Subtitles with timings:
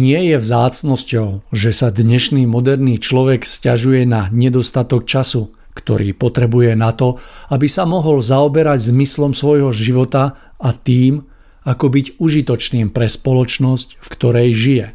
[0.00, 6.96] Nie je vzácnosťou, že sa dnešný moderný človek stiažuje na nedostatok času, ktorý potrebuje na
[6.96, 7.20] to,
[7.52, 11.28] aby sa mohol zaoberať zmyslom svojho života a tým,
[11.68, 14.86] ako byť užitočným pre spoločnosť, v ktorej žije.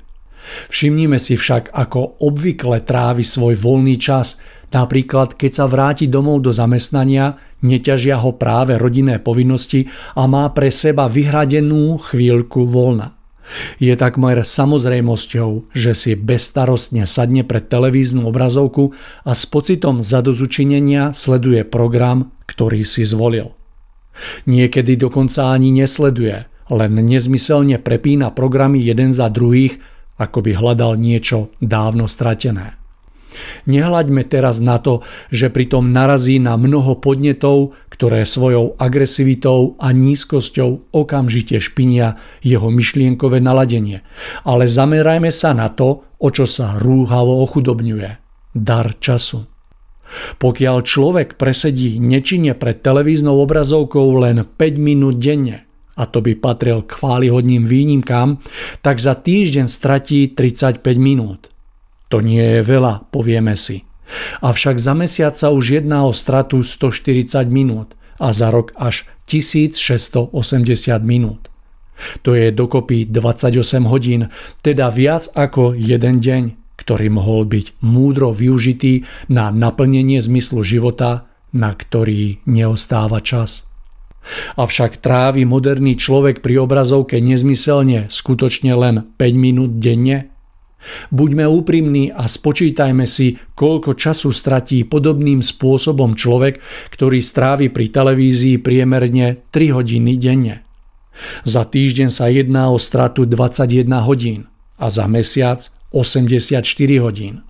[0.73, 4.41] Všimnime si však, ako obvykle trávi svoj voľný čas,
[4.73, 9.85] napríklad keď sa vráti domov do zamestnania, neťažia ho práve rodinné povinnosti
[10.17, 13.14] a má pre seba vyhradenú chvíľku voľna.
[13.77, 18.93] Je takmer samozrejmosťou, že si bezstarostne sadne pred televíznu obrazovku
[19.23, 23.53] a s pocitom zadozučinenia sleduje program, ktorý si zvolil.
[24.47, 29.77] Niekedy dokonca ani nesleduje, len nezmyselne prepína programy jeden za druhých,
[30.15, 32.79] ako by hľadal niečo dávno stratené.
[33.67, 40.91] Nehľaďme teraz na to, že pritom narazí na mnoho podnetov, ktoré svojou agresivitou a nízkosťou
[40.91, 44.03] okamžite špinia jeho myšlienkové naladenie.
[44.43, 48.19] Ale zamerajme sa na to, o čo sa rúhavo ochudobňuje.
[48.51, 49.47] Dar času.
[50.35, 55.63] Pokiaľ človek presedí nečine pred televíznou obrazovkou len 5 minút denne,
[55.95, 58.43] a to by patril k chválihodným výnimkám,
[58.83, 61.47] tak za týždeň stratí 35 minút.
[62.11, 63.94] To nie je veľa, povieme si.
[64.41, 70.31] Avšak za mesiac sa už jedná o stratu 140 minút a za rok až 1680
[71.01, 71.49] minút.
[72.27, 74.27] To je dokopy 28 hodín,
[74.59, 76.43] teda viac ako jeden deň,
[76.75, 81.25] ktorý mohol byť múdro využitý na naplnenie zmyslu života,
[81.55, 83.63] na ktorý neostáva čas.
[84.59, 90.34] Avšak trávi moderný človek pri obrazovke nezmyselne skutočne len 5 minút denne?
[91.09, 96.61] Buďme úprimní a spočítajme si, koľko času stratí podobným spôsobom človek,
[96.93, 100.65] ktorý strávi pri televízii priemerne 3 hodiny denne.
[101.47, 105.63] Za týždeň sa jedná o stratu 21 hodín a za mesiac
[105.95, 106.61] 84
[106.99, 107.41] hodín.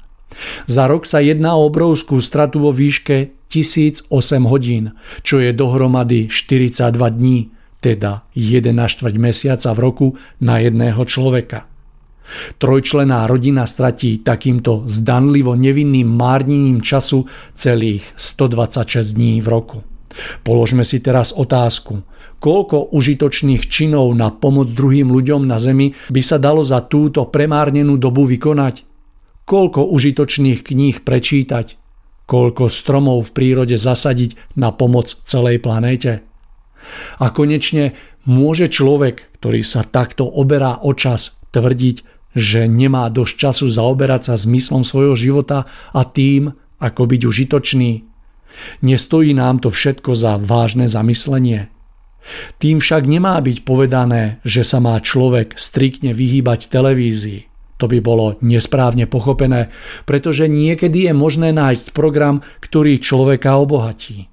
[0.68, 4.12] Za rok sa jedná o obrovskú stratu vo výške 1008
[4.52, 4.94] hodín,
[5.24, 7.50] čo je dohromady 42 dní,
[7.80, 10.08] teda 1 štvrť mesiaca v roku
[10.42, 11.70] na jedného človeka.
[12.57, 19.77] Trojčlená rodina stratí takýmto zdanlivo nevinným márnením času celých 126 dní v roku.
[20.42, 22.01] Položme si teraz otázku,
[22.39, 28.00] koľko užitočných činov na pomoc druhým ľuďom na Zemi by sa dalo za túto premárnenú
[28.00, 28.88] dobu vykonať?
[29.45, 31.77] Koľko užitočných kníh prečítať?
[32.25, 36.25] Koľko stromov v prírode zasadiť na pomoc celej planéte?
[37.22, 37.94] A konečne
[38.25, 44.36] môže človek, ktorý sa takto oberá o čas, tvrdiť, že nemá dosť času zaoberať sa
[44.36, 45.66] zmyslom svojho života
[45.96, 47.92] a tým, ako byť užitočný.
[48.84, 51.72] Nestojí nám to všetko za vážne zamyslenie.
[52.60, 57.48] Tým však nemá byť povedané, že sa má človek striktne vyhýbať televízii.
[57.80, 59.68] To by bolo nesprávne pochopené,
[60.08, 64.32] pretože niekedy je možné nájsť program, ktorý človeka obohatí.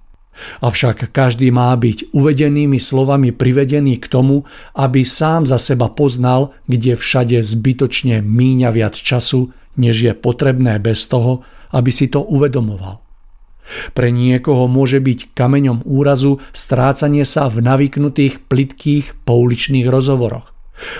[0.65, 6.97] Avšak každý má byť uvedenými slovami privedený k tomu, aby sám za seba poznal, kde
[6.97, 13.01] všade zbytočne míňa viac času, než je potrebné bez toho, aby si to uvedomoval.
[13.95, 20.51] Pre niekoho môže byť kameňom úrazu strácanie sa v navyknutých plitkých pouličných rozhovoroch,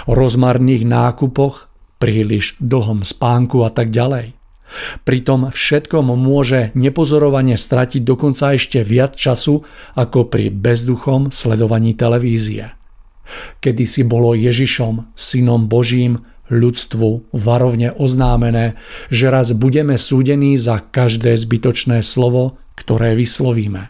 [0.07, 1.69] rozmarných nákupoch,
[1.99, 4.42] príliš dlhom spánku a tak ďalej.
[5.05, 9.65] Pri tom všetkom môže nepozorovane stratiť dokonca ešte viac času
[9.97, 12.73] ako pri bezduchom sledovaní televízie.
[13.63, 16.21] Kedy si bolo Ježišom, synom Božím,
[16.53, 18.77] ľudstvu varovne oznámené,
[19.09, 23.89] že raz budeme súdení za každé zbytočné slovo, ktoré vyslovíme.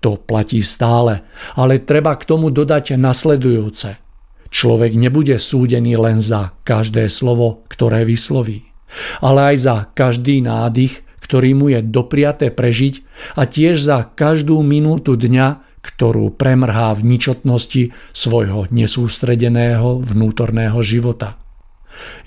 [0.00, 1.26] To platí stále,
[1.58, 3.98] ale treba k tomu dodať nasledujúce.
[4.46, 8.75] Človek nebude súdený len za každé slovo, ktoré vysloví
[9.20, 13.02] ale aj za každý nádych, ktorý mu je dopriaté prežiť
[13.34, 21.38] a tiež za každú minútu dňa, ktorú premrhá v ničotnosti svojho nesústredeného vnútorného života.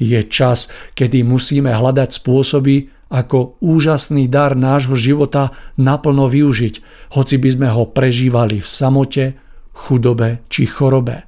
[0.01, 5.49] Je čas, kedy musíme hľadať spôsoby, ako úžasný dar nášho života
[5.81, 6.75] naplno využiť,
[7.17, 9.25] hoci by sme ho prežívali v samote,
[9.73, 11.25] chudobe či chorobe.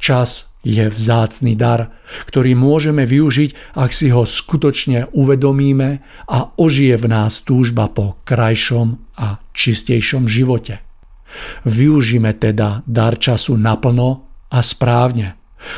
[0.00, 1.94] Čas, je vzácný dar,
[2.26, 8.98] ktorý môžeme využiť, ak si ho skutočne uvedomíme a ožije v nás túžba po krajšom
[9.18, 10.82] a čistejšom živote.
[11.68, 15.36] Využíme teda dar času naplno a správne,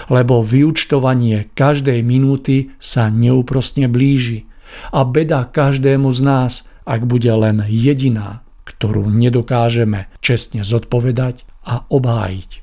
[0.09, 4.47] lebo vyučtovanie každej minúty sa neúprostne blíži
[4.95, 6.53] a beda každému z nás,
[6.87, 12.60] ak bude len jediná, ktorú nedokážeme čestne zodpovedať a obhájiť.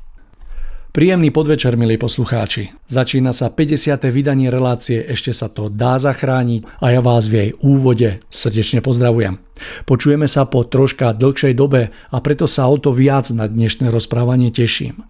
[0.96, 2.72] Príjemný podvečer, milí poslucháči.
[2.88, 4.08] Začína sa 50.
[4.08, 9.36] vydanie relácie Ešte sa to dá zachrániť a ja vás v jej úvode srdečne pozdravujem.
[9.84, 14.48] Počujeme sa po troška dlhšej dobe a preto sa o to viac na dnešné rozprávanie
[14.48, 15.04] teším.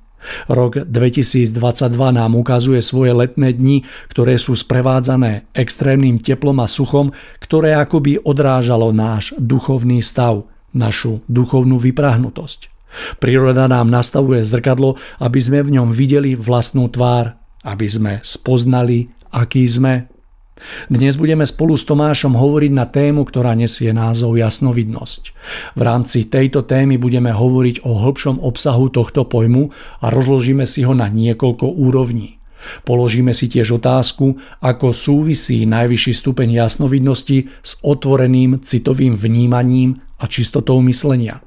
[0.50, 1.54] Rok 2022
[1.94, 8.90] nám ukazuje svoje letné dni, ktoré sú sprevádzané extrémnym teplom a suchom, ktoré akoby odrážalo
[8.90, 12.77] náš duchovný stav, našu duchovnú vyprahnutosť.
[13.18, 17.38] Príroda nám nastavuje zrkadlo, aby sme v ňom videli vlastnú tvár
[17.68, 20.08] aby sme spoznali, aký sme.
[20.90, 25.24] Dnes budeme spolu s Tomášom hovoriť na tému, ktorá nesie názov jasnovidnosť.
[25.78, 29.70] V rámci tejto témy budeme hovoriť o hĺbšom obsahu tohto pojmu
[30.02, 32.42] a rozložíme si ho na niekoľko úrovní.
[32.90, 40.82] Položíme si tiež otázku, ako súvisí najvyšší stupeň jasnovidnosti s otvoreným citovým vnímaním a čistotou
[40.82, 41.47] myslenia.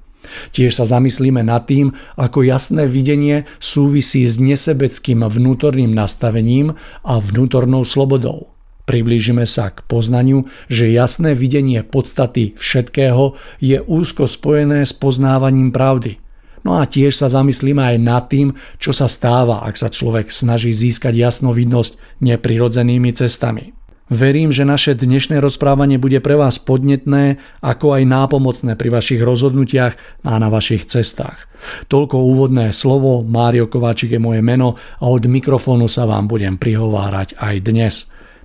[0.54, 7.82] Tiež sa zamyslíme nad tým, ako jasné videnie súvisí s nesebeckým vnútorným nastavením a vnútornou
[7.82, 8.52] slobodou.
[8.90, 16.18] Priblížime sa k poznaniu, že jasné videnie podstaty všetkého je úzko spojené s poznávaním pravdy.
[16.60, 20.76] No a tiež sa zamyslíme aj nad tým, čo sa stáva, ak sa človek snaží
[20.76, 23.79] získať jasnovidnosť neprirodzenými cestami.
[24.10, 29.94] Verím, že naše dnešné rozprávanie bude pre vás podnetné, ako aj nápomocné pri vašich rozhodnutiach
[30.26, 31.46] a na vašich cestách.
[31.86, 37.38] Toľko úvodné slovo, Mário Kováčik je moje meno a od mikrofónu sa vám budem prihovárať
[37.38, 37.94] aj dnes.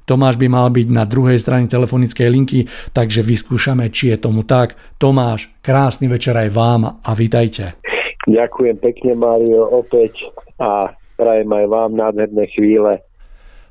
[0.05, 4.77] Tomáš by mal byť na druhej strane telefonickej linky, takže vyskúšame, či je tomu tak.
[5.01, 7.73] Tomáš, krásny večer aj vám a vitajte.
[8.29, 10.29] Ďakujem pekne, Mário, opäť
[10.61, 13.01] a prajem aj vám nádherné chvíle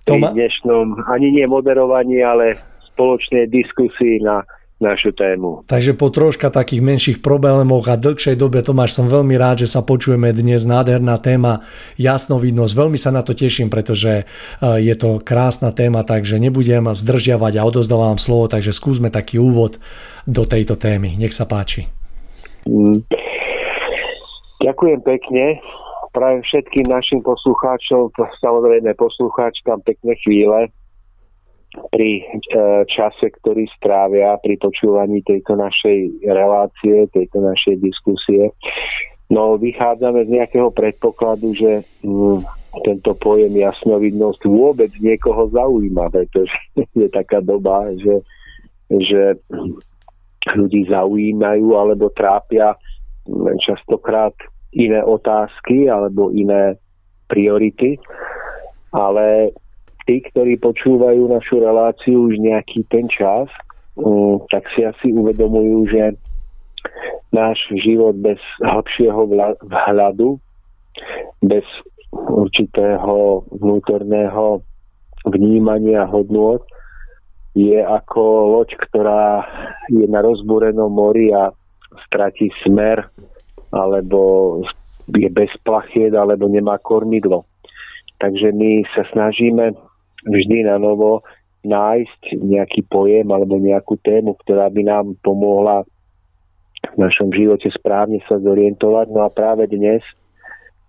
[0.04, 0.37] pri Toma...
[0.37, 2.61] dnešnom ani nie moderovaní, ale
[2.92, 4.44] spoločnej diskusii na
[4.82, 5.64] našu tému.
[5.64, 9.80] Takže po troška takých menších problémoch a dlhšej dobe, Tomáš, som veľmi rád, že sa
[9.80, 10.66] počujeme dnes.
[10.66, 11.64] Nádherná téma,
[11.96, 12.73] jasnovidnosť.
[12.75, 14.25] Veľmi sa na to teším, pretože e,
[14.82, 19.80] je to krásna téma, takže nebudem zdržiavať a odozdávam slovo, takže skúsme taký úvod
[20.28, 21.16] do tejto témy.
[21.16, 21.88] Nech sa páči.
[22.68, 23.06] Mm.
[24.61, 25.44] Ďakujem pekne.
[26.14, 30.71] Prajem všetkým našim poslucháčom, samozrejme poslucháčkam pekné chvíle
[31.90, 32.25] pri e,
[32.87, 38.54] čase, ktorý strávia pri počúvaní tejto našej relácie, tejto našej diskusie.
[39.26, 42.47] No, vychádzame z nejakého predpokladu, že mm,
[42.87, 46.54] tento pojem jasnovidnosť vôbec niekoho zaujíma, pretože
[46.94, 48.23] je taká doba, že,
[48.87, 49.23] že
[50.54, 52.78] ľudí zaujímajú alebo trápia
[53.59, 54.37] častokrát
[54.75, 56.76] iné otázky alebo iné
[57.31, 57.97] priority,
[58.93, 59.50] ale
[60.07, 63.49] tí, ktorí počúvajú našu reláciu už nejaký ten čas,
[63.97, 66.02] mm, tak si asi uvedomujú, že
[67.33, 69.26] náš život bez hlbšieho
[69.66, 70.38] vhľadu,
[71.43, 71.66] bez
[72.14, 74.62] určitého vnútorného
[75.26, 76.62] vnímania hodnôt
[77.54, 78.23] je ako
[78.59, 79.47] loď, ktorá
[79.90, 81.54] je na rozbúrenom mori a
[82.07, 83.11] stratí smer
[83.75, 84.62] alebo
[85.11, 87.45] je bez plachiet alebo nemá kormidlo.
[88.23, 89.75] Takže my sa snažíme
[90.25, 91.26] vždy na novo
[91.66, 95.85] nájsť nejaký pojem alebo nejakú tému, ktorá by nám pomohla
[96.93, 99.07] v našom živote správne sa zorientovať.
[99.11, 100.04] No a práve dnes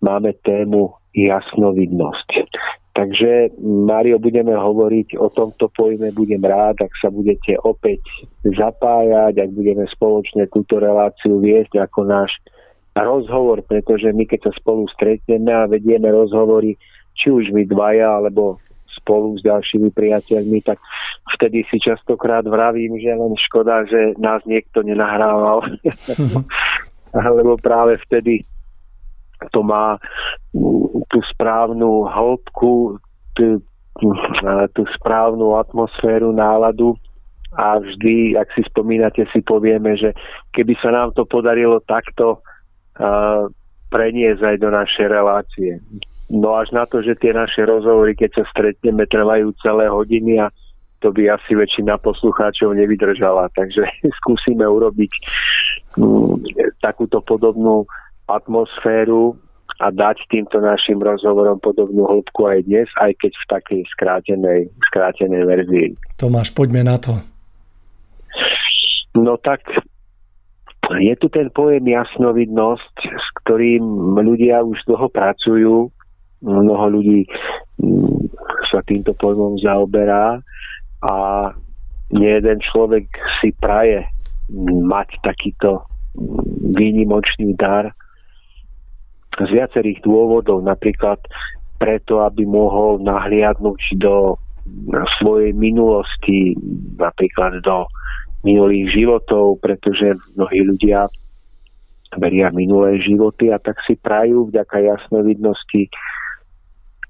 [0.03, 2.51] máme tému jasnovidnosť.
[2.95, 7.99] Takže, Mário, budeme hovoriť o tomto pojme, budem rád, ak sa budete opäť
[8.47, 12.31] zapájať, ak budeme spoločne túto reláciu viesť ako náš
[13.03, 16.79] rozhovor, pretože my keď sa spolu stretneme a vedieme rozhovory,
[17.15, 18.59] či už my dvaja, alebo
[18.95, 20.79] spolu s ďalšími priateľmi, tak
[21.35, 25.67] vtedy si častokrát vravím, že len škoda, že nás niekto nenahrával.
[27.37, 28.43] Lebo práve vtedy
[29.51, 29.99] to má
[31.11, 32.99] tú správnu hĺbku,
[33.35, 33.59] tú,
[34.71, 36.95] tú správnu atmosféru, náladu
[37.55, 40.11] a vždy, ak si spomínate, si povieme, že
[40.51, 42.43] keby sa nám to podarilo takto
[43.91, 45.71] preniesť aj do našej relácie.
[46.31, 50.49] No až na to, že tie naše rozhovory, keď sa stretneme, trvajú celé hodiny a
[51.03, 53.53] to by asi väčšina poslucháčov nevydržala.
[53.53, 53.85] Takže
[54.23, 55.11] skúsime urobiť
[56.01, 57.85] m, mm, takúto podobnú
[58.25, 59.37] atmosféru
[59.83, 65.43] a dať týmto našim rozhovorom podobnú hĺbku aj dnes, aj keď v takej skrátenej, skrátenej
[65.43, 65.87] verzii.
[66.15, 67.19] Tomáš, poďme na to.
[69.19, 69.67] No tak
[71.01, 75.75] je tu ten pojem jasnovidnosť, s ktorým ľudia už dlho pracujú.
[76.45, 77.25] Mnoho ľudí
[77.81, 78.29] mm,
[78.69, 80.37] sa týmto pojmom zaoberá.
[81.01, 81.13] A
[82.13, 83.09] nie jeden človek
[83.41, 84.05] si praje
[84.85, 85.81] mať takýto
[86.13, 87.89] mm, výnimočný dar.
[89.35, 91.19] Z viacerých dôvodov, napríklad
[91.75, 94.39] preto, aby mohol nahliadnúť do
[95.19, 96.55] svojej minulosti,
[96.97, 97.85] napríklad do
[98.45, 101.09] minulých životov, pretože mnohí ľudia
[102.21, 105.89] veria minulé životy a tak si prajú vďaka jasnovidnosti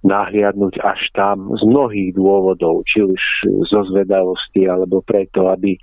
[0.05, 3.21] nahliadnúť až tam z mnohých dôvodov, či už
[3.67, 5.75] zo zvedavosti, alebo preto, aby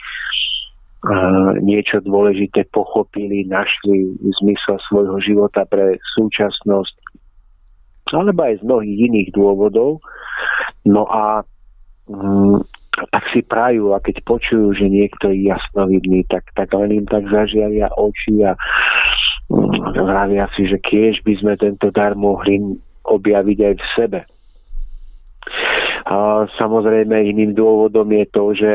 [1.58, 6.94] niečo dôležité pochopili, našli zmysel svojho života pre súčasnosť,
[8.14, 9.98] alebo aj z mnohých iných dôvodov.
[10.86, 11.42] No a
[12.92, 17.24] tak si prajú a keď počujú, že niekto je jasnovidný, tak, tak len im tak
[17.32, 18.52] zažiaria oči a
[19.48, 22.60] mm, vravia si, že kiež by sme tento dar mohli
[23.08, 24.20] objaviť aj v sebe.
[26.04, 28.72] A samozrejme iným dôvodom je to, že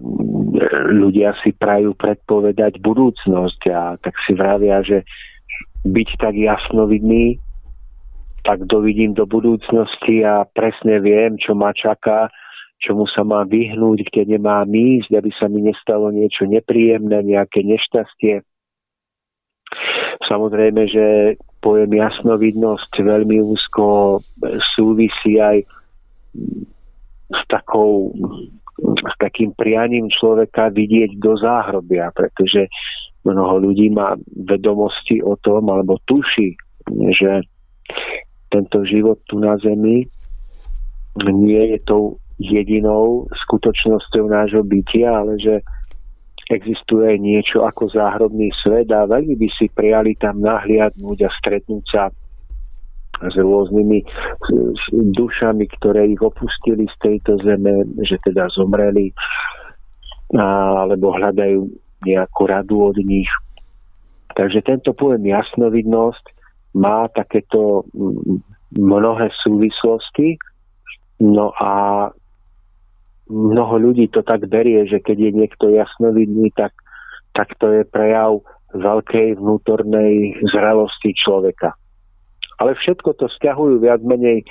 [0.00, 0.56] mm,
[1.04, 5.04] ľudia si prajú predpovedať budúcnosť a tak si vravia, že
[5.84, 7.36] byť tak jasnovidný,
[8.44, 12.32] tak dovidím do budúcnosti a presne viem, čo ma čaká
[12.84, 18.44] čomu sa má vyhnúť, kde nemá ísť, aby sa mi nestalo niečo nepríjemné, nejaké nešťastie.
[20.28, 21.06] Samozrejme, že
[21.64, 24.20] pojem jasnovidnosť veľmi úzko
[24.76, 25.64] súvisí aj
[27.32, 28.12] s takou
[28.84, 32.66] s takým prianím človeka vidieť do záhrobia, pretože
[33.22, 36.58] mnoho ľudí má vedomosti o tom, alebo tuší,
[37.14, 37.46] že
[38.50, 40.04] tento život tu na Zemi
[41.22, 45.54] nie je tou jedinou skutočnosťou nášho bytia, ale že
[46.52, 52.04] existuje niečo ako záhrobný svet a veľmi by si prijali tam nahliadnúť a stretnúť sa
[53.24, 54.04] s rôznymi
[55.14, 59.14] dušami, ktoré ich opustili z tejto zeme, že teda zomreli
[60.34, 61.70] alebo hľadajú
[62.04, 63.30] nejakú radu od nich.
[64.34, 66.24] Takže tento pojem jasnovidnosť
[66.74, 67.86] má takéto
[68.74, 70.36] mnohé súvislosti.
[71.22, 72.10] No a
[73.28, 76.76] mnoho ľudí to tak berie, že keď je niekto jasnovidný, tak,
[77.32, 81.72] tak to je prejav veľkej vnútornej zrelosti človeka.
[82.58, 84.46] Ale všetko to stiahujú viac menej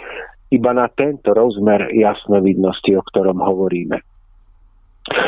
[0.52, 4.00] iba na tento rozmer jasnovidnosti, o ktorom hovoríme.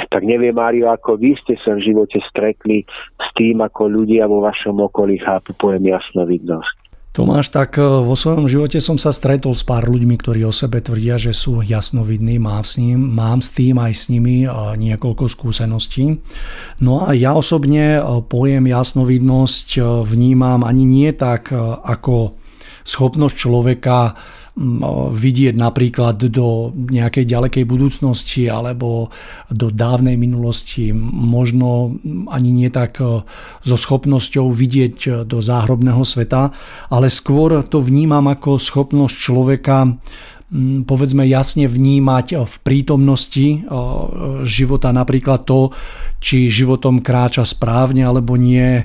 [0.08, 2.88] Tak neviem, Mário, ako vy ste sa v živote stretli
[3.20, 6.85] s tým, ako ľudia vo vašom okolí chápu pojem jasnovidnosť.
[7.16, 10.84] Tomáš, tak e, vo svojom živote som sa stretol s pár ľuďmi, ktorí o sebe
[10.84, 15.32] tvrdia, že sú jasnovidní, mám s, ním, mám s tým aj s nimi e, niekoľko
[15.32, 16.20] skúseností.
[16.84, 21.56] No a ja osobne e, pojem jasnovidnosť vnímam ani nie tak
[21.88, 22.36] ako
[22.84, 24.20] schopnosť človeka
[25.12, 29.12] vidieť napríklad do nejakej ďalekej budúcnosti alebo
[29.52, 32.00] do dávnej minulosti, možno
[32.32, 33.04] ani nie tak
[33.64, 36.56] so schopnosťou vidieť e, do záhrobného sveta,
[36.88, 39.78] ale skôr to vnímam ako schopnosť človeka
[40.88, 43.48] povedzme jasne vnímať v prítomnosti
[44.48, 45.76] života napríklad to,
[46.24, 48.82] či životom kráča správne alebo nie,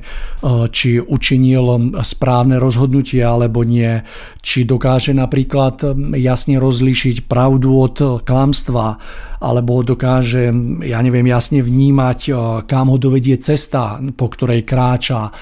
[0.75, 4.03] či učinil správne rozhodnutie alebo nie,
[4.45, 9.01] či dokáže napríklad jasne rozlíšiť pravdu od klamstva,
[9.41, 10.53] alebo dokáže,
[10.85, 12.29] ja neviem, jasne vnímať,
[12.69, 15.33] kam ho dovedie cesta, po ktorej kráča.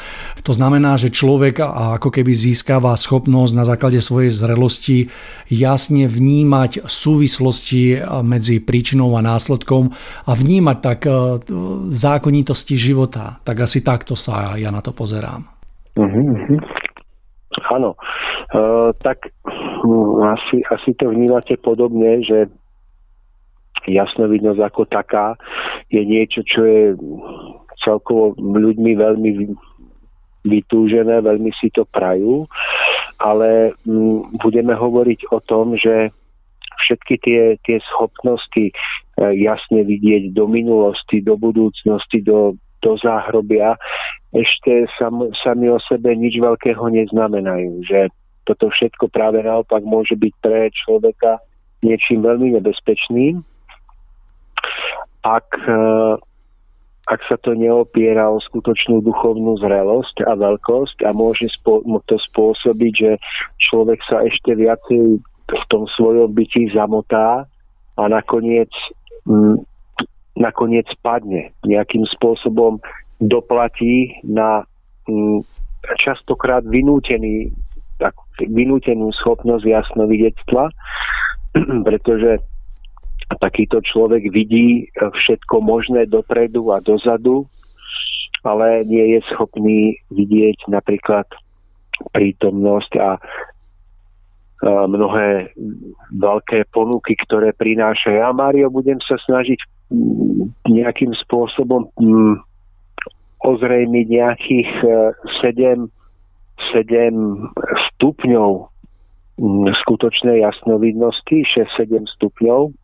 [0.46, 1.58] To znamená, že človek
[1.98, 5.10] ako keby získava schopnosť na základe svojej zrelosti
[5.50, 9.94] jasne vnímať súvislosti medzi príčinou a následkom
[10.26, 11.00] a vnímať tak
[11.94, 13.38] zákonitosti života.
[13.46, 15.46] Tak asi takto sa ja na to pozerám.
[15.98, 16.58] Uh-huh.
[17.74, 17.98] Áno,
[18.54, 19.34] uh, tak
[19.82, 22.46] um, asi, asi to vnímate podobne, že
[23.88, 25.34] jasnovidnosť ako taká
[25.88, 26.82] je niečo, čo je
[27.82, 29.30] celkovo ľuďmi veľmi
[30.44, 32.46] vytúžené, veľmi si to prajú,
[33.18, 36.14] ale mm, budeme hovoriť o tom, že
[36.78, 38.72] všetky tie, tie schopnosti e,
[39.42, 43.74] jasne vidieť do minulosti, do budúcnosti, do, do záhrobia,
[44.30, 47.82] ešte sam, sami o sebe nič veľkého neznamenajú.
[47.88, 48.00] Že
[48.46, 51.42] toto všetko práve naopak môže byť pre človeka
[51.82, 53.42] niečím veľmi nebezpečným,
[55.26, 55.78] ak, e,
[57.08, 61.48] ak sa to neopiera o skutočnú duchovnú zrelosť a veľkosť a môže
[62.04, 63.12] to spôsobiť, že
[63.56, 65.16] človek sa ešte viacej
[65.48, 67.48] v tom svojom byti zamotá
[67.96, 68.68] a nakoniec,
[70.36, 71.48] nakoniec padne.
[71.64, 72.76] Nejakým spôsobom
[73.24, 74.68] doplatí na
[75.96, 77.48] častokrát vynútený,
[77.96, 80.68] tak, vynútenú schopnosť jasnovidectva,
[81.88, 82.44] pretože
[83.36, 87.44] takýto človek vidí všetko možné dopredu a dozadu,
[88.40, 91.28] ale nie je schopný vidieť napríklad
[92.16, 93.20] prítomnosť a
[94.64, 95.54] mnohé
[96.18, 98.10] veľké ponuky, ktoré prináša.
[98.10, 99.58] Ja, Mário, budem sa snažiť
[100.66, 101.88] nejakým spôsobom
[103.38, 104.70] ozrejmiť nejakých
[105.40, 105.90] 7, e,
[106.74, 107.54] 7
[107.94, 108.50] stupňov
[109.86, 112.74] skutočnej jasnovidnosti, 6-7 stupňov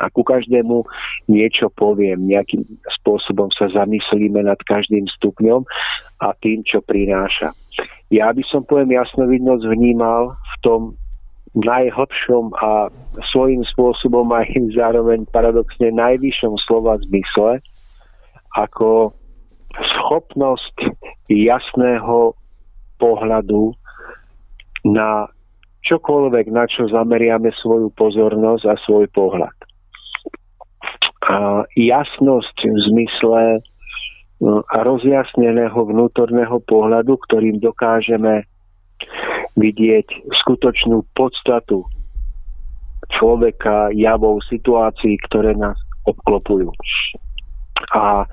[0.00, 0.86] a ku každému
[1.28, 2.64] niečo poviem, nejakým
[3.00, 5.66] spôsobom sa zamyslíme nad každým stupňom
[6.22, 7.52] a tým, čo prináša.
[8.12, 10.80] Ja by som poviem jasnovidnosť vnímal v tom
[11.52, 12.88] najhlbšom a
[13.32, 17.60] svojím spôsobom aj zároveň paradoxne najvyššom slova zmysle,
[18.56, 19.12] ako
[19.72, 20.92] schopnosť
[21.32, 22.36] jasného
[23.00, 23.72] pohľadu
[24.84, 25.26] na
[25.82, 29.54] čokoľvek, na čo zameriame svoju pozornosť a svoj pohľad.
[31.22, 33.42] A jasnosť v zmysle
[34.42, 38.42] a rozjasneného vnútorného pohľadu, ktorým dokážeme
[39.54, 40.08] vidieť
[40.42, 41.86] skutočnú podstatu
[43.14, 46.74] človeka, javov, situácií, ktoré nás obklopujú.
[47.94, 48.26] A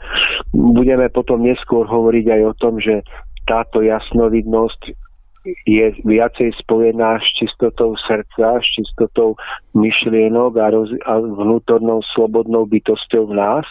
[0.53, 3.05] budeme potom neskôr hovoriť aj o tom, že
[3.45, 5.08] táto jasnovidnosť
[5.65, 9.37] je viacej spojená s čistotou srdca, s čistotou
[9.77, 13.65] myšlienok a, roz, a vnútornou slobodnou bytosťou v nás,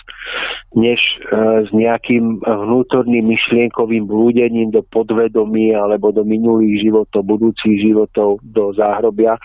[0.79, 8.39] než e, s nejakým vnútorným myšlienkovým blúdením do podvedomí alebo do minulých životov, budúcich životov,
[8.47, 9.37] do záhrobia.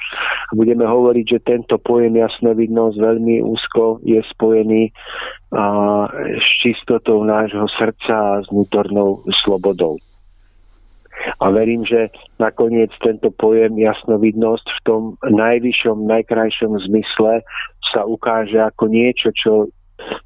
[0.53, 4.93] Budeme hovoriť, že tento pojem jasnovidnosť veľmi úzko je spojený
[5.51, 5.65] a,
[6.37, 9.97] s čistotou nášho srdca a s vnútornou slobodou.
[11.39, 17.43] A verím, že nakoniec tento pojem jasnovidnosť v tom najvyššom, najkrajšom zmysle
[17.93, 19.71] sa ukáže ako niečo, čo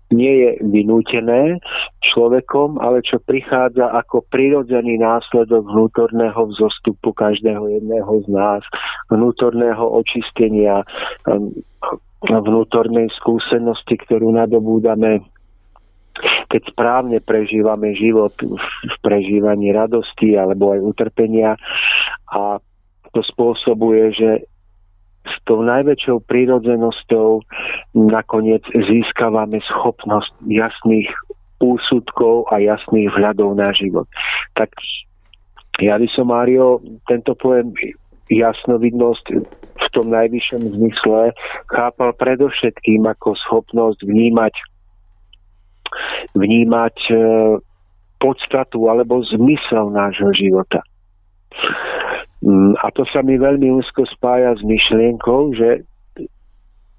[0.09, 1.59] nie je vynútené
[2.01, 8.63] človekom, ale čo prichádza ako prirodzený následok vnútorného vzostupu každého jedného z nás,
[9.11, 10.87] vnútorného očistenia,
[12.23, 15.21] vnútornej skúsenosti, ktorú nadobúdame
[16.49, 21.59] keď správne prežívame život v prežívaní radosti alebo aj utrpenia
[22.31, 22.61] a
[23.15, 24.29] to spôsobuje, že
[25.27, 27.43] s tou najväčšou prírodzenosťou
[27.95, 31.11] nakoniec získavame schopnosť jasných
[31.59, 34.07] úsudkov a jasných vhľadov na život.
[34.55, 34.71] Tak
[35.83, 37.73] ja by som, Mário, tento pojem
[38.27, 39.25] jasnovidnosť
[39.77, 41.31] v tom najvyššom zmysle
[41.71, 44.53] chápal predovšetkým ako schopnosť vnímať
[46.35, 47.15] vnímať e,
[48.17, 50.81] podstatu alebo zmysel nášho života.
[52.41, 55.85] Mm, a to sa mi veľmi úzko spája s myšlienkou, že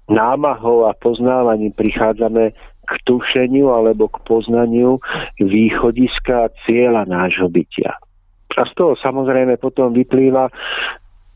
[0.09, 2.51] námahou a poznávaním prichádzame
[2.89, 4.97] k tušeniu alebo k poznaniu
[5.37, 7.93] východiska a cieľa nášho bytia.
[8.57, 10.49] A z toho samozrejme potom vyplýva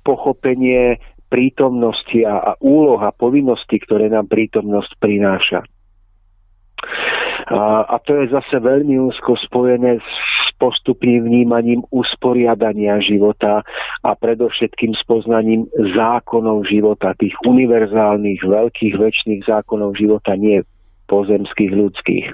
[0.02, 0.98] pochopenie
[1.30, 5.62] prítomnosti a, a úloh a povinnosti, ktoré nám prítomnosť prináša.
[7.52, 10.10] A, to je zase veľmi úzko spojené s
[10.62, 13.66] postupným vnímaním usporiadania života
[14.06, 20.64] a predovšetkým s poznaním zákonov života, tých univerzálnych, veľkých, väčšných zákonov života, nie
[21.12, 22.28] pozemských, ľudských.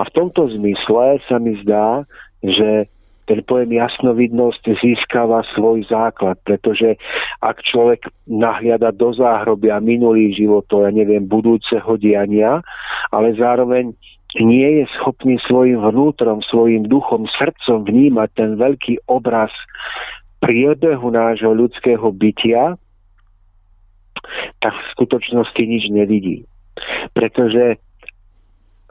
[0.00, 2.08] A v tomto zmysle sa mi zdá,
[2.40, 2.88] že
[3.26, 6.98] ten pojem jasnovidnosť získava svoj základ, pretože
[7.38, 12.60] ak človek nahliada do záhrobia minulých životov, ja neviem, budúceho diania,
[13.14, 13.94] ale zároveň
[14.40, 19.52] nie je schopný svojim vnútrom, svojim duchom, srdcom vnímať ten veľký obraz
[20.40, 22.80] priebehu nášho ľudského bytia,
[24.64, 26.48] tak v skutočnosti nič nevidí.
[27.12, 27.76] Pretože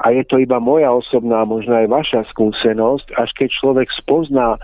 [0.02, 4.58] a je to iba moja osobná, možno aj vaša skúsenosť, až keď človek spozná,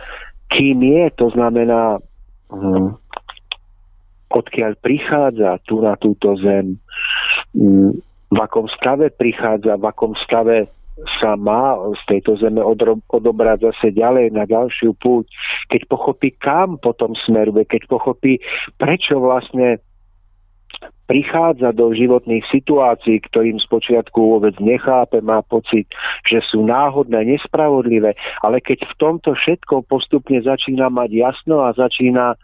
[0.49, 2.01] kým je, to znamená,
[2.49, 2.97] hm,
[4.33, 6.81] odkiaľ prichádza tu na túto zem,
[7.53, 10.67] hm, v akom stave prichádza, v akom stave
[11.21, 12.57] sa má z tejto zeme
[13.13, 15.29] odobrať zase ďalej na ďalšiu púť,
[15.69, 18.41] keď pochopí, kam potom smeruje, keď pochopí,
[18.81, 19.77] prečo vlastne
[21.07, 25.87] prichádza do životných situácií, ktorým spočiatku vôbec nechápe, má pocit,
[26.27, 32.35] že sú náhodné, nespravodlivé, ale keď v tomto všetko postupne začína mať jasno a začína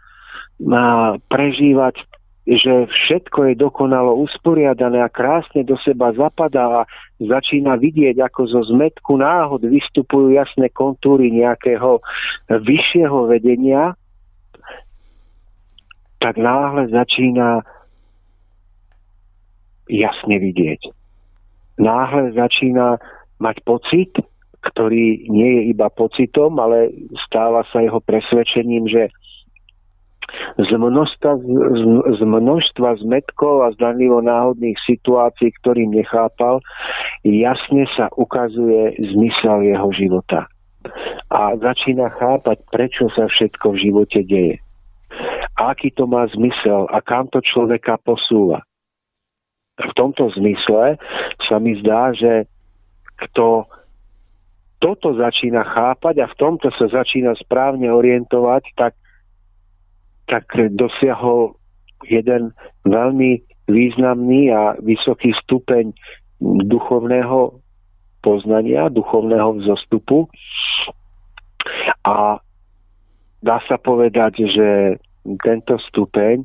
[1.28, 2.00] prežívať
[2.44, 8.60] že všetko je dokonalo usporiadané a krásne do seba zapadá a začína vidieť, ako zo
[8.68, 12.04] zmetku náhod vystupujú jasné kontúry nejakého
[12.52, 13.96] vyššieho vedenia,
[16.20, 17.64] tak náhle začína
[19.88, 20.90] jasne vidieť.
[21.78, 23.02] Náhle začína
[23.42, 24.10] mať pocit,
[24.64, 26.94] ktorý nie je iba pocitom, ale
[27.28, 29.12] stáva sa jeho presvedčením, že
[30.56, 31.36] z množstva,
[32.16, 36.64] z množstva zmetkov a zdanlivo náhodných situácií, ktorým nechápal,
[37.22, 40.48] jasne sa ukazuje zmysel jeho života.
[41.28, 44.56] A začína chápať, prečo sa všetko v živote deje.
[45.60, 48.64] Aký to má zmysel a kam to človeka posúva
[49.78, 50.98] v tomto zmysle
[51.50, 52.46] sa mi zdá, že
[53.26, 53.66] kto
[54.78, 58.94] toto začína chápať a v tomto sa začína správne orientovať, tak,
[60.28, 60.44] tak
[60.76, 61.56] dosiahol
[62.04, 62.52] jeden
[62.84, 65.96] veľmi významný a vysoký stupeň
[66.68, 67.56] duchovného
[68.20, 70.28] poznania, duchovného vzostupu.
[72.04, 72.36] A
[73.40, 74.68] dá sa povedať, že
[75.40, 76.44] tento stupeň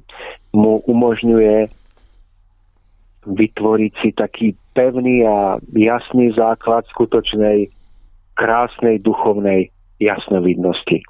[0.55, 1.67] mu umožňuje
[3.29, 7.69] vytvoriť si taký pevný a jasný základ skutočnej
[8.39, 11.03] krásnej duchovnej jasnovidnosti.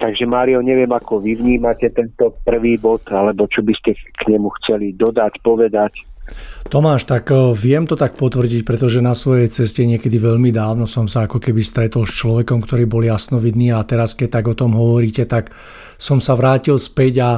[0.00, 4.48] Takže Mário, neviem, ako vy vnímate tento prvý bod, alebo čo by ste k nemu
[4.64, 5.92] chceli dodať, povedať.
[6.72, 11.04] Tomáš, tak eh, viem to tak potvrdiť, pretože na svojej ceste niekedy veľmi dávno som
[11.04, 14.72] sa ako keby stretol s človekom, ktorý bol jasnovidný a teraz keď tak o tom
[14.72, 15.52] hovoríte, tak
[16.00, 17.30] som sa vrátil späť a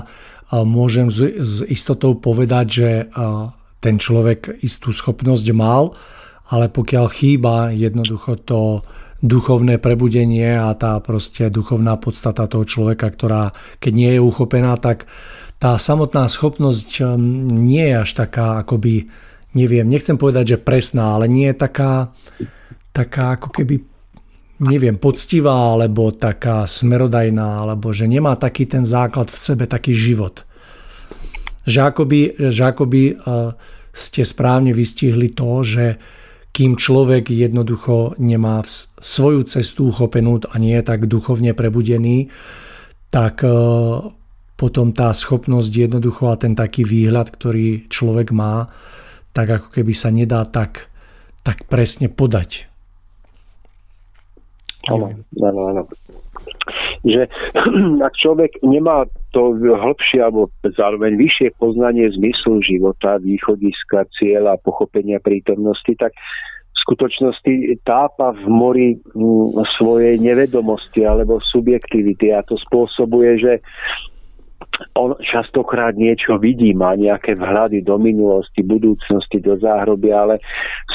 [0.62, 2.88] môžem s istotou povedať, že
[3.82, 5.92] ten človek istú schopnosť mal,
[6.54, 8.86] ale pokiaľ chýba jednoducho to
[9.22, 15.10] duchovné prebudenie a tá proste duchovná podstata toho človeka, ktorá keď nie je uchopená, tak
[15.62, 19.06] tá samotná schopnosť um, nie je až taká akoby,
[19.54, 22.10] neviem, nechcem povedať, že presná, ale nie je taká,
[22.90, 23.86] taká ako keby
[24.62, 30.46] neviem, poctivá, alebo taká smerodajná, alebo že nemá taký ten základ v sebe, taký život.
[31.62, 32.20] Že akoby,
[32.50, 33.54] že akoby uh,
[33.92, 35.84] ste správne vystihli to, že
[36.52, 38.60] kým človek jednoducho nemá
[39.00, 42.28] svoju cestu uchopenú a nie je tak duchovne prebudený,
[43.08, 43.48] tak e,
[44.60, 48.68] potom tá schopnosť jednoducho a ten taký výhľad, ktorý človek má,
[49.32, 50.92] tak ako keby sa nedá tak,
[51.40, 52.68] tak presne podať.
[54.92, 55.08] Áno,
[55.40, 55.82] áno, áno.
[57.08, 57.32] Že
[58.06, 65.92] ak človek nemá to hĺbšie alebo zároveň vyššie poznanie zmyslu života, východiska, cieľa, pochopenia prítomnosti,
[65.96, 66.12] tak
[66.72, 73.52] v skutočnosti tápa v mori mm, svojej nevedomosti alebo subjektivity a to spôsobuje, že
[74.96, 80.40] on častokrát niečo vidí, má nejaké vhľady do minulosti, budúcnosti, do záhroby, ale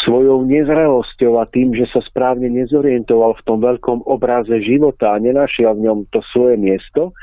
[0.05, 5.77] svojou nezrelosťou a tým, že sa správne nezorientoval v tom veľkom obraze života a nenašiel
[5.77, 7.13] v ňom to svoje miesto,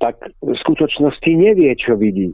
[0.00, 2.32] tak v skutočnosti nevie, čo vidí.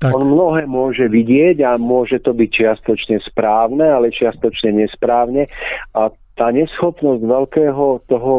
[0.00, 0.10] Tak.
[0.10, 5.46] On mnohé môže vidieť a môže to byť čiastočne správne, ale čiastočne nesprávne.
[5.94, 8.32] A tá neschopnosť veľkého toho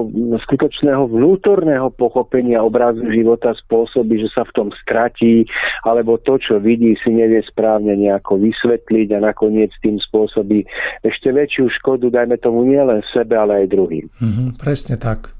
[0.43, 5.47] skutočného vnútorného pochopenia obrazu života spôsobí, že sa v tom skratí,
[5.87, 10.67] alebo to, čo vidí, si nevie správne nejako vysvetliť a nakoniec tým spôsobí
[11.07, 14.05] ešte väčšiu škodu, dajme tomu nielen sebe, ale aj druhým.
[14.19, 15.31] Mm-hmm, presne tak.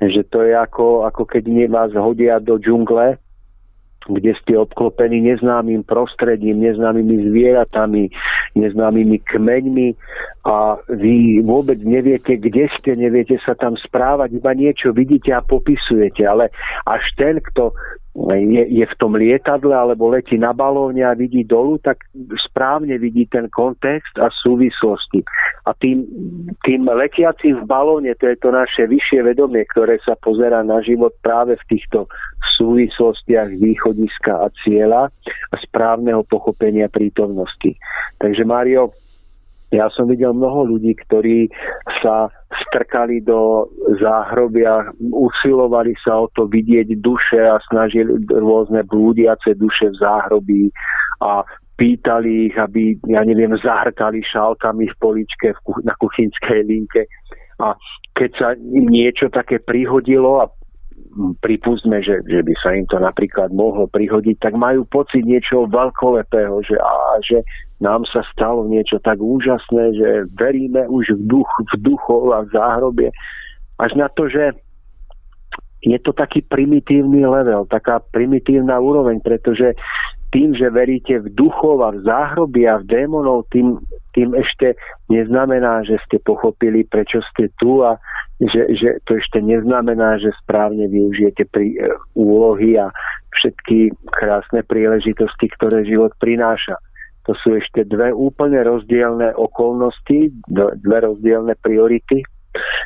[0.00, 3.18] Že to je ako, ako keď vás hodia do džungle
[4.08, 8.12] kde ste obklopení neznámym prostredím, neznámymi zvieratami,
[8.52, 9.88] neznámymi kmeňmi
[10.44, 16.20] a vy vôbec neviete, kde ste, neviete sa tam správať, iba niečo vidíte a popisujete,
[16.28, 16.52] ale
[16.84, 17.72] až ten, kto
[18.14, 22.06] je, je v tom lietadle alebo letí na balóne a vidí dolu, tak
[22.38, 25.26] správne vidí ten kontext a súvislosti.
[25.66, 26.06] A tým,
[26.62, 31.10] tým letiacim v balóne, to je to naše vyššie vedomie, ktoré sa pozera na život
[31.26, 32.06] práve v týchto
[32.54, 35.10] súvislostiach východiska a cieľa
[35.50, 37.74] a správneho pochopenia prítomnosti.
[38.22, 38.94] Takže Mário,
[39.72, 41.48] ja som videl mnoho ľudí, ktorí
[42.04, 42.28] sa
[42.68, 43.66] strkali do
[43.98, 50.62] záhrobia, usilovali sa o to vidieť duše a snažili rôzne blúdiace duše v záhrobí
[51.24, 51.42] a
[51.74, 57.10] pýtali ich, aby, ja neviem, zahrkali šálkami v poličke na kuchynskej linke.
[57.58, 57.74] A
[58.14, 60.50] keď sa niečo také prihodilo a
[61.40, 66.58] pripustme, že, že by sa im to napríklad mohlo prihodiť, tak majú pocit niečo veľkolepého,
[66.66, 67.38] že, a, že
[67.78, 72.52] nám sa stalo niečo tak úžasné, že veríme už v, duch, v duchov a v
[72.54, 73.08] záhrobie,
[73.78, 74.54] až na to, že
[75.84, 79.76] je to taký primitívny level, taká primitívna úroveň, pretože
[80.32, 83.78] tým, že veríte v duchov a v záhroby a v démonov, tým,
[84.16, 84.74] tým ešte
[85.06, 88.00] neznamená, že ste pochopili, prečo ste tu a
[88.42, 91.86] že, že to ešte neznamená, že správne využijete pri, e,
[92.18, 92.90] úlohy a
[93.38, 96.74] všetky krásne príležitosti, ktoré život prináša.
[97.24, 102.20] To sú ešte dve úplne rozdielne okolnosti, dve rozdielne priority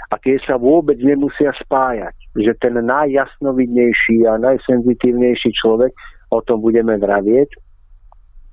[0.08, 2.14] a tie sa vôbec nemusia spájať.
[2.38, 5.90] Že ten najjasnovidnejší a najsenzitívnejší človek,
[6.30, 7.50] o tom budeme vravieť,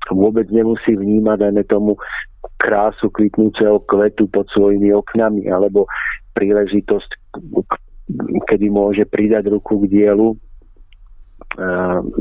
[0.10, 1.92] vôbec nemusí vnímať, dajme tomu,
[2.58, 5.86] krásu kvitnúceho kvetu pod svojimi oknami, alebo
[6.36, 7.10] príležitosť,
[8.52, 10.36] kedy môže pridať ruku k dielu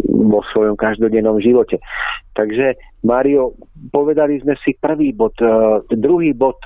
[0.07, 1.83] vo svojom každodennom živote.
[2.39, 3.59] Takže, Mario,
[3.91, 5.35] povedali sme si prvý bod.
[5.91, 6.59] Druhý bod,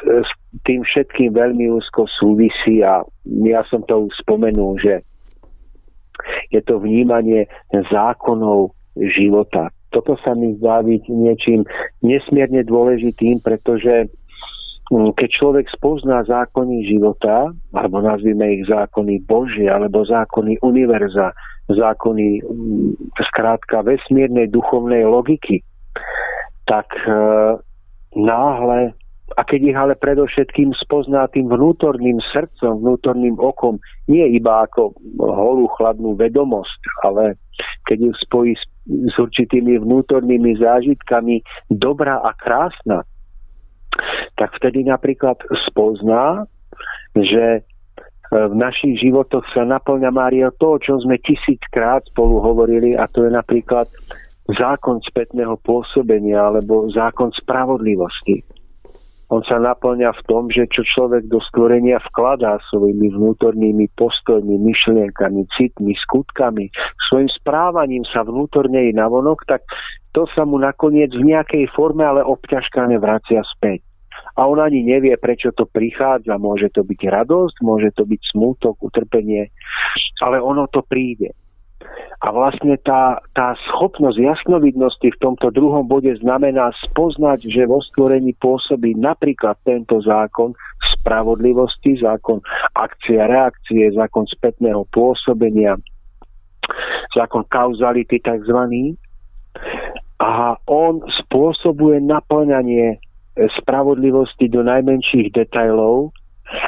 [0.68, 5.00] tým všetkým veľmi úzko súvisí a ja som to už spomenul, že
[6.52, 7.48] je to vnímanie
[7.88, 9.72] zákonov života.
[9.88, 11.64] Toto sa mi zdá byť niečím
[12.04, 14.12] nesmierne dôležitým, pretože
[14.88, 21.36] keď človek spozná zákony života, alebo nazvime ich zákony Božie, alebo zákony univerza,
[21.68, 25.60] zákony mm, zkrátka vesmírnej duchovnej logiky,
[26.64, 27.12] tak e,
[28.16, 28.96] náhle
[29.36, 33.76] a keď ich ale predovšetkým spozná tým vnútorným srdcom, vnútorným okom,
[34.08, 37.36] nie iba ako holú chladnú vedomosť, ale
[37.84, 43.04] keď ju spojí s, s určitými vnútornými zážitkami dobrá a krásna,
[44.38, 46.46] tak vtedy napríklad spozná,
[47.18, 47.60] že e,
[48.30, 53.26] v našich životoch sa naplňa Mária to, o čom sme tisíckrát spolu hovorili a to
[53.26, 53.90] je napríklad
[54.48, 58.40] zákon spätného pôsobenia alebo zákon spravodlivosti
[59.28, 65.44] on sa naplňa v tom, že čo človek do stvorenia vkladá svojimi vnútornými postojmi, myšlienkami,
[65.52, 66.72] citmi, skutkami,
[67.12, 69.68] svojim správaním sa vnútorne i navonok, tak
[70.16, 73.84] to sa mu nakoniec v nejakej forme, ale obťažkane vracia späť.
[74.38, 76.38] A on ani nevie, prečo to prichádza.
[76.38, 79.50] Môže to byť radosť, môže to byť smútok, utrpenie,
[80.22, 81.34] ale ono to príde.
[82.18, 88.34] A vlastne tá, tá schopnosť jasnovidnosti v tomto druhom bode znamená spoznať, že vo stvorení
[88.42, 90.50] pôsobí napríklad tento zákon
[90.98, 92.42] spravodlivosti, zákon
[92.74, 95.78] akcie reakcie, zákon spätného pôsobenia,
[97.14, 98.58] zákon kauzality tzv.
[100.18, 102.98] A on spôsobuje naplňanie
[103.62, 106.10] spravodlivosti do najmenších detajlov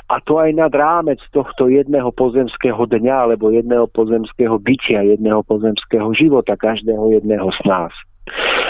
[0.08, 6.12] a to aj nad rámec tohto jedného pozemského dňa alebo jedného pozemského bytia, jedného pozemského
[6.12, 7.92] života, každého jedného z nás.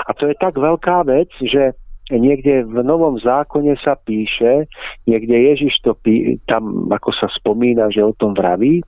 [0.06, 1.74] A to je tak veľká vec, že
[2.10, 4.66] niekde v Novom zákone sa píše,
[5.06, 8.82] niekde Ježiš to pí, tam ako sa spomína, že o tom vraví,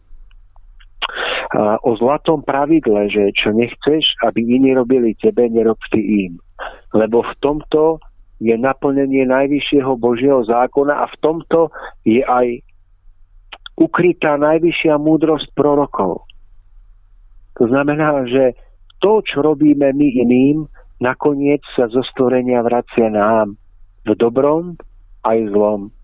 [1.83, 6.41] o zlatom pravidle, že čo nechceš, aby iní robili tebe, nerob ty im.
[6.95, 8.01] Lebo v tomto
[8.43, 11.71] je naplnenie najvyššieho Božieho zákona a v tomto
[12.03, 12.67] je aj
[13.79, 16.27] ukrytá najvyššia múdrosť prorokov.
[17.63, 18.59] To znamená, že
[18.99, 20.67] to, čo robíme my iným,
[20.99, 23.55] nakoniec sa zo stvorenia vracia nám
[24.03, 24.75] v dobrom
[25.23, 25.95] aj zlom.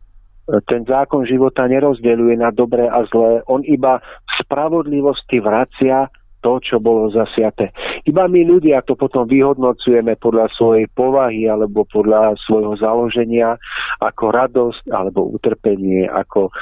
[0.64, 6.09] Ten zákon života nerozdeľuje na dobré a zlé, on iba v spravodlivosti vracia
[6.40, 7.74] to, čo bolo zasiaté.
[8.07, 13.59] Iba my ľudia to potom vyhodnocujeme podľa svojej povahy alebo podľa svojho založenia
[13.98, 16.55] ako radosť alebo utrpenie, ako,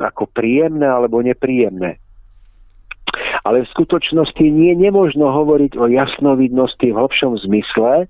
[0.00, 2.00] ako príjemné alebo nepríjemné.
[3.44, 8.08] Ale v skutočnosti nie je nemožno hovoriť o jasnovidnosti v hlbšom zmysle,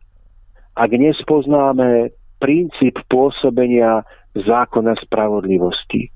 [0.78, 6.10] ak nespoznáme princíp pôsobenia zákona spravodlivosti.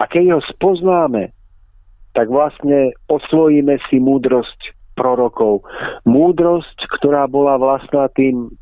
[0.00, 1.32] A keď ho spoznáme,
[2.12, 5.64] tak vlastne osvojíme si múdrosť prorokov.
[6.04, 8.52] Múdrosť, ktorá bola vlastná tým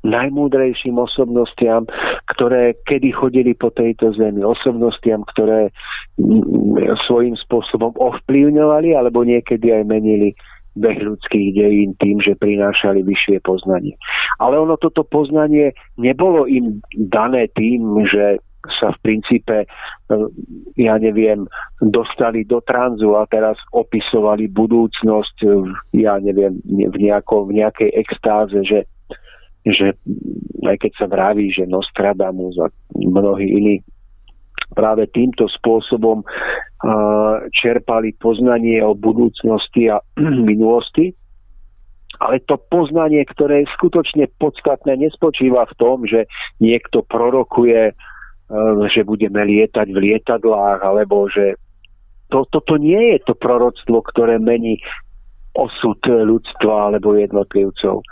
[0.00, 1.84] najmúdrejším osobnostiam,
[2.32, 4.40] ktoré kedy chodili po tejto zemi.
[4.40, 5.68] Osobnostiam, ktoré
[7.04, 10.32] svojím spôsobom ovplyvňovali alebo niekedy aj menili
[10.78, 13.98] beh ľudských dejín tým, že prinášali vyššie poznanie.
[14.38, 19.66] Ale ono toto poznanie nebolo im dané tým, že sa v princípe, e,
[20.76, 21.48] ja neviem,
[21.80, 25.48] dostali do tranzu a teraz opisovali budúcnosť, e,
[26.04, 28.84] ja neviem, v, nejako, v nejakej extáze, že,
[29.64, 29.96] že
[30.68, 32.68] aj keď sa vraví, že Nostradamus a
[33.00, 33.74] mnohí iní
[34.76, 36.22] práve týmto spôsobom
[37.50, 39.98] čerpali poznanie o budúcnosti a
[40.50, 41.10] minulosti,
[42.22, 46.30] ale to poznanie, ktoré je skutočne podstatné, nespočíva v tom, že
[46.62, 47.96] niekto prorokuje Eh,
[48.90, 51.54] že budeme lietať v lietadlách, alebo že
[52.30, 54.78] to, toto nie je to proroctvo, ktoré mení
[55.54, 58.02] osud ľudstva alebo jednotlivcov.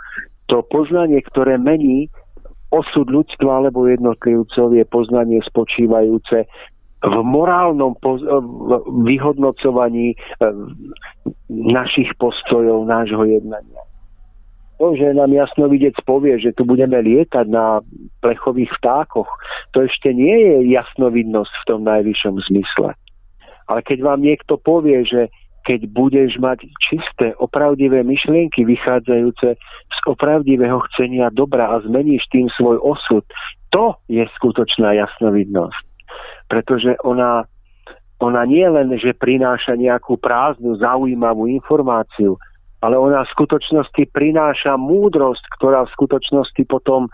[0.51, 2.11] To poznanie, ktoré mení
[2.71, 6.47] osud ľudstva alebo jednotlivcov je poznanie spočívajúce
[6.99, 8.27] v morálnom poz-
[9.07, 10.17] vyhodnocovaní eh,
[11.47, 13.88] našich postojov, nášho jednania
[14.79, 17.83] to, že nám jasno videc povie, že tu budeme lietať na
[18.23, 19.27] plechových vtákoch,
[19.75, 22.95] to ešte nie je jasnovidnosť v tom najvyššom zmysle.
[23.69, 25.27] Ale keď vám niekto povie, že
[25.67, 29.59] keď budeš mať čisté, opravdivé myšlienky vychádzajúce
[29.91, 33.21] z opravdivého chcenia dobra a zmeníš tým svoj osud,
[33.69, 35.83] to je skutočná jasnovidnosť.
[36.49, 37.45] Pretože ona,
[38.17, 42.41] ona nie len, že prináša nejakú prázdnu, zaujímavú informáciu,
[42.79, 47.11] ale ona v skutočnosti prináša múdrosť, ktorá v skutočnosti potom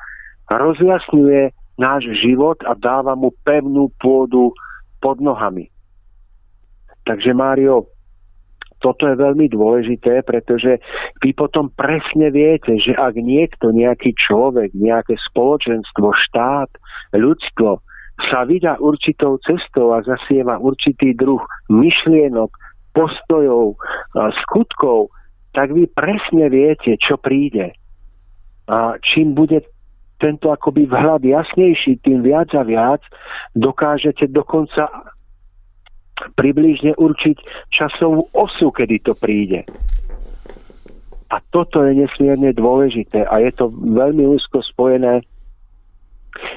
[0.50, 4.54] rozjasňuje náš život a dáva mu pevnú pôdu
[5.02, 5.68] pod nohami.
[7.06, 7.90] Takže Mário,
[8.82, 10.78] toto je veľmi dôležité, pretože
[11.22, 16.70] vy potom presne viete, že ak niekto, nejaký človek, nejaké spoločenstvo, štát,
[17.18, 17.82] ľudstvo
[18.30, 22.54] sa vydá určitou cestou a zasieva určitý druh myšlienok,
[22.96, 23.76] postojov,
[24.46, 25.12] skutkov,
[25.56, 27.72] tak vy presne viete, čo príde.
[28.68, 29.64] A čím bude
[30.20, 33.00] tento akoby vhľad jasnejší, tým viac a viac
[33.56, 34.92] dokážete dokonca
[36.40, 39.64] približne určiť časovú osu, kedy to príde.
[41.32, 45.24] A toto je nesmierne dôležité a je to veľmi úzko spojené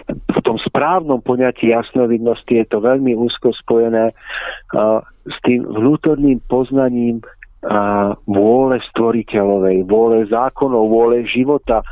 [0.09, 7.23] v tom správnom poňatí jasnovidnosti je to veľmi úzko spojené uh, s tým vnútorným poznaním
[7.65, 11.83] uh, vôle stvoriteľovej, vôle zákonov, vôle života.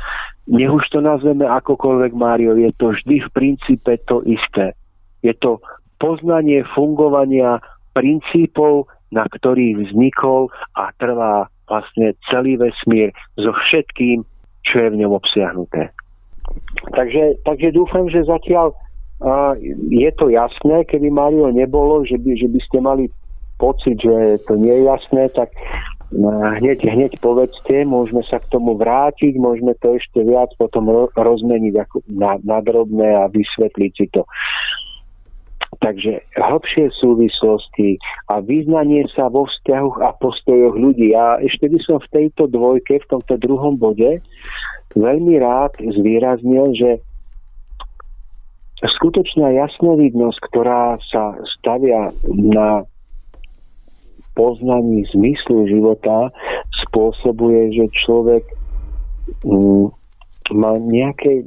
[0.47, 4.71] Nech už to nazveme akokoľvek, Mário, je to vždy v princípe to isté.
[5.19, 5.59] Je to
[5.99, 7.59] poznanie fungovania
[7.91, 14.23] princípov, na ktorých vznikol a trvá vlastne celý vesmír so všetkým,
[14.63, 15.91] čo je v ňom obsiahnuté.
[16.95, 19.51] Takže, takže dúfam, že zatiaľ uh,
[19.91, 23.11] je to jasné, keby Mario nebolo, že by, že by ste mali
[23.57, 25.51] pocit, že to nie je jasné, tak
[26.61, 31.97] hneď, hneď povedzte, môžeme sa k tomu vrátiť, môžeme to ešte viac potom rozmeniť ako
[32.07, 34.23] na, na drobné a vysvetliť si to.
[35.83, 37.99] Takže hlbšie súvislosti
[38.31, 41.11] a význanie sa vo vzťahoch a postojoch ľudí.
[41.11, 44.23] A ešte by som v tejto dvojke, v tomto druhom bode,
[44.95, 46.91] veľmi rád zvýraznil, že
[48.79, 52.87] skutočná jasnovidnosť, ktorá sa stavia na
[54.37, 56.29] poznaní zmyslu života,
[56.85, 58.45] spôsobuje, že človek
[59.41, 59.89] mm,
[60.53, 61.43] má nejaké,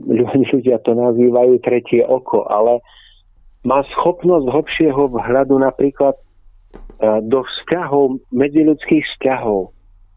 [0.50, 2.82] ľudia to nazývajú tretie oko, ale
[3.64, 6.22] má schopnosť hlbšieho vhľadu napríklad e,
[7.24, 9.72] do vzťahov, medziludských vzťahov,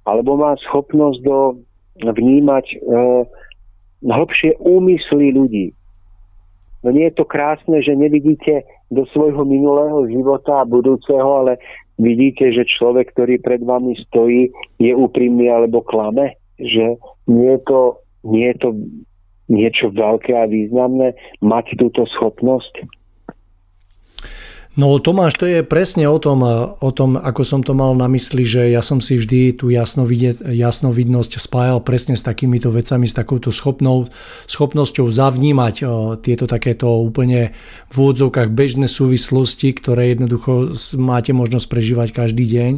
[0.10, 1.62] alebo má schopnosť do
[2.02, 2.78] vnímať e,
[4.04, 5.72] hlbšie úmysly ľudí.
[6.84, 11.56] No nie je to krásne, že nevidíte do svojho minulého života a budúceho, ale
[12.00, 14.50] vidíte, že človek, ktorý pred vami stojí,
[14.82, 16.98] je úprimný alebo klame, že
[17.30, 17.82] nie je to,
[18.24, 18.70] nie je to
[19.52, 21.14] niečo veľké a významné
[21.44, 22.88] mať túto schopnosť.
[24.74, 26.42] No Tomáš, to je presne o tom,
[26.82, 31.32] o tom, ako som to mal na mysli, že ja som si vždy tú jasnovidnosť
[31.38, 34.10] spájal presne s takýmito vecami, s takouto schopnou,
[34.50, 35.76] schopnosťou zavnímať
[36.26, 37.54] tieto takéto úplne
[37.94, 42.74] v úvodzovkách bežné súvislosti, ktoré jednoducho máte možnosť prežívať každý deň.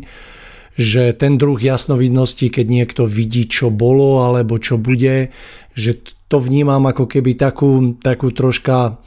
[0.75, 5.31] Že ten druh jasnovidnosti, keď niekto vidí, čo bolo alebo čo bude,
[5.71, 8.99] že to vnímam ako keby takú, takú troška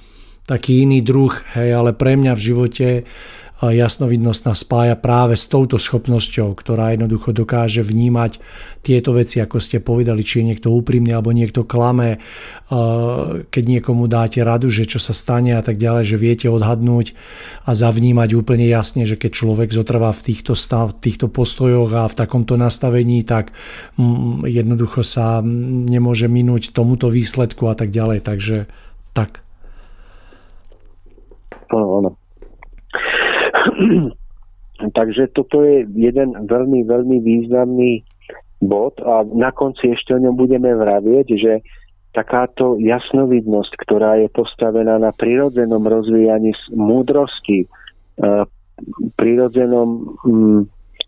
[0.48, 2.88] taký iný druh, hej, ale pre mňa v živote
[3.58, 8.38] jasnovidnosť nás spája práve s touto schopnosťou, ktorá jednoducho dokáže vnímať
[8.86, 12.22] tieto veci, ako ste povedali, či je niekto úprimný alebo niekto klame,
[13.50, 17.18] keď niekomu dáte radu, že čo sa stane a tak ďalej, že viete odhadnúť
[17.66, 22.14] a zavnímať úplne jasne, že keď človek zotrvá v týchto, stav, týchto postojoch a v
[22.14, 23.50] takomto nastavení, tak
[23.98, 28.22] mm, jednoducho sa nemôže minúť tomuto výsledku a tak ďalej.
[28.22, 28.56] Takže
[29.18, 29.47] tak.
[31.72, 32.10] Áno, áno.
[34.98, 38.06] Takže toto je jeden veľmi, veľmi významný
[38.62, 41.52] bod a na konci ešte o ňom budeme vravieť, že
[42.14, 47.68] takáto jasnovidnosť, ktorá je postavená na prirodzenom rozvíjaní múdrosti, e,
[49.14, 50.60] prirodzenom mm,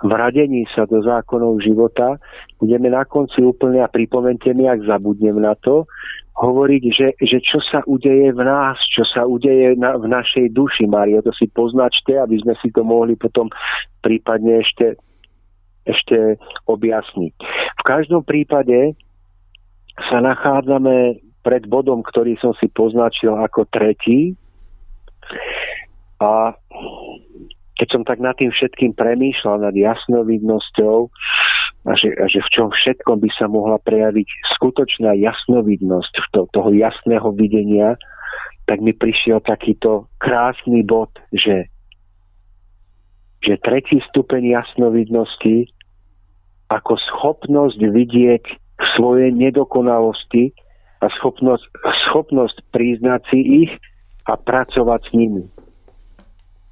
[0.06, 2.16] vradení sa do zákonov života,
[2.62, 5.84] budeme na konci úplne a pripomente mi, ak zabudnem na to,
[6.40, 10.88] hovoriť, že, že čo sa udeje v nás, čo sa udeje na, v našej duši,
[10.88, 13.52] Mário, to si poznačte, aby sme si to mohli potom
[14.00, 14.96] prípadne ešte,
[15.84, 17.34] ešte objasniť.
[17.76, 18.96] V každom prípade
[20.08, 24.32] sa nachádzame pred bodom, ktorý som si poznačil ako tretí
[26.20, 26.56] a
[27.80, 31.08] keď som tak nad tým všetkým premýšľal, nad jasnovidnosťou,
[31.88, 34.28] a že, a že v čom všetkom by sa mohla prejaviť
[34.58, 37.96] skutočná jasnovidnosť to, toho jasného videnia,
[38.68, 41.72] tak mi prišiel takýto krásny bod, že,
[43.40, 45.72] že tretí stupeň jasnovidnosti
[46.70, 48.44] ako schopnosť vidieť
[48.94, 50.54] svoje nedokonalosti
[51.02, 51.64] a schopnosť,
[52.08, 53.72] schopnosť priznať si ich
[54.28, 55.44] a pracovať s nimi.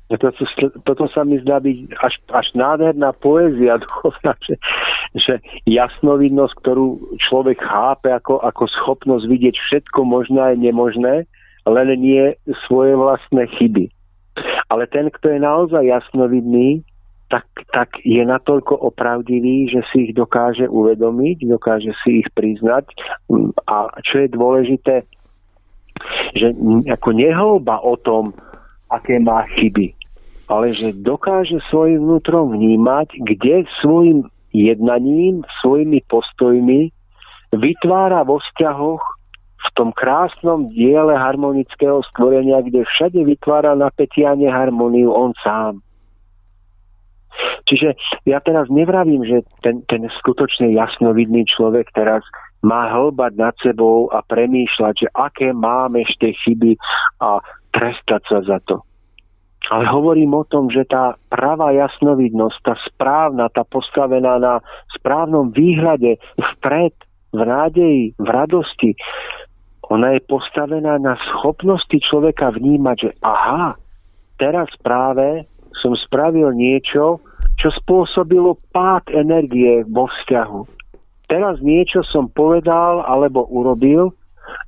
[0.09, 0.33] Toto,
[0.89, 4.57] toto sa mi zdá byť až, až nádherná poézia duchovná, že,
[5.13, 5.35] že
[5.69, 11.29] jasnovidnosť, ktorú človek chápe ako, ako schopnosť vidieť všetko možné a nemožné,
[11.69, 12.33] len nie
[12.65, 13.93] svoje vlastné chyby.
[14.73, 16.81] Ale ten, kto je naozaj jasnovidný,
[17.29, 17.45] tak,
[17.77, 22.89] tak je natoľko opravdivý, že si ich dokáže uvedomiť, dokáže si ich priznať.
[23.69, 25.05] A čo je dôležité,
[26.33, 26.57] že
[26.89, 28.33] ako nehlba o tom,
[28.89, 29.93] aké má chyby,
[30.49, 36.89] ale že dokáže svojim vnútrom vnímať, kde svojim jednaním, svojimi postojmi
[37.53, 39.03] vytvára vo vzťahoch
[39.59, 45.85] v tom krásnom diele harmonického stvorenia, kde všade vytvára napätie a neharmoniu on sám.
[47.69, 47.95] Čiže
[48.25, 52.25] ja teraz nevravím, že ten, ten skutočne jasnovidný človek teraz
[52.65, 56.75] má hlbať nad sebou a premýšľať, že aké máme ešte chyby
[57.23, 57.39] a
[57.71, 58.88] trestať sa za to.
[59.69, 64.55] Ale hovorím o tom, že tá pravá jasnovidnosť, tá správna, tá postavená na
[64.97, 66.97] správnom výhľade vpred,
[67.29, 68.97] v nádeji, v radosti,
[69.89, 73.77] ona je postavená na schopnosti človeka vnímať, že aha,
[74.37, 75.49] teraz práve
[75.81, 77.21] som spravil niečo,
[77.57, 80.61] čo spôsobilo pád energie vo vzťahu.
[81.29, 84.13] Teraz niečo som povedal alebo urobil,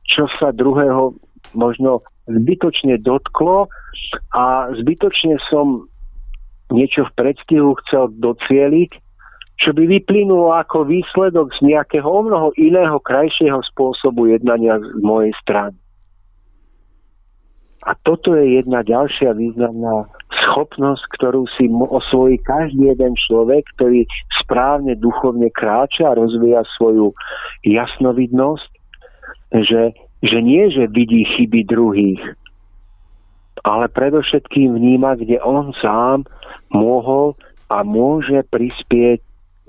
[0.09, 1.17] čo sa druhého
[1.57, 3.67] možno zbytočne dotklo
[4.35, 5.91] a zbytočne som
[6.71, 8.91] niečo v predstihu chcel docieliť,
[9.61, 15.35] čo by vyplynulo ako výsledok z nejakého o mnoho iného, krajšieho spôsobu jednania z mojej
[15.43, 15.77] strany.
[17.85, 24.05] A toto je jedna ďalšia významná schopnosť, ktorú si osvojí každý jeden človek, ktorý
[24.45, 27.17] správne duchovne kráča a rozvíja svoju
[27.65, 28.71] jasnovidnosť,
[29.65, 32.23] že že nie, že vidí chyby druhých,
[33.65, 36.25] ale predovšetkým vníma, kde on sám
[36.73, 37.37] mohol
[37.69, 39.21] a môže prispieť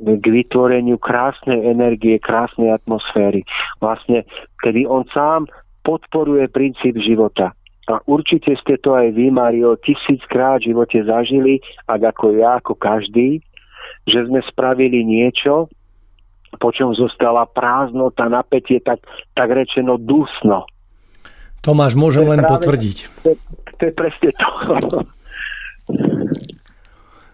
[0.01, 3.45] k vytvoreniu krásnej energie, krásnej atmosféry.
[3.77, 4.25] Vlastne,
[4.65, 5.45] kedy on sám
[5.85, 7.53] podporuje princíp života.
[7.89, 12.77] A určite ste to aj vy, Mario, tisíckrát v živote zažili, ak ako ja, ako
[12.77, 13.41] každý,
[14.07, 15.69] že sme spravili niečo,
[16.59, 18.99] po čom zostala prázdnota, napätie, tak,
[19.35, 20.67] tak rečeno dusno.
[21.61, 22.97] Tomáš, môžem to len práve, potvrdiť.
[23.21, 23.31] To,
[23.77, 24.49] to je presne to.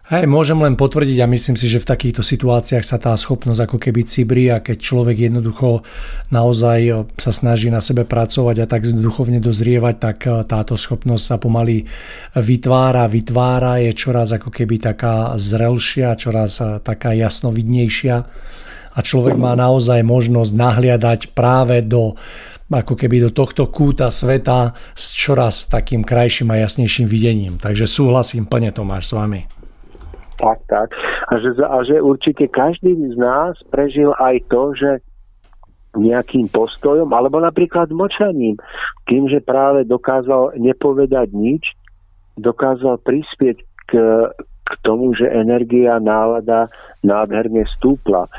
[0.07, 3.75] Hej, môžem len potvrdiť a myslím si, že v takýchto situáciách sa tá schopnosť ako
[3.75, 5.83] keby cibrí a keď človek jednoducho
[6.31, 11.35] naozaj sa snaží na sebe pracovať a tak duchovne dozrievať, tak e, táto schopnosť sa
[11.35, 11.83] pomaly
[12.39, 18.15] vytvára, vytvára, je čoraz ako keby taká zrelšia, čoraz e, taká jasnovidnejšia
[18.97, 22.17] a človek má naozaj možnosť nahliadať práve do
[22.67, 27.55] ako keby do tohto kúta sveta s čoraz takým krajším a jasnejším videním.
[27.55, 29.47] Takže súhlasím plne Tomáš s vami.
[30.35, 30.91] Tak, tak.
[31.31, 34.91] A že, a že určite každý z nás prežil aj to, že
[35.97, 38.59] nejakým postojom, alebo napríklad močaním,
[39.07, 41.73] že práve dokázal nepovedať nič,
[42.37, 43.57] dokázal prispieť
[43.89, 43.91] k,
[44.61, 46.69] k tomu, že energia, nálada
[47.01, 48.29] nádherne stúpla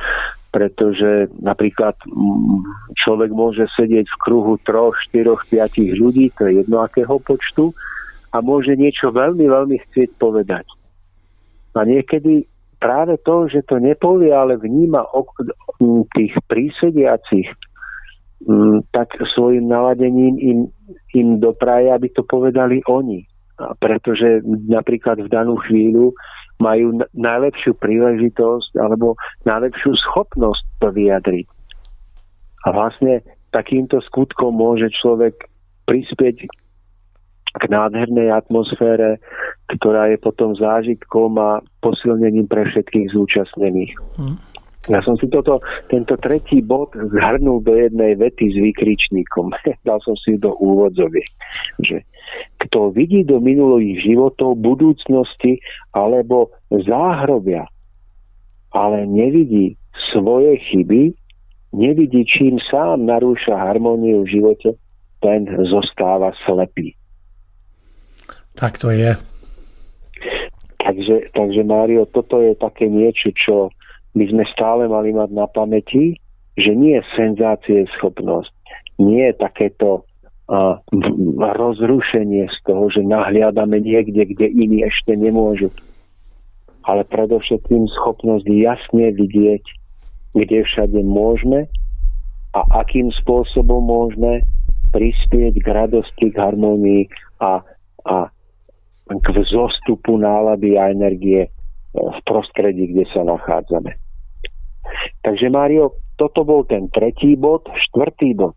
[0.49, 6.80] pretože napríklad mm, človek môže sedieť v kruhu troch, štyroch, piatich ľudí, to je jedno
[6.80, 7.76] akého počtu,
[8.32, 10.68] a môže niečo veľmi, veľmi chcieť povedať.
[11.72, 12.44] A niekedy
[12.80, 15.09] práve to, že to nepovie, ale vníma
[16.12, 17.49] tých prísediacich,
[18.94, 20.59] tak svojim naladením im,
[21.14, 23.26] im dopraje, aby to povedali oni.
[23.59, 26.14] A pretože napríklad v danú chvíľu
[26.59, 29.14] majú najlepšiu príležitosť alebo
[29.46, 31.46] najlepšiu schopnosť to vyjadriť.
[32.66, 33.22] A vlastne
[33.54, 35.46] takýmto skutkom môže človek
[35.86, 36.50] prispieť
[37.59, 39.16] k nádhernej atmosfére,
[39.78, 43.92] ktorá je potom zážitkom a posilnením pre všetkých zúčastnených.
[44.20, 44.36] Hmm.
[44.89, 45.61] Ja som si toto,
[45.93, 49.53] tento tretí bod zhrnul do jednej vety s výkričníkom.
[49.89, 51.24] Dal som si do úvodzovie.
[51.84, 52.05] Že
[52.64, 55.61] kto vidí do minulých životov, budúcnosti
[55.93, 57.68] alebo záhrobia,
[58.72, 59.76] ale nevidí
[60.12, 61.12] svoje chyby,
[61.72, 64.76] nevidí, čím sám narúša harmóniu v živote,
[65.20, 66.97] ten zostáva slepý.
[68.57, 69.14] Tak to je.
[70.78, 73.68] Takže, takže Mário, toto je také niečo, čo
[74.16, 76.16] by sme stále mali mať na pamäti,
[76.59, 78.50] že nie je senzácie schopnosť,
[78.98, 80.02] nie je takéto
[80.50, 80.80] uh,
[81.38, 85.70] rozrušenie z toho, že nahliadame niekde, kde iní ešte nemôžu.
[86.88, 89.64] Ale predovšetkým schopnosť jasne vidieť,
[90.34, 91.68] kde všade môžeme
[92.56, 94.40] a akým spôsobom môžeme
[94.90, 97.04] prispieť k radosti, k harmonii
[97.44, 97.61] a,
[98.09, 98.16] a
[99.09, 101.52] k vzostupu nálady a energie
[101.95, 103.97] v prostredí, kde sa nachádzame.
[105.24, 107.64] Takže Mário, toto bol ten tretí bod.
[107.68, 108.57] Štvrtý bod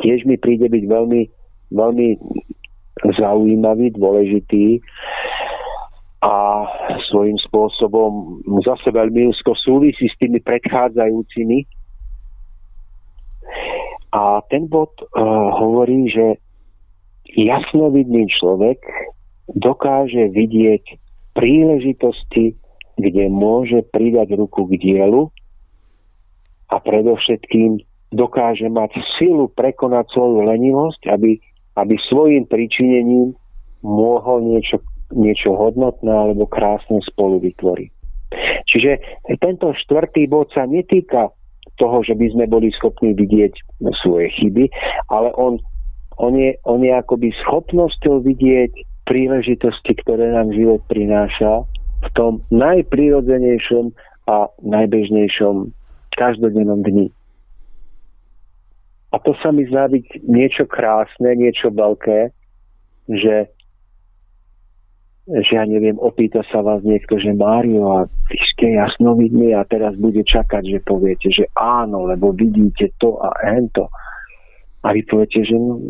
[0.00, 1.22] tiež mi príde byť veľmi
[1.74, 2.08] veľmi
[3.18, 4.80] zaujímavý, dôležitý
[6.24, 6.64] a
[7.10, 11.68] svojím spôsobom zase veľmi úzko súvisí s tými predchádzajúcimi.
[14.14, 15.10] A ten bod uh,
[15.58, 16.40] hovorí, že
[17.34, 18.78] jasnovidný človek
[19.58, 20.96] dokáže vidieť
[21.34, 22.54] príležitosti,
[22.94, 25.28] kde môže pridať ruku k dielu
[26.70, 27.82] a predovšetkým
[28.14, 31.36] dokáže mať silu prekonať svoju lenivosť, aby,
[31.74, 33.34] aby svojim pričinením
[33.82, 34.78] mohol niečo
[35.12, 37.90] niečo hodnotné alebo krásne spolu vytvoriť.
[38.66, 38.92] Čiže
[39.38, 41.30] tento štvrtý bod sa netýka
[41.78, 43.52] toho, že by sme boli schopní vidieť
[44.02, 44.70] svoje chyby,
[45.10, 45.58] ale on,
[46.18, 48.72] on, je, on je akoby schopnosťou vidieť
[49.04, 51.64] príležitosti, ktoré nám život prináša
[52.04, 53.92] v tom najprirodzenejšom
[54.28, 55.72] a najbežnejšom
[56.16, 57.08] každodennom dni.
[59.14, 62.34] A to sa mi zdá byť niečo krásne, niečo veľké,
[63.14, 63.54] že
[65.24, 69.96] že ja neviem, opýta sa vás niekto, že Mário, a vy ste jasnovidní a teraz
[69.96, 73.88] bude čakať, že poviete, že áno, lebo vidíte to a hento.
[74.84, 75.80] A vy poviete, že no,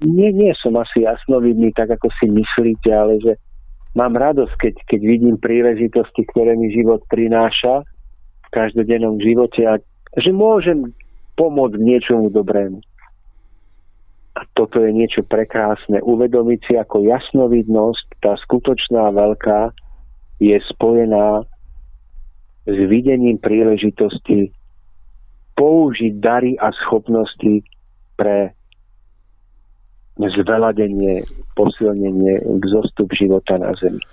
[0.00, 3.32] nie, nie som asi jasnovidný, tak ako si myslíte, ale že
[3.92, 7.84] mám radosť, keď, keď vidím príležitosti, ktoré mi život prináša
[8.44, 9.76] v každodennom živote a
[10.16, 10.90] že môžem
[11.36, 12.80] pomôcť niečomu dobrému.
[14.38, 16.00] A toto je niečo prekrásne.
[16.00, 19.74] Uvedomiť si, ako jasnovidnosť, tá skutočná veľká,
[20.40, 21.44] je spojená
[22.64, 24.54] s videním príležitosti
[25.60, 27.60] použiť dary a schopnosti
[28.16, 28.56] pre
[30.28, 31.24] zveladenie,
[31.56, 34.04] posilnenie, vzostup života na Zemi.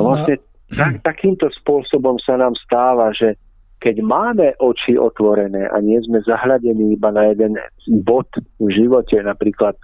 [0.00, 0.40] To vlastne
[0.72, 3.36] tak, takýmto spôsobom sa nám stáva, že
[3.76, 7.60] keď máme oči otvorené a nie sme zahľadení iba na jeden
[8.02, 8.26] bod
[8.56, 9.76] v živote, napríklad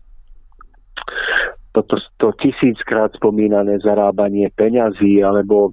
[1.72, 5.72] toto to tisíckrát spomínané zarábanie peňazí alebo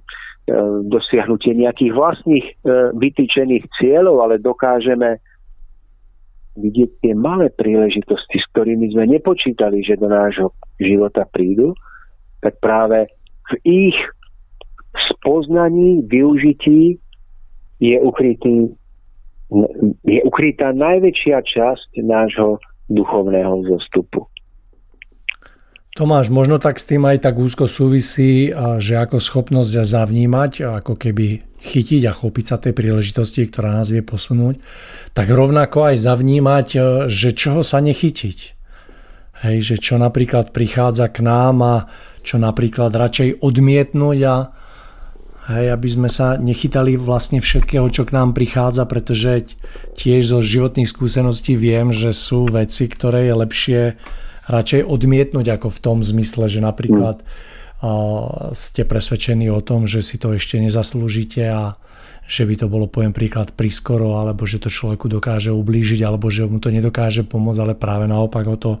[0.88, 2.54] dosiahnutie nejakých vlastných e,
[2.96, 5.20] vytýčených cieľov, ale dokážeme
[6.58, 10.50] vidieť tie malé príležitosti, s ktorými sme nepočítali, že do nášho
[10.82, 11.76] života prídu,
[12.42, 13.06] tak práve
[13.50, 13.98] v ich
[15.14, 16.98] spoznaní, využití
[17.78, 18.74] je, ukrytý,
[20.04, 22.58] je ukrytá najväčšia časť nášho
[22.90, 24.26] duchovného zostupu.
[25.90, 31.42] Tomáš, možno tak s tým aj tak úzko súvisí, že ako schopnosť zavnímať, ako keby
[31.60, 34.62] chytiť a chopiť sa tej príležitosti, ktorá nás vie posunúť,
[35.12, 36.66] tak rovnako aj zavnímať,
[37.10, 38.38] že čoho sa nechytiť.
[39.40, 41.76] Hej, že čo napríklad prichádza k nám a
[42.22, 44.36] čo napríklad radšej odmietnúť a
[45.50, 49.58] Hej, aby sme sa nechytali vlastne všetkého, čo k nám prichádza, pretože
[49.98, 53.82] tiež zo životných skúseností viem, že sú veci, ktoré je lepšie
[54.48, 57.26] radšej odmietnúť ako v tom zmysle, že napríklad mm.
[58.56, 61.76] ste presvedčení o tom, že si to ešte nezaslúžite a
[62.30, 66.46] že by to bolo, poviem príklad, priskoro, alebo že to človeku dokáže ublížiť, alebo že
[66.46, 68.72] mu to nedokáže pomôcť, ale práve naopak ho to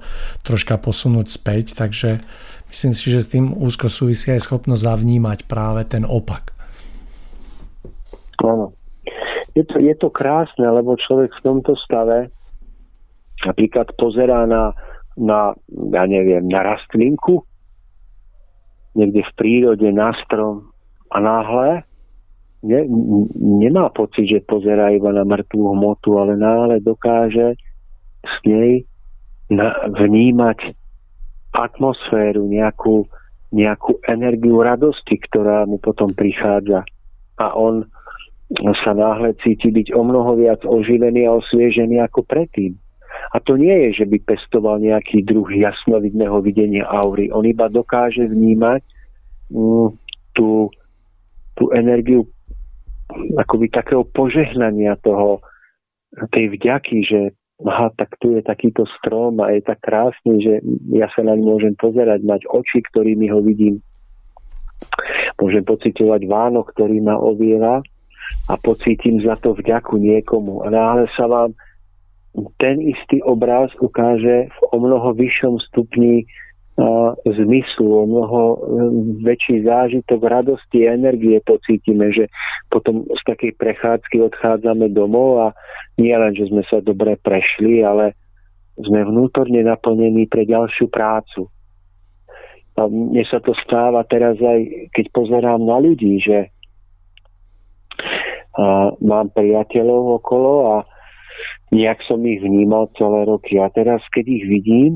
[0.46, 1.74] troška posunúť späť.
[1.74, 2.22] Takže
[2.70, 6.54] myslím si, že s tým úzko súvisí aj schopnosť zavnímať práve ten opak.
[8.46, 8.70] Áno.
[9.58, 12.30] Je to, je to krásne, lebo človek v tomto stave
[13.42, 14.78] napríklad pozerá na,
[15.20, 15.52] na
[15.92, 17.44] ja neviem, na rastlinku,
[18.96, 20.72] niekde v prírode, na strom
[21.12, 21.84] a náhle
[22.62, 22.80] ne,
[23.36, 27.54] nemá pocit, že pozerá iba na mŕtvú hmotu, ale náhle dokáže
[28.24, 28.84] s nej
[29.52, 30.74] na, vnímať
[31.50, 33.06] atmosféru, nejakú,
[33.50, 36.86] nejakú energiu radosti, ktorá mu potom prichádza.
[37.40, 37.88] A on
[38.84, 42.74] sa náhle cíti byť o mnoho viac oživený a osviežený ako predtým.
[43.34, 47.30] A to nie je, že by pestoval nejaký druh jasnovidného videnia aury.
[47.30, 48.82] On iba dokáže vnímať
[49.52, 49.88] mm,
[50.34, 50.68] tú,
[51.54, 52.26] tú energiu
[53.38, 55.42] akoby takého požehnania toho,
[56.34, 57.20] tej vďaky, že
[57.62, 60.54] aha, tak tu je takýto strom a je tak krásny, že
[60.90, 63.84] ja sa naň môžem pozerať, mať oči, ktorými ho vidím.
[65.36, 67.84] Môžem pocitovať váno, ktorý ma oviera
[68.48, 70.64] a pocítim za to vďaku niekomu.
[70.64, 71.52] A náhle sa vám
[72.62, 76.22] ten istý obraz ukáže v o mnoho vyššom stupni
[76.78, 78.40] uh, zmyslu, o mnoho
[79.26, 82.30] väčší zážitok radosti a energie pocítime, že
[82.70, 85.48] potom z takej prechádzky odchádzame domov a
[85.98, 88.14] nie len, že sme sa dobre prešli, ale
[88.78, 91.50] sme vnútorne naplnení pre ďalšiu prácu.
[92.78, 96.48] A mne sa to stáva teraz aj, keď pozerám na ľudí, že
[98.50, 100.76] a mám priateľov okolo a
[101.70, 103.58] nejak som ich vnímal celé roky.
[103.60, 104.92] A teraz, keď ich vidím,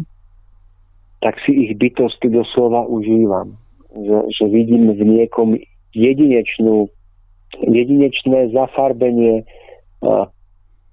[1.25, 3.57] tak si ich bytost doslova užívam.
[3.95, 5.57] Že, že vidím v niekom
[5.95, 6.91] jedinečnú,
[7.63, 9.47] jedinečné zafarbenie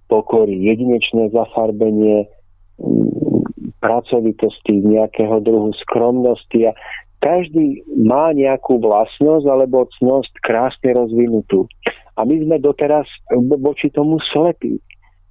[0.08, 2.30] pokory, jedinečné zafarbenie
[3.82, 6.72] pracovitosti, nejakého druhu skromnosti a
[7.22, 11.70] každý má nejakú vlastnosť alebo cnosť krásne rozvinutú.
[12.18, 13.06] A my sme doteraz
[13.62, 14.82] voči tomu slepí.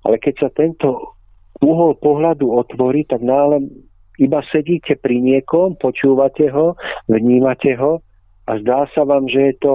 [0.04, 1.16] Ale keď sa tento
[1.60, 3.68] uhol pohľadu otvorí, tak nále
[4.20, 6.76] iba sedíte pri niekom, počúvate ho,
[7.08, 8.04] vnímate ho
[8.48, 9.72] a zdá sa vám, že je to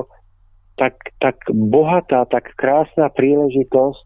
[0.77, 4.01] tak, tak bohatá, tak krásna príležitosť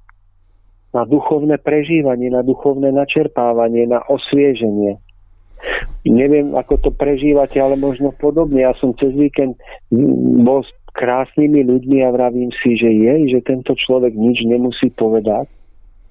[0.94, 4.98] na duchovné prežívanie, na duchovné načerpávanie, na osvieženie.
[6.08, 8.64] Neviem, ako to prežívate, ale možno podobne.
[8.64, 9.60] Ja som cez víkend
[10.46, 15.52] bol s krásnymi ľuďmi a vravím si, že je, že tento človek nič nemusí povedať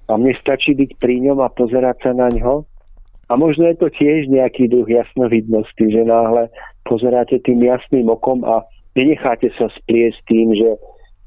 [0.09, 2.65] a mne stačí byť pri ňom a pozerať sa na ňo.
[3.29, 6.49] A možno je to tiež nejaký druh jasnovidnosti, že náhle
[6.89, 8.65] pozeráte tým jasným okom a
[8.97, 10.69] nenecháte sa spliesť tým, že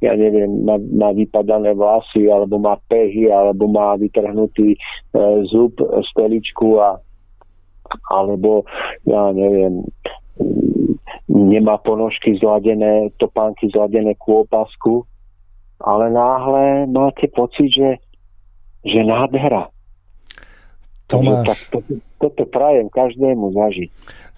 [0.03, 4.78] ja neviem, má, má vypadané vlasy, alebo má pehy, alebo má vytrhnutý e,
[5.47, 5.78] zub,
[6.11, 6.99] stoličku a
[8.11, 8.64] alebo
[9.05, 9.85] ja neviem,
[11.28, 15.05] nemá ponožky zladené, topánky zladené ku opasku,
[15.83, 17.89] ale náhle máte pocit, že
[18.83, 19.70] že nádhera.
[21.07, 21.47] Tomáš.
[21.47, 21.78] Tak to,
[22.18, 23.91] toto prajem každému zažiť.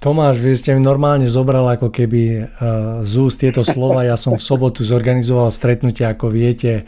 [0.03, 2.47] Tomáš, vy ste mi normálne zobral ako keby uh,
[3.01, 4.05] z úst tieto slova.
[4.05, 6.85] Ja som v sobotu zorganizoval stretnutie, ako viete,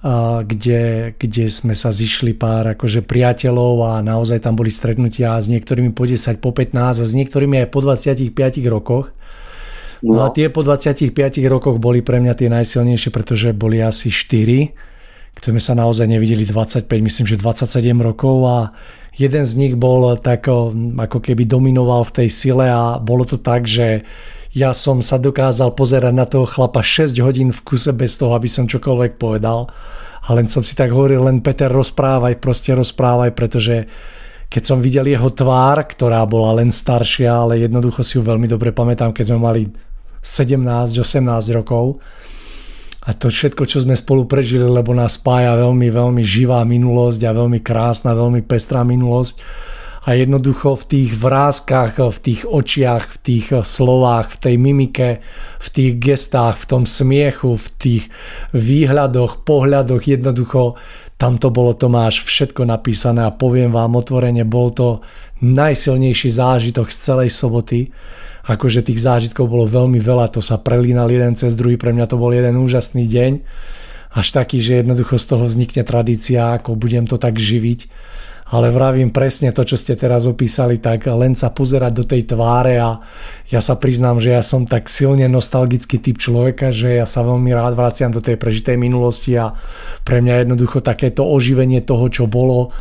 [0.00, 5.52] uh, kde, kde sme sa zišli pár akože priateľov a naozaj tam boli stretnutia s
[5.52, 8.32] niektorými po 10, po 15 a s niektorými aj po 25
[8.72, 9.12] rokoch.
[10.00, 10.16] No.
[10.16, 11.12] no a tie po 25
[11.52, 14.96] rokoch boli pre mňa tie najsilnejšie, pretože boli asi 4 ktoré
[15.38, 18.58] sme sa naozaj nevideli 25, myslím, že 27 rokov a
[19.18, 23.66] jeden z nich bol tak ako keby dominoval v tej sile a bolo to tak,
[23.66, 24.06] že
[24.56, 28.48] ja som sa dokázal pozerať na toho chlapa 6 hodín v kuse bez toho, aby
[28.48, 29.68] som čokoľvek povedal.
[30.24, 33.86] A len som si tak hovoril, len Peter rozprávaj, proste rozprávaj, pretože
[34.48, 38.72] keď som videl jeho tvár, ktorá bola len staršia, ale jednoducho si ju veľmi dobre
[38.72, 39.62] pamätám, keď sme mali
[40.24, 42.00] 17-18 rokov,
[43.08, 47.32] a to všetko, čo sme spolu prežili, lebo nás spája veľmi, veľmi živá minulosť a
[47.32, 49.40] veľmi krásna, veľmi pestrá minulosť.
[50.04, 55.10] A jednoducho v tých vrázkach, v tých očiach, v tých slovách, v tej mimike,
[55.56, 58.04] v tých gestách, v tom smiechu, v tých
[58.52, 60.76] výhľadoch, pohľadoch, jednoducho
[61.16, 65.00] tam to bolo Tomáš všetko napísané a poviem vám otvorene, bol to
[65.40, 67.88] najsilnejší zážitok z celej soboty
[68.48, 72.16] akože tých zážitkov bolo veľmi veľa, to sa prelínal jeden cez druhý, pre mňa to
[72.16, 73.32] bol jeden úžasný deň,
[74.16, 78.08] až taký, že jednoducho z toho vznikne tradícia, ako budem to tak živiť.
[78.48, 82.80] Ale vravím presne to, čo ste teraz opísali, tak len sa pozerať do tej tváre
[82.80, 82.96] a
[83.52, 87.52] ja sa priznám, že ja som tak silne nostalgický typ človeka, že ja sa veľmi
[87.52, 89.52] rád vraciam do tej prežitej minulosti a
[90.00, 92.72] pre mňa jednoducho takéto oživenie toho, čo bolo,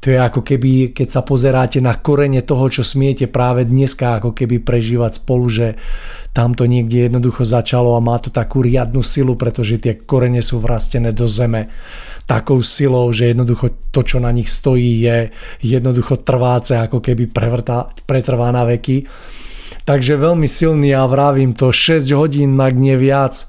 [0.00, 4.36] to je ako keby, keď sa pozeráte na korene toho, čo smiete práve dneska ako
[4.36, 5.66] keby prežívať spolu, že
[6.36, 10.60] tam to niekde jednoducho začalo a má to takú riadnu silu, pretože tie korene sú
[10.60, 11.72] vrastené do zeme
[12.28, 15.32] takou silou, že jednoducho to, čo na nich stojí, je
[15.64, 19.08] jednoducho trváce, ako keby prevrtá, pretrvá na veky.
[19.86, 23.48] Takže veľmi silný a vravím to 6 hodín, ak nie viac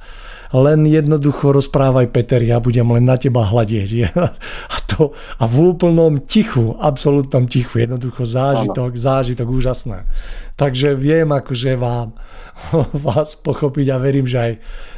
[0.55, 3.89] len jednoducho rozprávaj Peter, ja budem len na teba hľadieť.
[4.73, 9.03] A, to, a v úplnom tichu, absolútnom tichu, jednoducho zážitok, ano.
[9.03, 10.07] zážitok úžasné.
[10.55, 12.15] Takže viem akože vám,
[13.07, 14.53] vás pochopiť a verím, že aj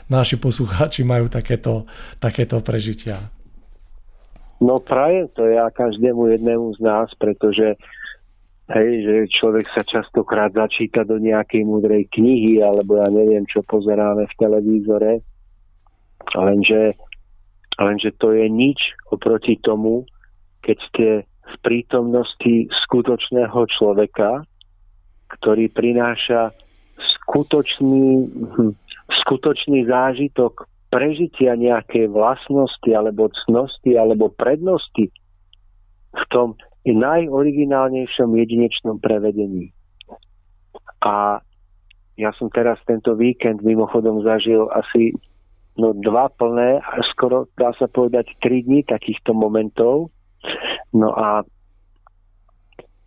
[0.10, 1.90] naši poslucháči majú takéto,
[2.22, 3.18] takéto prežitia.
[4.60, 7.80] No prajem to ja každému jednému z nás, pretože
[8.76, 14.28] hej, že človek sa častokrát začíta do nejakej múdrej knihy, alebo ja neviem, čo pozeráme
[14.28, 15.12] v televízore
[16.36, 16.94] Lenže,
[17.80, 20.06] lenže to je nič oproti tomu,
[20.62, 24.46] keď ste v prítomnosti skutočného človeka,
[25.40, 26.54] ktorý prináša
[27.00, 28.74] skutočný, hm,
[29.26, 35.10] skutočný zážitok prežitia nejakej vlastnosti alebo cnosti alebo prednosti
[36.10, 39.70] v tom najoriginálnejšom jedinečnom prevedení.
[41.06, 41.38] A
[42.18, 45.14] ja som teraz tento víkend mimochodom zažil asi
[45.80, 46.84] no dva plné,
[47.16, 50.12] skoro dá sa povedať tri dní takýchto momentov.
[50.92, 51.48] No a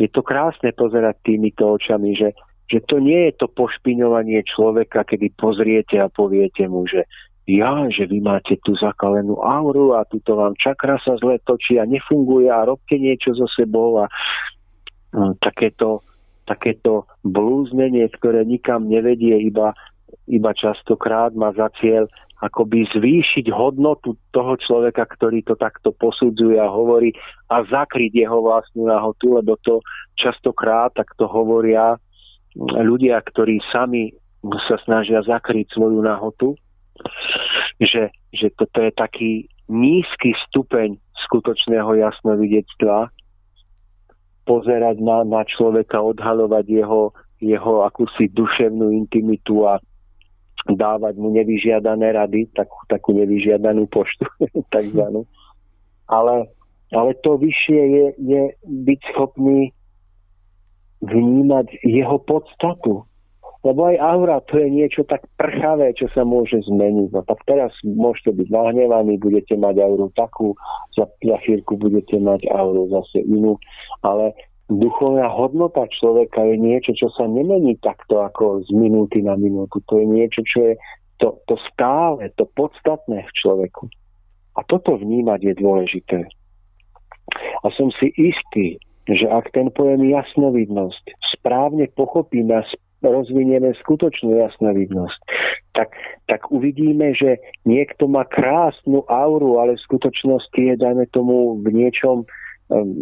[0.00, 2.34] je to krásne pozerať týmito očami, že,
[2.66, 7.04] že to nie je to pošpiňovanie človeka, kedy pozriete a poviete mu, že
[7.46, 11.84] ja, že vy máte tú zakalenú auru a tuto vám čakra sa zle točí a
[11.84, 14.06] nefunguje a robte niečo so sebou a
[15.14, 16.06] no, takéto
[16.46, 19.74] takéto blúznenie, ktoré nikam nevedie, iba,
[20.26, 22.10] iba častokrát má za cieľ
[22.42, 27.14] akoby zvýšiť hodnotu toho človeka, ktorý to takto posudzuje a hovorí
[27.46, 29.78] a zakryť jeho vlastnú nahotu, lebo to
[30.18, 31.94] častokrát takto hovoria
[32.58, 34.10] ľudia, ktorí sami
[34.66, 36.58] sa snažia zakryť svoju nahotu,
[37.78, 39.32] že, že toto je taký
[39.70, 40.98] nízky stupeň
[41.30, 43.08] skutočného jasnovidectva,
[44.42, 49.78] pozerať na, na človeka, odhalovať jeho, jeho akúsi duševnú intimitu a
[50.70, 54.26] dávať mu nevyžiadané rady, takú, takú nevyžiadanú poštu,
[54.74, 55.26] takzvanú.
[56.06, 56.46] Ale,
[56.94, 59.74] ale to vyššie je, je byť schopný
[61.02, 63.02] vnímať jeho podstatu.
[63.62, 67.14] Lebo aj aura to je niečo tak prchavé, čo sa môže zmeniť.
[67.14, 70.58] No tak teraz môžete byť nahnevaní, budete mať auru takú,
[70.98, 73.62] za, za chvíľku budete mať auru zase inú.
[74.02, 74.34] Ale
[74.78, 79.82] duchovná hodnota človeka je niečo, čo sa nemení takto ako z minúty na minútu.
[79.90, 80.74] To je niečo, čo je
[81.18, 83.90] to, to stále, to podstatné v človeku.
[84.56, 86.18] A toto vnímať je dôležité.
[87.62, 88.76] A som si istý,
[89.08, 91.04] že ak ten pojem jasnovidnosť
[91.38, 92.62] správne pochopíme a
[93.02, 95.20] rozvinieme skutočnú jasnovidnosť,
[95.74, 95.90] tak,
[96.30, 102.22] tak uvidíme, že niekto má krásnu auru, ale v skutočnosti je, dajme tomu, v niečom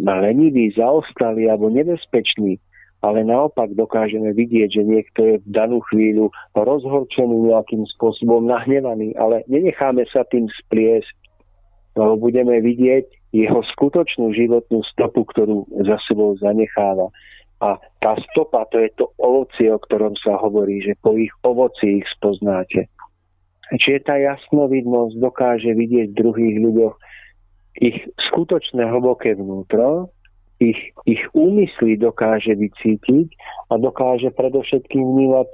[0.03, 2.59] lenivý, zaostalý alebo nebezpečný.
[3.01, 9.41] Ale naopak dokážeme vidieť, že niekto je v danú chvíľu rozhorčený nejakým spôsobom, nahnevaný, ale
[9.49, 11.09] nenecháme sa tým spliesť,
[11.97, 17.09] lebo budeme vidieť jeho skutočnú životnú stopu, ktorú za sebou zanecháva.
[17.61, 22.01] A tá stopa, to je to ovocie, o ktorom sa hovorí, že po ich ovoci
[22.01, 22.85] ich spoznáte.
[23.71, 26.95] Čiže tá jasnovidnosť dokáže vidieť v druhých ľuďoch
[27.79, 27.97] ich
[28.31, 30.11] skutočné hlboké vnútro,
[30.61, 30.77] ich,
[31.09, 33.27] ich úmysly dokáže vycítiť
[33.73, 35.47] a dokáže predovšetkým vnímať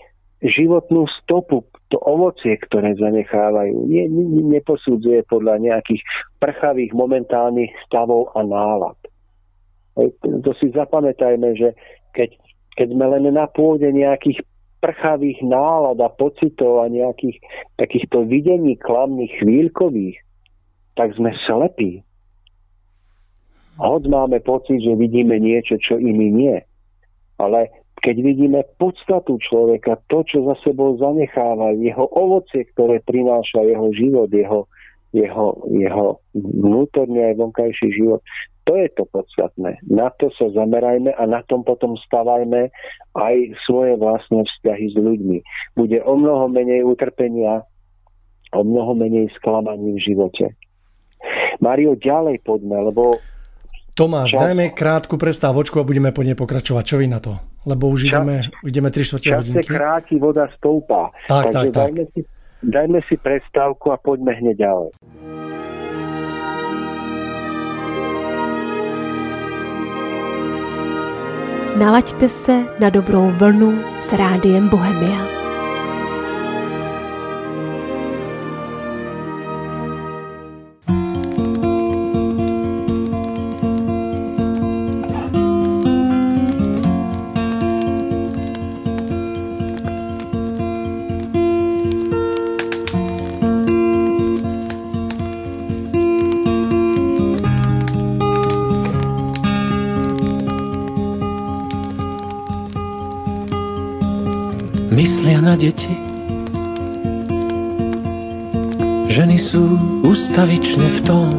[0.43, 3.87] životnú stopu, to ovocie, ktoré zanechávajú.
[3.89, 4.05] Nie,
[4.43, 6.03] neposudzuje podľa nejakých
[6.37, 8.99] prchavých momentálnych stavov a nálad.
[10.21, 11.73] To si zapamätajme, že
[12.13, 12.37] keď,
[12.77, 14.45] keď sme len na pôde nejakých
[14.77, 17.41] prchavých nálad a pocitov a nejakých
[17.81, 20.21] takýchto videní klamných chvíľkových,
[20.93, 22.05] tak sme slepí.
[23.77, 26.57] Hoď máme pocit, že vidíme niečo, čo iní nie.
[27.37, 27.69] Ale
[28.01, 34.29] keď vidíme podstatu človeka, to, čo za sebou zanecháva, jeho ovocie, ktoré prináša jeho život,
[34.33, 34.65] jeho,
[35.13, 38.21] jeho, jeho vnútorný aj vonkajší život,
[38.65, 39.79] to je to podstatné.
[39.87, 42.67] Na to sa zamerajme a na tom potom stavajme
[43.15, 45.37] aj svoje vlastné vzťahy s ľuďmi.
[45.79, 47.63] Bude o mnoho menej utrpenia,
[48.51, 50.45] o mnoho menej sklamaní v živote.
[51.63, 53.21] Mario, ďalej poďme, lebo...
[53.97, 54.41] Tomáš, čas...
[54.45, 56.83] dajme krátku prestávočku a budeme po nej pokračovať.
[56.85, 57.41] Čo vy na to?
[57.65, 58.09] Lebo už čas...
[58.13, 59.65] ideme, ideme 3 čtvrte hodinky.
[59.65, 61.09] Čas kráti, voda stoupá.
[61.25, 61.89] Tak, Takže tak, tak.
[61.89, 62.19] Dajme si,
[62.61, 64.89] dajme si prestávku a poďme hneď ďalej.
[71.77, 75.36] Nalaďte se na dobrou vlnu s rádiem Bohemia.
[104.97, 105.93] Myslia na deti.
[109.13, 109.61] Ženy sú
[110.01, 111.29] ustavične v tom,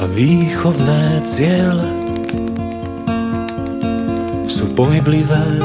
[0.00, 1.84] a výchovné ciele
[4.48, 5.60] sú pohyblivé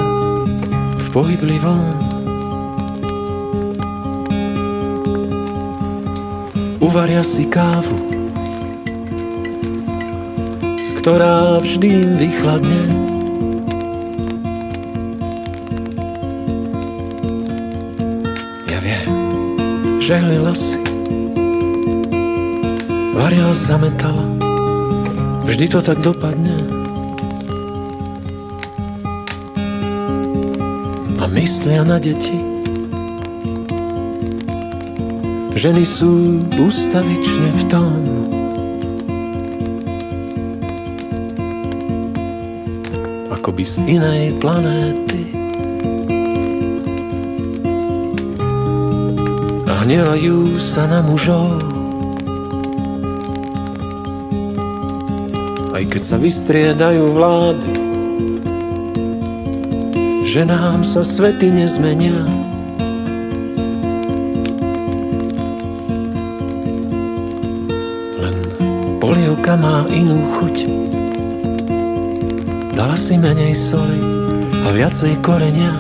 [1.00, 1.88] v pohyblivom.
[6.84, 8.14] Uvaria si kávu
[11.06, 12.82] ktorá vždy vychladne.
[18.66, 19.06] Ja viem,
[20.01, 20.82] žehlila si,
[23.14, 24.26] varila, zametala,
[25.45, 26.58] vždy to tak dopadne.
[31.22, 32.34] A myslia na deti,
[35.53, 38.25] ženy sú ustavične v tom,
[43.66, 45.26] z inej planéty.
[49.66, 51.57] A hnevajú sa na mužov,
[55.74, 57.74] aj keď sa vystriedajú vlády,
[60.30, 62.22] že nám sa svety nezmenia.
[69.01, 70.75] Polievka má inú chuť,
[72.86, 73.98] dala si menej soli
[74.62, 75.74] a viacej korenia.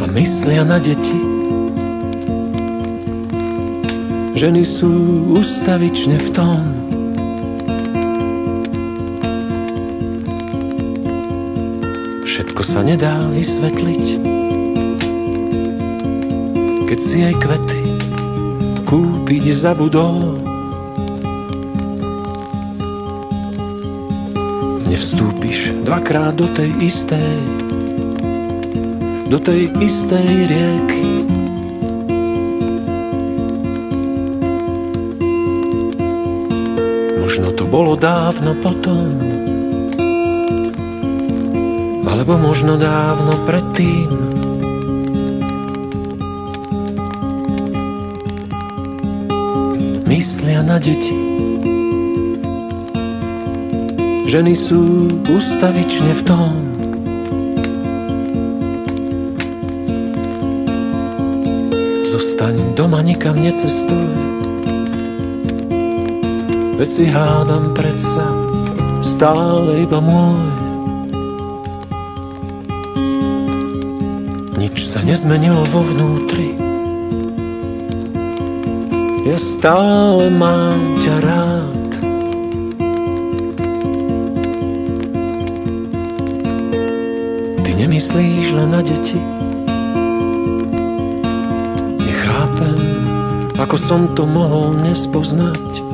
[0.00, 1.20] A myslia na deti,
[4.32, 4.88] Ženy sú
[5.36, 6.60] ustavične v tom,
[12.24, 14.06] Všetko sa nedá vysvetliť,
[16.88, 17.82] keď si aj kvety
[18.88, 20.39] kúpiť zabudol.
[25.00, 27.40] Nevstúpiš dvakrát do tej istej,
[29.32, 31.24] do tej istej rieky.
[37.70, 39.14] bolo dávno potom,
[42.02, 44.10] alebo možno dávno predtým.
[50.10, 51.29] Myslia na deti,
[54.30, 56.54] ženy sú ustavične v tom,
[62.06, 64.10] Zostaň doma, nikam necestuj
[66.78, 68.50] Veď si hádam predsa
[69.20, 70.48] stále iba môj.
[74.56, 76.56] Nič sa nezmenilo vo vnútri.
[79.28, 81.49] Ja stále mám ťa rád.
[87.90, 89.18] Ty nemyslíš len na deti.
[91.98, 92.78] Nechápem,
[93.58, 95.89] ako som to mohol nespoznať.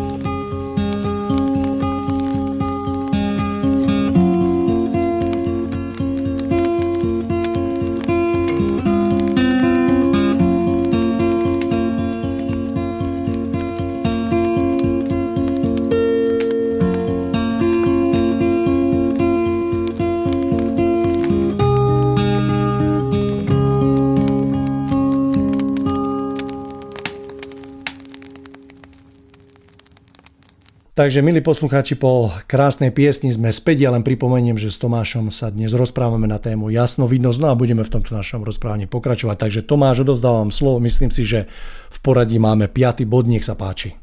[31.06, 33.86] Takže milí poslucháči, po krásnej piesni sme späť.
[33.86, 37.86] Ja len pripomeniem, že s Tomášom sa dnes rozprávame na tému jasnovidnosť, no a budeme
[37.86, 39.38] v tomto našom rozprávaní pokračovať.
[39.38, 40.82] Takže Tomáš, odozdávam slovo.
[40.82, 41.46] Myslím si, že
[41.94, 43.94] v poradí máme piatý bod, nech sa páči.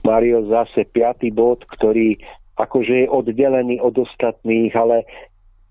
[0.00, 2.16] Mario, zase piatý bod, ktorý
[2.56, 5.04] akože je oddelený od ostatných, ale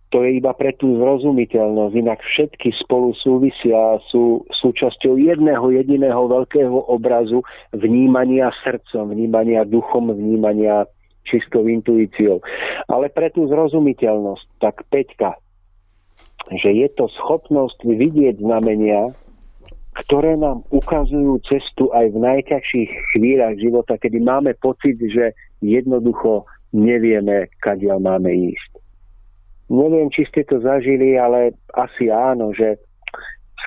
[0.08, 1.94] to je iba pre tú zrozumiteľnosť.
[2.00, 7.44] Inak všetky spolu súvisia, sú súčasťou jedného jediného veľkého obrazu
[7.76, 10.88] vnímania srdcom, vnímania duchom, vnímania
[11.28, 12.40] čistou intuíciou.
[12.88, 15.36] Ale pre tú zrozumiteľnosť, tak Peťka,
[16.56, 19.12] že je to schopnosť vidieť znamenia,
[20.08, 27.52] ktoré nám ukazujú cestu aj v najťažších chvíľach života, kedy máme pocit, že jednoducho nevieme,
[27.60, 28.87] kadiaľ máme ísť.
[29.68, 32.80] Neviem, či ste to zažili, ale asi áno, že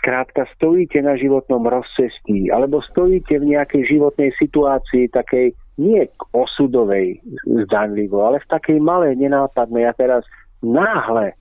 [0.01, 8.25] skrátka stojíte na životnom rozcestí, alebo stojíte v nejakej životnej situácii takej nie osudovej zdanlivo,
[8.25, 9.89] ale v takej malej, nenápadnej.
[9.89, 10.25] A teraz
[10.65, 11.37] náhle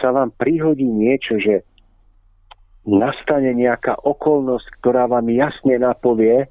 [0.00, 1.64] sa vám prihodí niečo, že
[2.84, 6.48] nastane nejaká okolnosť, ktorá vám jasne napovie,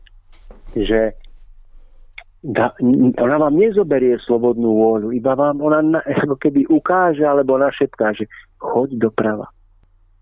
[0.73, 1.13] že
[2.43, 2.75] da,
[3.23, 8.27] ona vám nezoberie slobodnú vôľu, iba vám ona na, ako keby ukáže alebo našepká, že
[8.59, 9.47] choď doprava.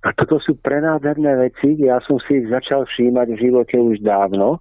[0.02, 4.58] A toto sú prenádherné veci, ja som si ich začal všímať v živote už dávno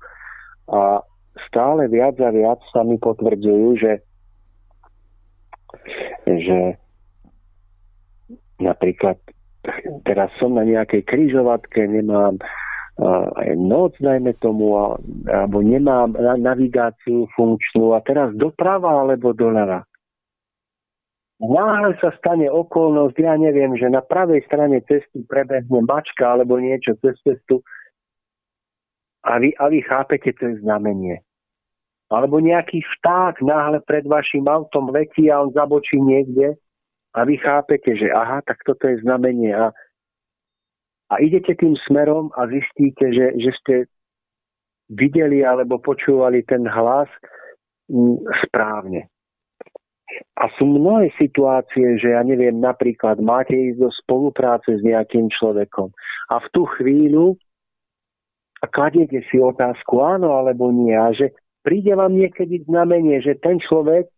[0.68, 1.00] a
[1.48, 3.92] stále viac a viac sa mi potvrdzujú, že,
[6.28, 6.76] že
[8.60, 9.16] napríklad
[10.04, 12.40] teraz som na nejakej kryžovatke, nemám
[13.00, 14.76] aj noc, najmä tomu,
[15.24, 19.88] alebo nemám navigáciu funkčnú a teraz doprava alebo doľava.
[21.40, 27.00] Náhle sa stane okolnosť, ja neviem, že na pravej strane cesty prebehne mačka alebo niečo
[27.00, 27.64] cez cestu
[29.24, 31.24] a vy, a vy chápete, to je znamenie.
[32.12, 36.60] Alebo nejaký vták náhle pred vašim autom letí a on zabočí niekde
[37.16, 39.56] a vy chápete, že aha, tak toto je znamenie.
[39.56, 39.72] A
[41.10, 43.74] a idete tým smerom a zistíte, že, že ste
[44.90, 47.10] videli alebo počúvali ten hlas
[47.90, 49.10] mm, správne.
[50.42, 55.94] A sú mnohé situácie, že ja neviem, napríklad máte ísť do spolupráce s nejakým človekom
[56.34, 57.38] a v tú chvíľu
[58.74, 61.32] kladiete si otázku áno alebo nie a že
[61.62, 64.10] príde vám niekedy znamenie, že ten človek,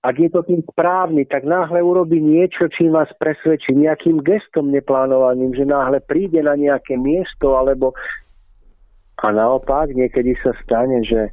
[0.00, 5.52] ak je to tým správny, tak náhle urobí niečo, čím vás presvedčí, nejakým gestom neplánovaným,
[5.52, 7.92] že náhle príde na nejaké miesto, alebo
[9.20, 11.28] a naopak niekedy sa stane, že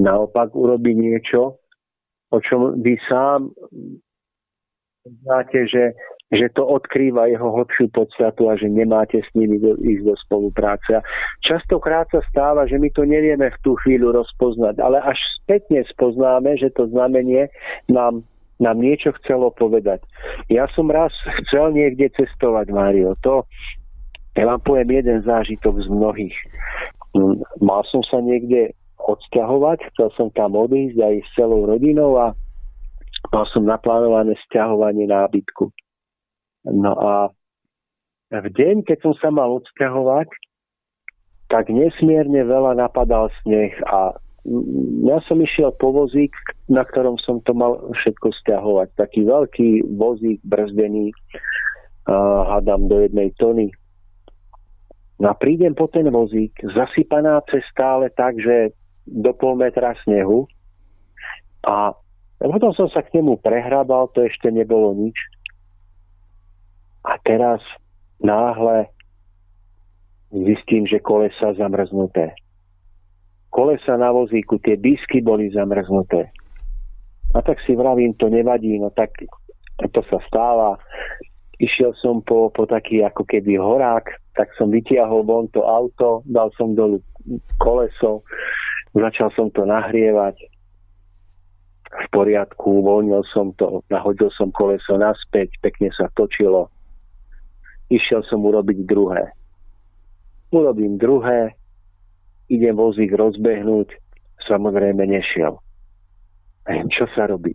[0.00, 1.60] naopak urobí niečo,
[2.32, 3.52] o čom vy sám
[5.04, 5.92] znáte, že
[6.34, 10.98] že to odkrýva jeho hlbšiu podstatu a že nemáte s nimi do, ísť do spolupráce.
[11.46, 16.58] Častokrát sa stáva, že my to nevieme v tú chvíľu rozpoznať, ale až spätne spoznáme,
[16.58, 17.46] že to znamenie
[17.86, 18.26] nám,
[18.58, 20.02] nám niečo chcelo povedať.
[20.50, 21.14] Ja som raz
[21.46, 23.14] chcel niekde cestovať, Mário.
[23.22, 23.46] To,
[24.34, 26.36] ja vám poviem jeden zážitok z mnohých.
[27.14, 32.34] Mm, mal som sa niekde odsťahovať, chcel som tam odísť aj s celou rodinou a
[33.30, 35.70] mal som naplánované sťahovanie nábytku.
[36.66, 37.14] No a
[38.34, 40.28] v deň, keď som sa mal odsťahovať,
[41.46, 44.18] tak nesmierne veľa napadal sneh a
[45.02, 46.30] ja som išiel po vozík,
[46.70, 48.94] na ktorom som to mal všetko stiahovať.
[48.94, 51.10] Taký veľký vozík brzdený,
[52.06, 53.74] uh, hádam do jednej tony.
[55.18, 58.70] No a prídem po ten vozík, zasypaná cesta, ale tak, že
[59.06, 60.46] do pol metra snehu.
[61.66, 61.90] A
[62.38, 65.16] potom som sa k nemu prehrabal, to ešte nebolo nič.
[67.06, 67.62] A teraz
[68.24, 68.86] náhle
[70.32, 72.34] zistím, že kolesa zamrznuté.
[73.50, 76.28] Kolesa na vozíku, tie disky boli zamrznuté.
[77.34, 79.10] A tak si vravím, to nevadí, no tak
[79.92, 80.76] to sa stáva.
[81.56, 84.04] Išiel som po, po taký ako keby horák,
[84.36, 87.00] tak som vytiahol von to auto, dal som dolu
[87.56, 88.20] koleso,
[88.92, 90.36] začal som to nahrievať,
[91.86, 96.68] v poriadku, uvoľnil som to, nahodil som koleso naspäť, pekne sa točilo,
[97.90, 99.30] išiel som urobiť druhé.
[100.50, 101.54] Urobím druhé,
[102.46, 103.94] idem vozík rozbehnúť,
[104.46, 105.58] samozrejme nešiel.
[106.66, 107.54] Čo sa robí?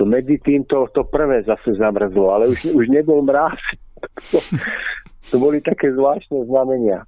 [0.00, 3.60] To medzi tým to, to prvé zase zamrzlo, ale už, už nebol mráz.
[4.32, 4.40] To,
[5.32, 7.04] to boli také zvláštne znamenia.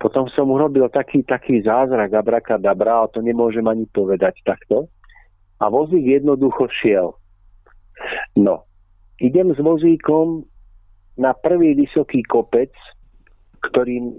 [0.00, 4.88] Potom som urobil taký, taký zázrak abrakadabra, a to nemôžem ani povedať takto.
[5.60, 7.12] A vozík jednoducho šiel.
[8.38, 8.64] No,
[9.18, 10.46] idem s vozíkom
[11.18, 12.70] na prvý vysoký kopec,
[13.66, 14.14] ktorým,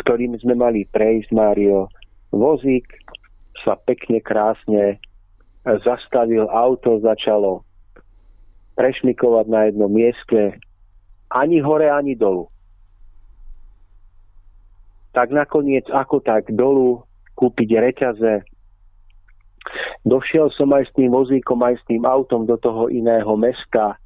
[0.00, 1.92] ktorým sme mali prejsť, Mário,
[2.32, 2.88] vozík
[3.60, 4.96] sa pekne, krásne
[5.84, 7.68] zastavil, auto začalo
[8.80, 10.56] prešmikovať na jednom mieste,
[11.28, 12.48] ani hore, ani dolu.
[15.12, 17.02] Tak nakoniec, ako tak dolu,
[17.34, 18.46] kúpiť reťaze.
[20.06, 23.98] Došiel som aj s tým vozíkom, aj s tým autom do toho iného mesta,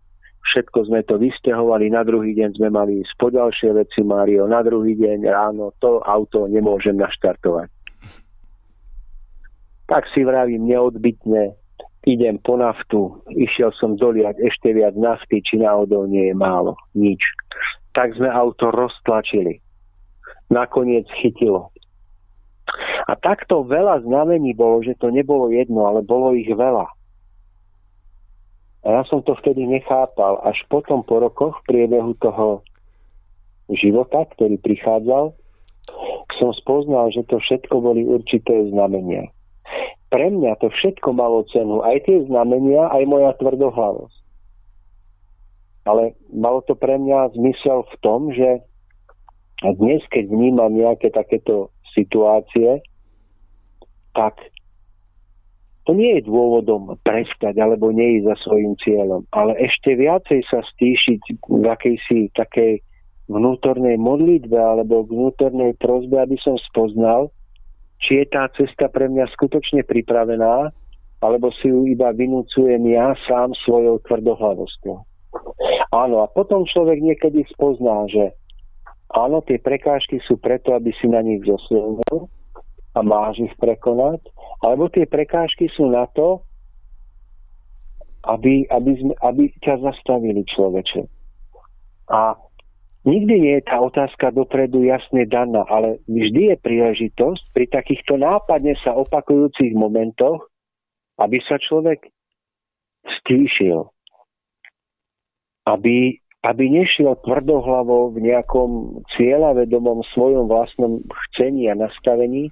[0.43, 4.59] Všetko sme to vysťahovali, na druhý deň sme mali ísť po ďalšie veci, Mário, na
[4.67, 7.71] druhý deň ráno to auto nemôžem naštartovať.
[9.87, 11.55] Tak si vravím neodbitne,
[12.03, 17.23] idem po naftu, išiel som doliať ešte viac nafty, či náhodou nie je málo, nič.
[17.95, 19.63] Tak sme auto roztlačili.
[20.51, 21.71] Nakoniec chytilo.
[23.07, 26.89] A takto veľa znamení bolo, že to nebolo jedno, ale bolo ich veľa.
[28.83, 30.43] A ja som to vtedy nechápal.
[30.43, 32.67] Až potom po rokoch v priebehu toho
[33.71, 35.31] života, ktorý prichádzal,
[36.39, 39.31] som spoznal, že to všetko boli určité znamenia.
[40.11, 44.19] Pre mňa to všetko malo cenu, aj tie znamenia, aj moja tvrdohlavosť.
[45.89, 48.63] Ale malo to pre mňa zmysel v tom, že
[49.63, 52.83] dnes, keď vnímam nejaké takéto situácie,
[54.13, 54.35] tak
[55.83, 60.63] to nie je dôvodom prestať alebo nie ísť za svojim cieľom, ale ešte viacej sa
[60.63, 62.79] stíšiť v akejsi takej
[63.27, 67.35] vnútornej modlitbe alebo vnútornej prozbe, aby som spoznal,
[68.03, 70.71] či je tá cesta pre mňa skutočne pripravená,
[71.23, 74.97] alebo si ju iba vynúcujem ja sám svojou tvrdohlavosťou.
[75.95, 78.35] Áno, a potom človek niekedy spozná, že
[79.15, 82.27] áno, tie prekážky sú preto, aby si na nich zosilnil,
[82.93, 84.21] a máš ich prekonať,
[84.61, 86.45] alebo tie prekážky sú na to,
[88.29, 91.03] aby, aby, sme, aby ťa zastavili človeče.
[92.13, 92.39] A
[93.03, 98.79] nikdy nie je tá otázka dopredu jasne daná, ale vždy je príležitosť pri takýchto nápadne
[98.85, 100.47] sa opakujúcich momentoch,
[101.19, 102.07] aby sa človek
[103.21, 103.91] stíšil.
[105.67, 110.99] Aby, aby nešiel tvrdohlavo v nejakom cieľavedomom svojom vlastnom
[111.31, 112.51] chcení a nastavení,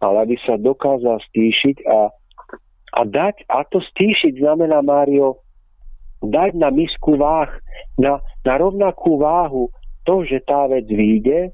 [0.00, 2.08] ale aby sa dokázal stíšiť a,
[2.96, 5.44] a dať, a to stíšiť znamená, Mário,
[6.24, 7.52] dať na misku váh,
[8.00, 9.68] na, na rovnakú váhu
[10.08, 11.52] to, že tá vec vyjde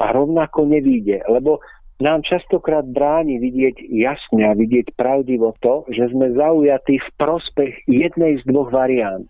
[0.00, 1.60] a rovnako nevíde, lebo
[2.00, 8.40] nám častokrát bráni vidieť jasne a vidieť pravdivo to, že sme zaujatí v prospech jednej
[8.40, 9.28] z dvoch variant.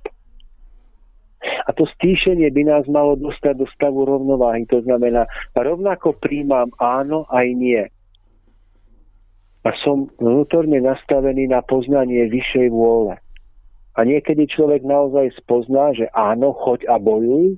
[1.40, 4.68] A to stíšenie by nás malo dostať do stavu rovnováhy.
[4.68, 5.24] To znamená,
[5.56, 7.82] rovnako príjmam áno aj nie.
[9.64, 13.16] A som vnútorne nastavený na poznanie vyššej vôle.
[13.96, 17.56] A niekedy človek naozaj spozná, že áno, choď a bojuj.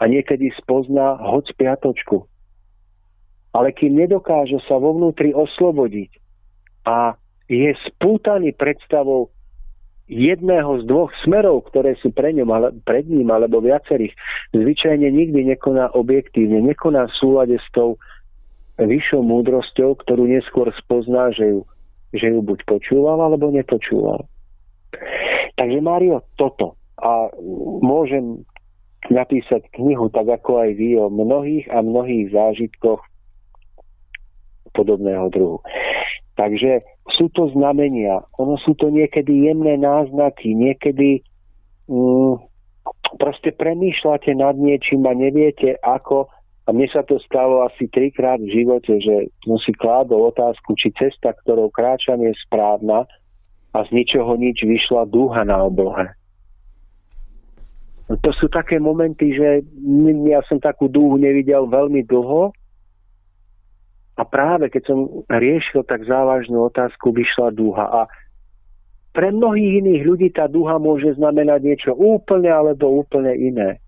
[0.00, 2.24] A niekedy spozná, hoď spiatočku.
[3.52, 6.16] Ale kým nedokáže sa vo vnútri oslobodiť
[6.88, 7.14] a
[7.46, 9.28] je spútaný predstavou
[10.12, 14.12] jedného z dvoch smerov, ktoré sú pre ňom, ale, pred ním alebo viacerých,
[14.52, 17.96] zvyčajne nikdy nekoná objektívne, nekoná v súlade s tou
[18.76, 21.60] vyššou múdrosťou, ktorú neskôr spozná, že ju,
[22.12, 24.28] že ju buď počúval alebo nepočúval.
[25.56, 26.76] Takže Mário, toto.
[27.00, 27.32] A
[27.82, 28.44] môžem
[29.10, 33.02] napísať knihu tak ako aj vy o mnohých a mnohých zážitkoch
[34.72, 35.58] podobného druhu.
[36.38, 36.80] Takže
[37.16, 38.24] sú to znamenia.
[38.40, 41.24] Ono sú to niekedy jemné náznaky, niekedy
[41.88, 42.34] mm,
[43.20, 46.28] proste premýšľate nad niečím a neviete ako.
[46.62, 50.94] A mne sa to stalo asi trikrát v živote, že som si kládol otázku, či
[50.94, 53.02] cesta, ktorou kráčam, je správna
[53.74, 56.06] a z ničoho nič vyšla dúha na oblohe.
[58.12, 59.64] To sú také momenty, že
[60.28, 62.52] ja som takú dúhu nevidel veľmi dlho
[64.16, 64.98] a práve keď som
[65.32, 67.88] riešil tak závažnú otázku, vyšla dúha.
[67.88, 68.00] A
[69.12, 73.80] pre mnohých iných ľudí tá dúha môže znamenať niečo úplne alebo úplne iné.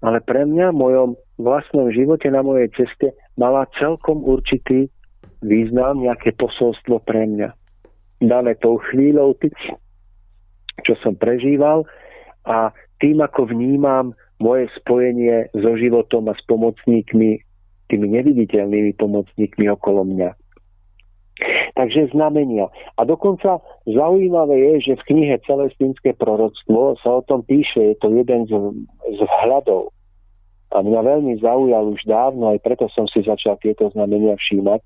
[0.00, 4.88] Ale pre mňa v mojom vlastnom živote, na mojej ceste, mala celkom určitý
[5.44, 7.52] význam, nejaké posolstvo pre mňa.
[8.20, 9.36] Dané tou chvíľou,
[10.84, 11.84] čo som prežíval
[12.44, 17.40] a tým, ako vnímam moje spojenie so životom a s pomocníkmi
[17.90, 20.30] tými neviditeľnými pomocníkmi okolo mňa.
[21.74, 22.68] Takže znamenia.
[23.00, 28.12] A dokonca zaujímavé je, že v knihe Celestinské proroctvo sa o tom píše, je to
[28.12, 28.52] jeden z,
[29.16, 29.90] z vhľadov.
[30.70, 34.84] A mňa veľmi zaujal už dávno, aj preto som si začal tieto znamenia všímať.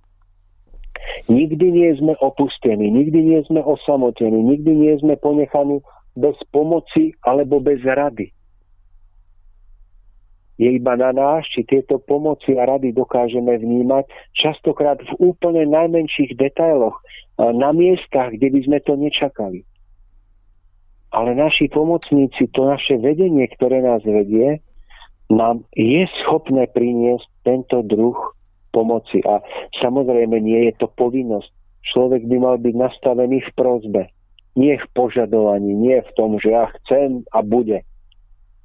[1.28, 5.82] Nikdy nie sme opustení, nikdy nie sme osamotení, nikdy nie sme ponechaní
[6.14, 8.30] bez pomoci alebo bez rady
[10.54, 14.06] je iba na nás, či tieto pomoci a rady dokážeme vnímať,
[14.38, 16.94] častokrát v úplne najmenších detailoch,
[17.38, 19.66] na miestach, kde by sme to nečakali.
[21.10, 24.62] Ale naši pomocníci, to naše vedenie, ktoré nás vedie,
[25.30, 28.14] nám je schopné priniesť tento druh
[28.74, 29.22] pomoci.
[29.22, 29.42] A
[29.78, 31.50] samozrejme nie je to povinnosť.
[31.94, 34.02] Človek by mal byť nastavený v prozbe.
[34.54, 37.82] Nie v požadovaní, nie v tom, že ja chcem a bude.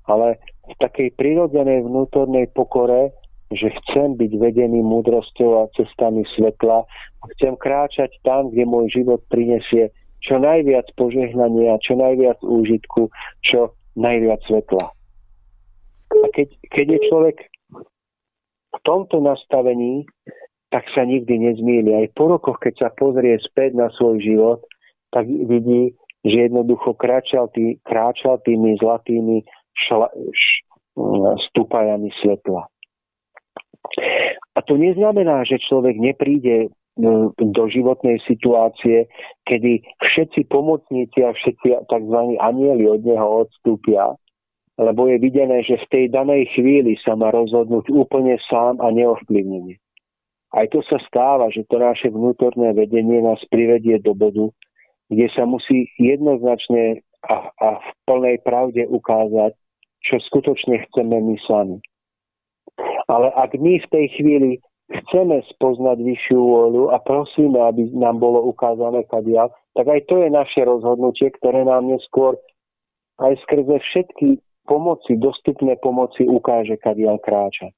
[0.06, 3.10] Ale v takej prirodzenej vnútornej pokore,
[3.50, 9.26] že chcem byť vedený múdrosťou a cestami svetla a chcem kráčať tam, kde môj život
[9.34, 9.90] prinesie
[10.20, 13.08] čo najviac požehnania, čo najviac úžitku,
[13.42, 14.92] čo najviac svetla.
[16.10, 17.38] A keď, keď je človek
[18.70, 20.06] v tomto nastavení,
[20.70, 21.96] tak sa nikdy nezmýli.
[21.98, 24.60] Aj po rokoch, keď sa pozrie späť na svoj život,
[25.10, 29.42] tak vidí, že jednoducho kráčal, tý, kráčal tými zlatými
[29.88, 30.66] šla, š,
[31.52, 32.68] stúpajami svetla.
[34.56, 36.74] A to neznamená, že človek nepríde
[37.40, 39.08] do životnej situácie,
[39.48, 42.18] kedy všetci pomocníci a všetci tzv.
[42.44, 44.20] anieli od neho odstúpia,
[44.76, 49.80] lebo je videné, že v tej danej chvíli sa má rozhodnúť úplne sám a neovplyvnenie.
[50.52, 54.50] Aj to sa stáva, že to naše vnútorné vedenie nás privedie do bodu,
[55.08, 59.54] kde sa musí jednoznačne a, a v plnej pravde ukázať,
[60.04, 61.78] čo skutočne chceme my sami.
[63.10, 64.52] Ale ak my v tej chvíli
[64.90, 70.30] chceme spoznať vyššiu vôľu a prosíme, aby nám bolo ukázané kadiaľ, tak aj to je
[70.34, 72.38] naše rozhodnutie, ktoré nám neskôr
[73.22, 77.74] aj skrze všetky pomoci, dostupné pomoci ukáže, kadiaľ kráčať.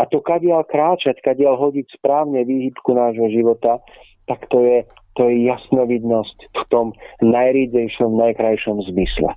[0.00, 3.78] A to kadiaľ kráčať, kadiaľ hodiť správne výhybku nášho života,
[4.26, 4.78] tak to je,
[5.14, 6.86] to je jasnovidnosť v tom
[7.22, 9.30] najrídejšom, najkrajšom zmysle.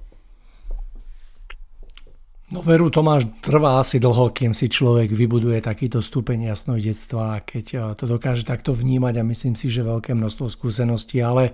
[2.49, 7.45] No veru to máš trvá asi dlho, kým si človek vybuduje takýto stupeň jasného detstva,
[7.45, 11.53] keď eh, to dokáže takto vnímať a myslím si, že veľké množstvo skúseností, ale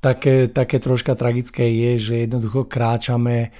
[0.00, 3.52] také, také troška tragické je, že jednoducho kráčame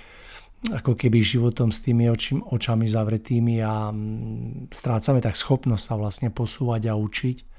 [0.72, 6.32] ako keby životom s tými očim, očami zavretými a mm, strácame tak schopnosť sa vlastne
[6.32, 7.51] posúvať a učiť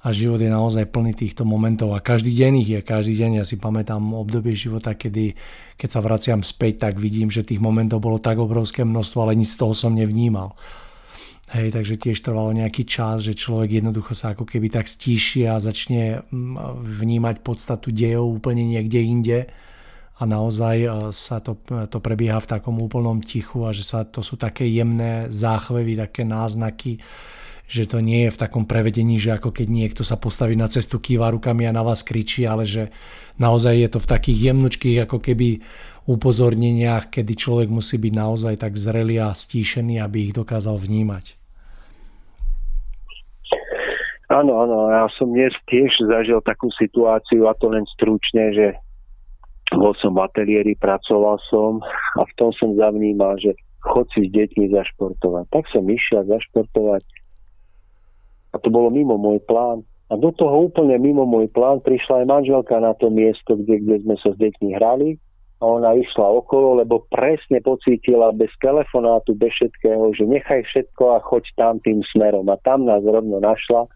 [0.00, 3.30] a život je naozaj plný týchto momentov a každý deň ich je, každý deň.
[3.40, 5.36] Ja si pamätám obdobie života, kedy
[5.76, 9.56] keď sa vraciam späť, tak vidím, že tých momentov bolo tak obrovské množstvo, ale nič
[9.56, 10.56] z toho som nevnímal.
[11.50, 15.58] Hej, takže tiež trvalo nejaký čas, že človek jednoducho sa ako keby tak stíši a
[15.58, 19.38] začne mm, vnímať podstatu dejov úplne niekde inde
[20.20, 21.58] a naozaj e, sa to,
[21.90, 26.22] to prebieha v takom úplnom tichu a že sa to sú také jemné záchvevy, také
[26.22, 27.02] náznaky,
[27.70, 30.98] že to nie je v takom prevedení, že ako keď niekto sa postaví na cestu,
[30.98, 32.90] kýva rukami a na vás kričí, ale že
[33.38, 35.62] naozaj je to v takých jemnočkých ako keby
[36.10, 41.38] upozorneniach, kedy človek musí byť naozaj tak zrelý a stíšený, aby ich dokázal vnímať.
[44.30, 48.66] Áno, áno, ja som dnes tiež zažil takú situáciu a to len stručne, že
[49.74, 51.78] bol som v ateliéri, pracoval som
[52.18, 53.54] a v tom som zavnímal, že
[53.86, 55.50] chod si s deťmi zašportovať.
[55.50, 57.02] Tak som išiel zašportovať
[58.50, 59.86] a to bolo mimo môj plán.
[60.10, 63.96] A do toho úplne mimo môj plán prišla aj manželka na to miesto, kde, kde
[64.02, 65.14] sme sa s deťmi hrali
[65.60, 71.22] a ona išla okolo, lebo presne pocítila bez telefonátu, bez všetkého, že nechaj všetko a
[71.22, 72.48] choď tam tým smerom.
[72.48, 73.86] A tam nás rovno našla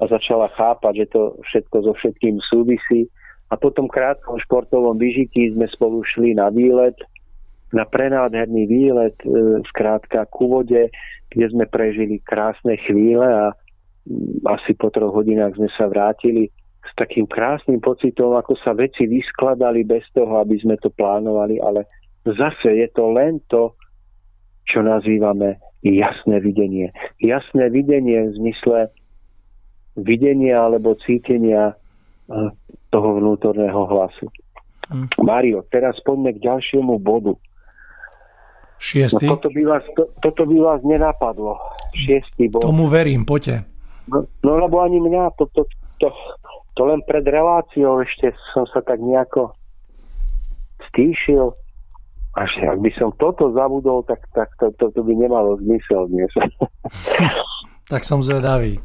[0.00, 3.06] a začala chápať, že to všetko so všetkým súvisí.
[3.52, 6.96] A po tom krátkom športovom vyžití sme spolu šli na výlet,
[7.74, 10.90] na prenádherný výlet, e, skrátka ku vode,
[11.30, 13.50] kde sme prežili krásne chvíle a
[14.06, 16.50] mm, asi po troch hodinách sme sa vrátili
[16.86, 21.90] s takým krásnym pocitom, ako sa veci vyskladali bez toho, aby sme to plánovali, ale
[22.22, 23.74] zase je to len to,
[24.70, 26.94] čo nazývame jasné videnie.
[27.18, 28.78] Jasné videnie v zmysle
[29.98, 32.50] videnia alebo cítenia eh,
[32.90, 34.30] toho vnútorného hlasu.
[35.18, 37.34] Mario, teraz poďme k ďalšiemu bodu.
[38.76, 39.26] Šiestý?
[39.26, 41.56] No, toto, by vás, to, toto by vás nenapadlo.
[41.96, 42.60] Šiestý bod.
[42.60, 43.64] Tomu verím, poďte.
[44.12, 45.64] No, no lebo ani mňa, to, to,
[45.98, 46.08] to,
[46.76, 49.56] to len pred reláciou ešte som sa tak nejako
[50.92, 51.56] stíšil.
[52.36, 56.28] Až ak by som toto zabudol, tak, tak to, to, to by nemalo zmysel dnes.
[57.92, 58.76] tak som zvedavý.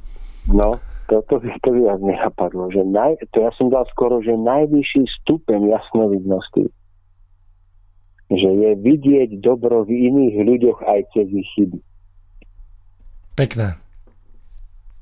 [0.47, 0.80] No,
[1.11, 5.03] to, to, to by vás nenapadlo, že naj, to ja som dal skoro, že najvyšší
[5.22, 6.72] stupeň jasnovidnosti,
[8.31, 11.79] že je vidieť dobro v iných ľuďoch aj cez ich chyby.
[13.35, 13.75] Pekné.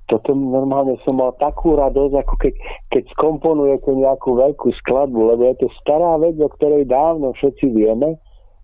[0.10, 2.54] Toto normálne som mal takú radosť, ako keď,
[2.90, 8.18] keď skomponujete nejakú veľkú skladbu, lebo je to stará vec, o ktorej dávno všetci vieme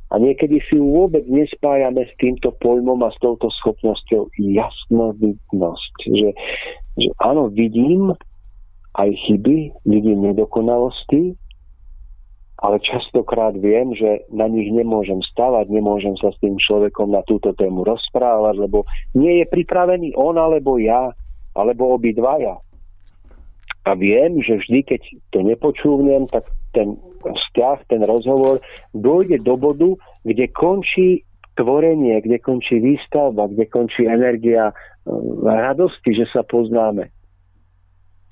[0.10, 5.94] a niekedy si ju vôbec nespájame s týmto pojmom a s touto schopnosťou jasnovidnosť.
[6.10, 6.30] Že,
[6.98, 8.14] že áno, vidím
[8.98, 11.38] aj chyby, vidím nedokonalosti,
[12.66, 17.54] ale častokrát viem, že na nich nemôžem stavať, nemôžem sa s tým človekom na túto
[17.54, 21.14] tému rozprávať, lebo nie je pripravený on alebo ja,
[21.54, 22.58] alebo obidvaja.
[23.86, 28.58] A viem, že vždy, keď to nepočúvnem, tak ten vzťah, ten rozhovor
[28.98, 29.94] dojde do bodu,
[30.26, 31.22] kde končí
[31.54, 34.74] tvorenie, kde končí výstavba, kde končí energia
[35.46, 37.14] radosti, že sa poznáme.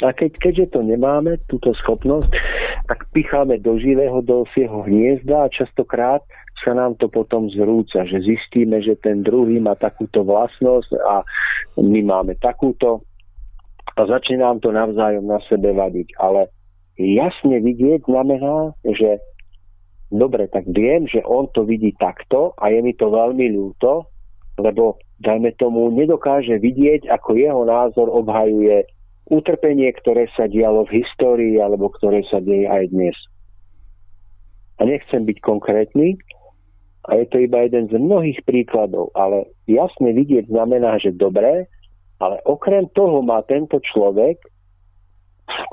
[0.01, 2.33] A keď, keďže to nemáme, túto schopnosť,
[2.87, 6.19] tak picháme do živého, do svieho hniezda a častokrát
[6.63, 11.23] sa nám to potom zrúca, že zistíme, že ten druhý má takúto vlastnosť a
[11.79, 13.03] my máme takúto
[13.93, 16.17] a začne nám to navzájom na sebe vadiť.
[16.17, 16.49] Ale
[16.97, 19.19] jasne vidieť znamená, že
[20.13, 24.07] dobre, tak viem, že on to vidí takto a je mi to veľmi ľúto,
[24.61, 28.85] lebo dajme tomu, nedokáže vidieť, ako jeho názor obhajuje
[29.29, 33.17] utrpenie, ktoré sa dialo v histórii alebo ktoré sa deje aj dnes.
[34.81, 36.19] A nechcem byť konkrétny,
[37.03, 41.67] a je to iba jeden z mnohých príkladov, ale jasne vidieť znamená, že dobré,
[42.23, 44.39] ale okrem toho má tento človek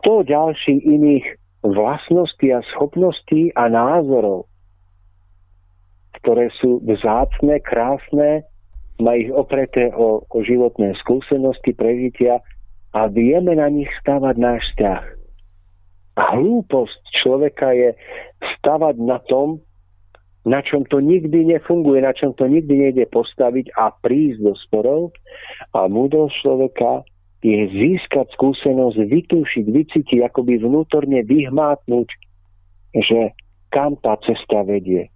[0.03, 1.27] 100 ďalších iných
[1.63, 4.51] vlastností a schopností a názorov,
[6.19, 8.43] ktoré sú vzácne, krásne
[8.99, 12.43] má ich opreté o, o životné skúsenosti, prežitia
[12.91, 15.03] a vieme na nich stavať náš vzťah.
[16.19, 17.95] A hlúposť človeka je
[18.59, 19.63] stavať na tom,
[20.45, 25.15] na čom to nikdy nefunguje, na čom to nikdy nejde postaviť a prísť do sporov.
[25.77, 27.05] A múdrosť človeka
[27.45, 32.09] je získať skúsenosť, vytúšiť, vycítiť, akoby vnútorne vyhmátnuť,
[33.01, 33.33] že
[33.71, 35.09] kam tá cesta vedie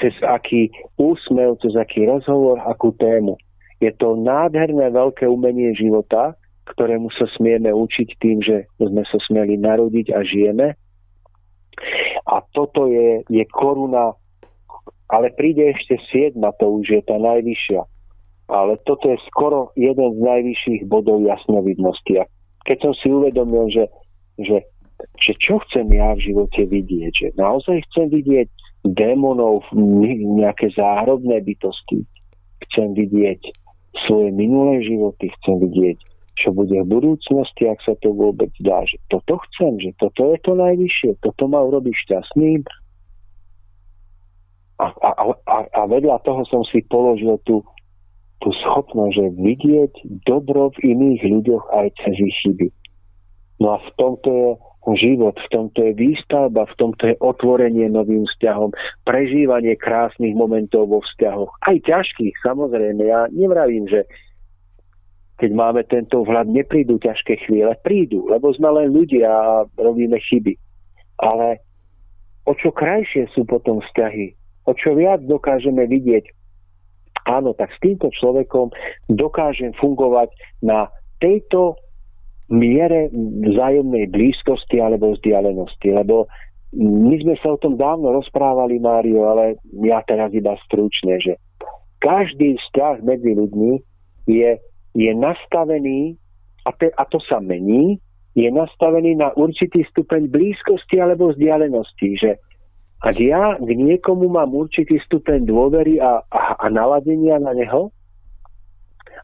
[0.00, 3.36] cez aký úsmev, cez aký rozhovor, akú tému.
[3.82, 9.58] Je to nádherné veľké umenie života, ktorému sa smieme učiť tým, že sme sa smieli
[9.58, 10.78] narodiť a žijeme.
[12.28, 14.14] A toto je, je koruna,
[15.10, 17.82] ale príde ešte siedma, to už je tá najvyššia.
[18.52, 22.22] Ale toto je skoro jeden z najvyšších bodov jasnovidnosti.
[22.22, 22.24] A
[22.68, 23.84] keď som si uvedomil, že,
[24.38, 24.62] že,
[25.18, 28.48] že čo chcem ja v živote vidieť, že naozaj chcem vidieť
[28.82, 32.02] démonov, nejaké záhrobné bytosti.
[32.68, 33.40] Chcem vidieť
[34.06, 35.98] svoje minulé životy, chcem vidieť,
[36.38, 40.38] čo bude v budúcnosti, ak sa to vôbec dá, že toto chcem, že toto je
[40.40, 42.64] to najvyššie, toto ma urobí šťastným.
[44.80, 45.10] A, a,
[45.46, 47.62] a, a vedľa toho som si položil tú,
[48.42, 49.92] tú schopnosť, že vidieť
[50.26, 52.68] dobro v iných ľuďoch aj cez ich chyby.
[53.62, 54.48] No a v tomto je
[54.98, 58.74] život, v tomto je výstavba, v tomto je otvorenie novým vzťahom,
[59.06, 63.06] prežívanie krásnych momentov vo vzťahoch, aj ťažkých, samozrejme.
[63.06, 64.02] Ja nevravím, že
[65.42, 70.54] keď máme tento vhľad, neprídu ťažké chvíle, prídu, lebo sme len ľudia a robíme chyby.
[71.18, 71.58] Ale
[72.46, 74.38] o čo krajšie sú potom vzťahy,
[74.70, 76.30] o čo viac dokážeme vidieť,
[77.26, 78.70] áno, tak s týmto človekom
[79.10, 80.30] dokážem fungovať
[80.62, 80.86] na
[81.18, 81.74] tejto
[82.46, 83.10] miere
[83.42, 85.90] vzájomnej blízkosti alebo vzdialenosti.
[85.90, 86.30] Lebo
[86.78, 91.34] my sme sa o tom dávno rozprávali, Mário, ale ja teraz iba stručne, že
[91.98, 93.72] každý vzťah medzi ľuďmi
[94.30, 94.54] je,
[94.92, 96.16] je nastavený,
[96.64, 97.98] a, te, a to sa mení,
[98.32, 102.30] je nastavený na určitý stupeň blízkosti alebo vzdialenosti, že
[103.02, 107.90] ak ja k niekomu mám určitý stupeň dôvery a, a, a naladenia na neho,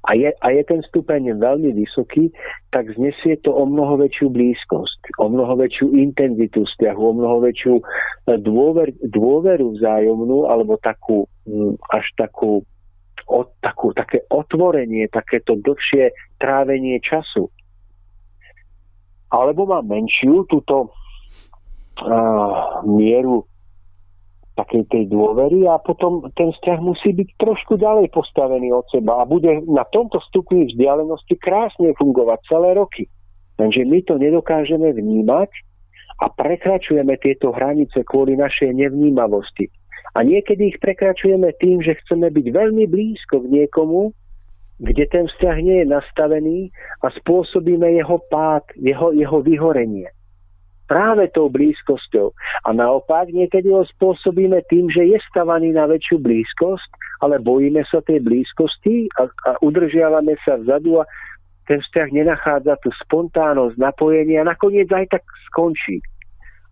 [0.06, 2.30] a je, a je ten stupeň veľmi vysoký,
[2.70, 7.74] tak znesie to o mnoho väčšiu blízkosť, o mnoho väčšiu intenzitu vzťahu, o mnoho väčšiu
[7.76, 7.84] e,
[8.38, 11.26] dôver, dôveru vzájomnú, alebo takú,
[11.90, 12.62] až takú,
[13.28, 16.10] o, takú, také otvorenie, takéto dlhšie
[16.40, 17.52] trávenie času.
[19.28, 23.44] Alebo má menšiu túto uh, mieru
[24.58, 29.28] takej tej dôvery a potom ten vzťah musí byť trošku ďalej postavený od seba a
[29.28, 33.06] bude na tomto stupni vzdialenosti krásne fungovať celé roky.
[33.54, 35.50] Lenže my to nedokážeme vnímať
[36.18, 39.70] a prekračujeme tieto hranice kvôli našej nevnímavosti.
[40.18, 44.10] A niekedy ich prekračujeme tým, že chceme byť veľmi blízko k niekomu,
[44.82, 46.58] kde ten vzťah nie je nastavený
[47.06, 50.10] a spôsobíme jeho pád, jeho, jeho vyhorenie
[50.88, 52.32] práve tou blízkosťou.
[52.64, 56.90] A naopak niekedy ho spôsobíme tým, že je stavaný na väčšiu blízkosť,
[57.20, 61.08] ale bojíme sa tej blízkosti a, a udržiavame sa vzadu a
[61.68, 65.22] ten vzťah nenachádza tú spontánnosť, napojenie a nakoniec aj tak
[65.52, 66.00] skončí.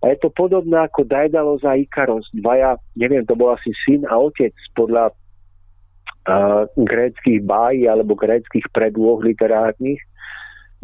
[0.04, 2.28] A je to podobné ako Daedalus a Ikaros.
[2.36, 9.24] Dvaja, neviem, to bol asi syn a otec podľa uh, gréckých bájí alebo gréckých predôh
[9.24, 9.98] literárnych,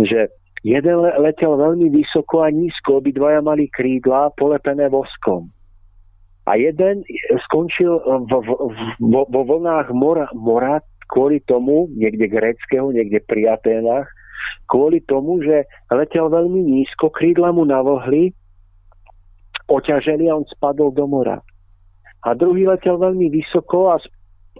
[0.01, 0.32] že
[0.62, 5.51] Jeden letel veľmi vysoko a nízko, obidvaja mali krídla polepené voskom.
[6.47, 7.02] A jeden
[7.51, 8.51] skončil v, v,
[8.98, 10.78] v, vo vlnách mora, mora
[11.10, 14.06] kvôli tomu, niekde greckého, niekde pri Aténach,
[14.70, 18.30] kvôli tomu, že letel veľmi nízko, krídla mu navohli,
[19.73, 21.40] oťaželi a on spadol do mora.
[22.23, 23.97] A druhý letel veľmi vysoko a,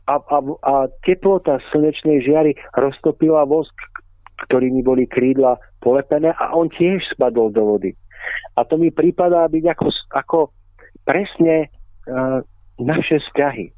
[0.09, 0.75] a, a, a
[1.07, 3.75] teplota slnečnej žiary roztopila vosk,
[4.49, 7.95] ktorými boli krídla polepené a on tiež spadol do vody.
[8.59, 10.39] A to mi prípadá byť ako, ako
[11.07, 11.71] presne
[12.07, 12.43] uh,
[12.83, 13.71] naše vzťahy.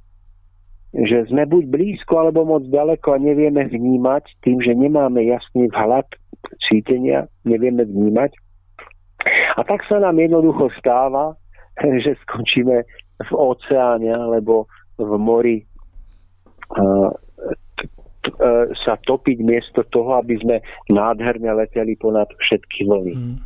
[0.94, 6.06] Že sme buď blízko alebo moc ďaleko a nevieme vnímať tým, že nemáme jasný vhľad
[6.70, 8.32] cítenia, nevieme vnímať.
[9.54, 11.38] A tak sa nám jednoducho stáva,
[12.04, 12.82] že skončíme
[13.22, 14.66] v oceáne alebo
[14.98, 15.56] v mori
[18.24, 20.56] E, sa topiť miesto toho, aby sme
[20.88, 23.14] nádherne leteli ponad všetky vlny.
[23.14, 23.36] Mm.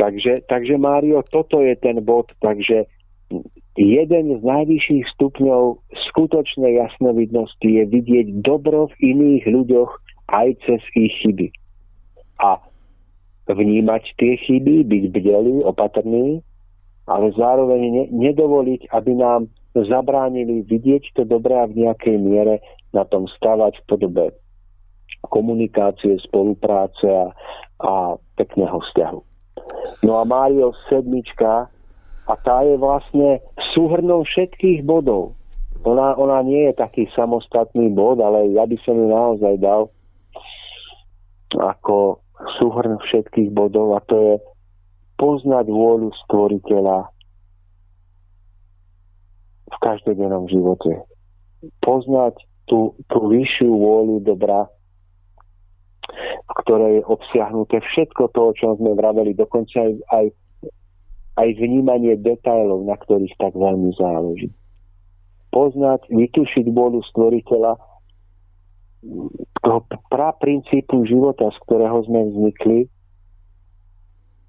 [0.00, 2.88] Takže, takže Mário, toto je ten bod, takže
[3.76, 5.76] jeden z najvyšších stupňov
[6.08, 9.90] skutočnej jasnovidnosti je vidieť dobro v iných ľuďoch
[10.32, 11.52] aj cez ich chyby.
[12.40, 12.56] A
[13.48, 16.44] vnímať tie chyby, byť bdelý, opatrný,
[17.08, 22.60] ale zároveň ne, nedovoliť, aby nám zabránili vidieť to dobré a v nejakej miere
[22.92, 24.26] na tom stavať v podobe
[25.28, 27.26] komunikácie, spolupráce a,
[27.82, 27.92] a
[28.38, 29.20] pekného vzťahu.
[30.06, 31.68] No a Mário sedmička
[32.28, 33.42] a tá je vlastne
[33.74, 35.34] súhrnou všetkých bodov.
[35.82, 39.88] Ona, ona nie je taký samostatný bod, ale ja by som ju naozaj dal
[41.56, 42.20] ako
[42.58, 44.34] súhrn všetkých bodov a to je
[45.18, 47.10] poznať vôľu stvoriteľa
[49.68, 51.02] v každodennom živote.
[51.82, 52.38] Poznať
[52.70, 54.70] tú, tú vyššiu vôľu dobra,
[56.48, 60.26] v ktorej je obsiahnuté všetko to, o čom sme vraveli, dokonca aj, aj,
[61.36, 64.48] aj vnímanie detailov, na ktorých tak veľmi záleží.
[65.52, 67.76] Poznať, vytušiť vôľu stvoriteľa,
[69.62, 69.80] toho
[70.10, 72.78] pra princípu života, z ktorého sme vznikli,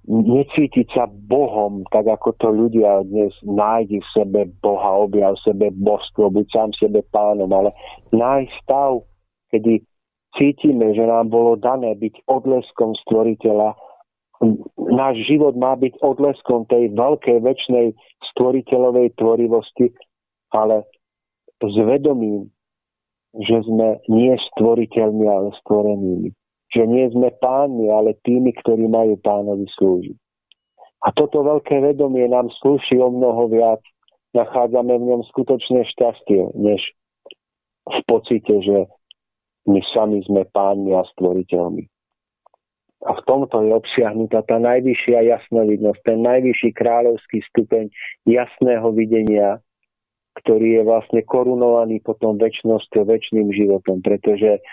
[0.09, 5.67] necítiť sa Bohom, tak ako to ľudia dnes nájdi v sebe Boha, objav v sebe
[5.69, 7.69] božstvo, buď sám sebe pánom, ale
[8.09, 9.05] nájsť stav,
[9.53, 9.85] kedy
[10.34, 13.77] cítime, že nám bolo dané byť odleskom stvoriteľa.
[14.97, 17.93] Náš život má byť odleskom tej veľkej väčšnej
[18.34, 19.93] stvoriteľovej tvorivosti,
[20.57, 20.89] ale
[21.61, 22.49] s vedomím,
[23.38, 26.34] že sme nie stvoriteľmi, ale stvorenými
[26.69, 30.18] že nie sme pánmi, ale tými, ktorí majú pánovi slúžiť.
[30.99, 33.81] A toto veľké vedomie nám slúši o mnoho viac.
[34.38, 36.81] Nachádzame v ňom skutočné šťastie, než
[37.89, 38.85] v pocite, že
[39.65, 41.89] my sami sme pánmi a stvoriteľmi.
[43.10, 47.89] A v tomto je obsiahnutá tá najvyššia jasnovidnosť, ten najvyšší kráľovský stupeň
[48.27, 49.57] jasného videnia,
[50.44, 54.64] ktorý je vlastne korunovaný potom väčšnosťou, väčšným životom, pretože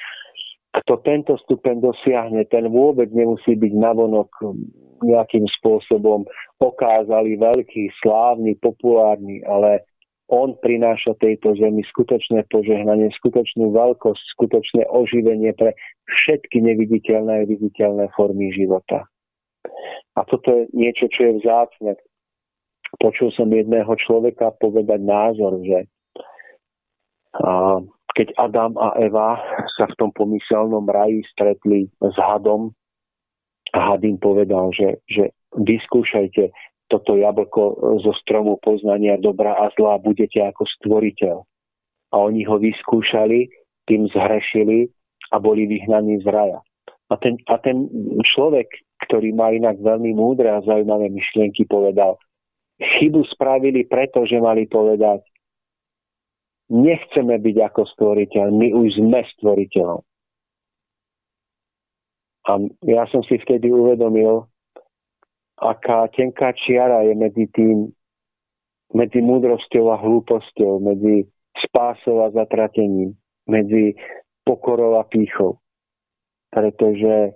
[0.76, 4.28] kto tento stupeň dosiahne, ten vôbec nemusí byť navonok
[5.00, 6.24] nejakým spôsobom
[6.60, 9.84] okázali veľký, slávny, populárny, ale
[10.26, 15.78] on prináša tejto zemi skutočné požehnanie, skutočnú veľkosť, skutočné oživenie pre
[16.10, 19.06] všetky neviditeľné a viditeľné formy života.
[20.16, 21.94] A toto je niečo, čo je vzácne.
[22.96, 25.86] Počul som jedného človeka povedať názor, že
[27.36, 27.84] a
[28.16, 29.36] keď Adam a Eva
[29.76, 32.72] sa v tom pomyselnom raji stretli s hadom
[33.76, 36.48] had im povedal, že, že vyskúšajte
[36.88, 41.36] toto jablko zo stromu poznania dobra a zla, budete ako stvoriteľ.
[42.14, 43.50] A oni ho vyskúšali,
[43.90, 44.86] tým zhrešili
[45.34, 46.62] a boli vyhnaní z raja.
[47.10, 47.90] A ten, a ten
[48.22, 48.66] človek,
[49.06, 52.18] ktorý má inak veľmi múdre a zaujímavé myšlienky, povedal,
[52.76, 55.24] chybu spravili preto, že mali povedať,
[56.72, 60.02] nechceme byť ako stvoriteľ, my už sme stvoriteľom.
[62.46, 62.52] A
[62.86, 64.46] ja som si vtedy uvedomil,
[65.58, 67.90] aká tenká čiara je medzi tým,
[68.94, 71.26] medzi múdrosťou a hlúposťou, medzi
[71.58, 73.18] spásou a zatratením,
[73.50, 73.98] medzi
[74.46, 75.58] pokorou a pýchou.
[76.54, 77.34] Pretože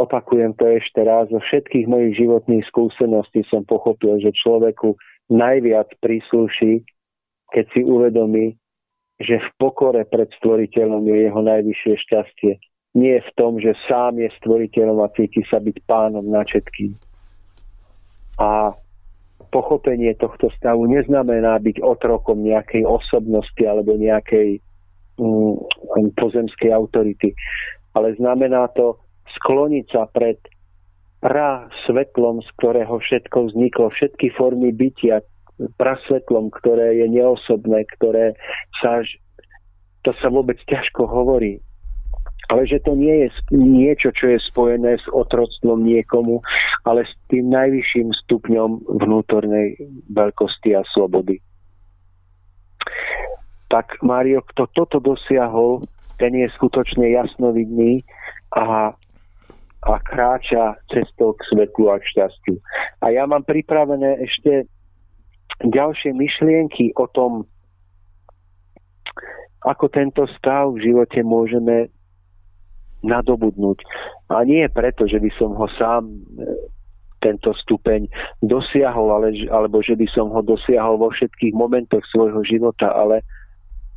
[0.00, 4.96] opakujem to ešte raz, zo všetkých mojich životných skúseností som pochopil, že človeku
[5.28, 6.82] najviac prísluší
[7.50, 8.54] keď si uvedomí,
[9.20, 12.52] že v pokore pred stvoriteľom je jeho najvyššie šťastie.
[12.96, 16.96] Nie v tom, že sám je stvoriteľom a cíti sa byť pánom na všetkým.
[18.40, 18.74] A
[19.52, 24.62] pochopenie tohto stavu neznamená byť otrokom nejakej osobnosti alebo nejakej
[25.20, 25.54] mm,
[26.16, 27.34] pozemskej autority,
[27.92, 28.96] ale znamená to
[29.38, 30.38] skloniť sa pred
[31.20, 35.20] pra svetlom, z ktorého všetko vzniklo, všetky formy bytia,
[35.76, 38.32] prasvetlom, ktoré je neosobné, ktoré
[38.80, 39.04] sa,
[40.00, 41.60] to sa vôbec ťažko hovorí.
[42.48, 46.42] Ale že to nie je niečo, čo je spojené s otroctvom niekomu,
[46.88, 49.76] ale s tým najvyšším stupňom vnútornej
[50.10, 51.38] veľkosti a slobody.
[53.70, 55.86] Tak Mário, kto toto dosiahol,
[56.18, 58.02] ten je skutočne jasnovidný
[58.56, 58.98] a,
[59.80, 62.56] a kráča cestou k svetlu a k šťastiu.
[63.00, 64.68] A ja mám pripravené ešte
[65.64, 67.48] ďalšie myšlienky o tom,
[69.64, 71.92] ako tento stav v živote môžeme
[73.00, 73.80] nadobudnúť.
[74.32, 76.16] A nie preto, že by som ho sám e,
[77.24, 78.08] tento stupeň
[78.44, 83.24] dosiahol, ale, alebo že by som ho dosiahol vo všetkých momentoch svojho života, ale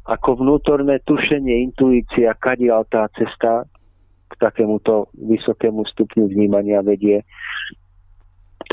[0.03, 3.63] ako vnútorné tušenie, intuícia, kadiaľ tá cesta
[4.33, 7.21] k takémuto vysokému stupňu vnímania vedie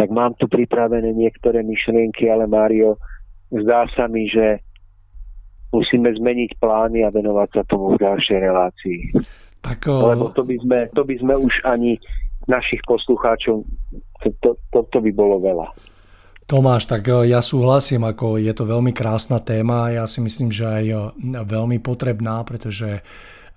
[0.01, 2.97] tak mám tu pripravené niektoré myšlienky, ale Mário,
[3.51, 4.63] zdá sa mi, že
[5.75, 8.99] musíme zmeniť plány a venovať sa tomu v ďalšej relácii.
[9.61, 10.15] Tak, o...
[10.15, 12.01] Lebo to by, sme, to by sme už ani
[12.49, 13.63] našich poslucháčov,
[14.25, 15.69] to, to, to, to by bolo veľa.
[16.49, 21.15] Tomáš, tak ja súhlasím, ako je to veľmi krásna téma, ja si myslím, že aj
[21.47, 23.07] veľmi potrebná, pretože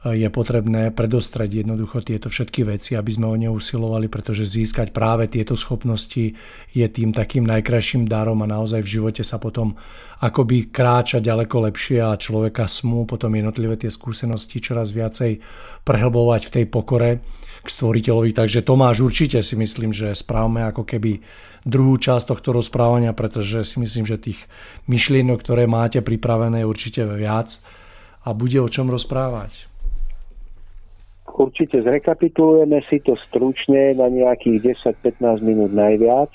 [0.03, 5.31] je potrebné predostrať jednoducho tieto všetky veci, aby sme o ne usilovali, pretože získať práve
[5.31, 6.35] tieto schopnosti
[6.75, 9.79] je tým takým najkrajším darom a naozaj v živote sa potom
[10.19, 15.39] akoby kráča ďaleko lepšie a človeka smú potom jednotlivé tie skúsenosti čoraz viacej
[15.87, 17.23] prehlbovať v tej pokore
[17.63, 18.35] k stvoriteľovi.
[18.35, 21.23] Takže Tomáš, určite si myslím, že správame ako keby
[21.63, 24.51] druhú časť tohto rozprávania, pretože si myslím, že tých
[24.91, 27.63] myšlienok, ktoré máte pripravené, je určite viac
[28.27, 29.71] a bude o čom rozprávať.
[31.33, 36.29] Určite zrekapitulujeme si to stručne na nejakých 10-15 minút najviac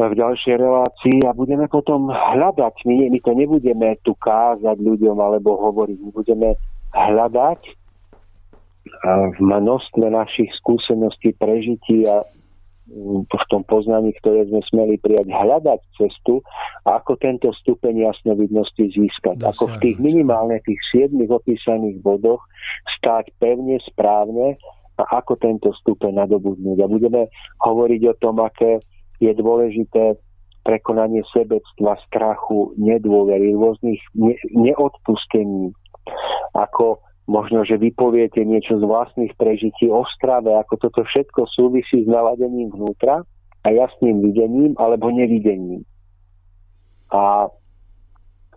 [0.00, 2.88] v ďalšej relácii a budeme potom hľadať.
[2.88, 5.98] My, my to nebudeme tu kázať ľuďom alebo hovoriť.
[6.00, 6.48] My budeme
[6.96, 7.60] hľadať
[9.36, 12.24] v množstve našich skúseností, prežití a
[13.30, 16.42] v tom poznaní, ktoré sme smeli prijať, hľadať cestu
[16.82, 19.38] a ako tento stupeň jasnovidnosti získať.
[19.38, 19.54] Dosiahnuť.
[19.54, 22.42] Ako v tých minimálne tých siedmých opísaných bodoch
[22.98, 24.58] stáť pevne, správne
[24.98, 26.78] a ako tento stupeň nadobudnúť.
[26.82, 27.22] A budeme
[27.62, 28.82] hovoriť o tom, aké
[29.22, 30.18] je dôležité
[30.60, 35.72] prekonanie sebectva, strachu, nedôvery, rôznych ne- neodpustení,
[36.52, 37.00] ako
[37.30, 42.74] možno, že vypoviete niečo z vlastných prežití o strave, ako toto všetko súvisí s naladením
[42.74, 43.22] vnútra
[43.62, 45.86] a jasným videním alebo nevidením.
[47.14, 47.46] A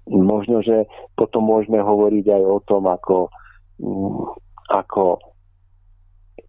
[0.10, 3.30] možno, že potom môžeme hovoriť aj o tom, ako,
[3.78, 4.22] mm,
[4.74, 5.22] ako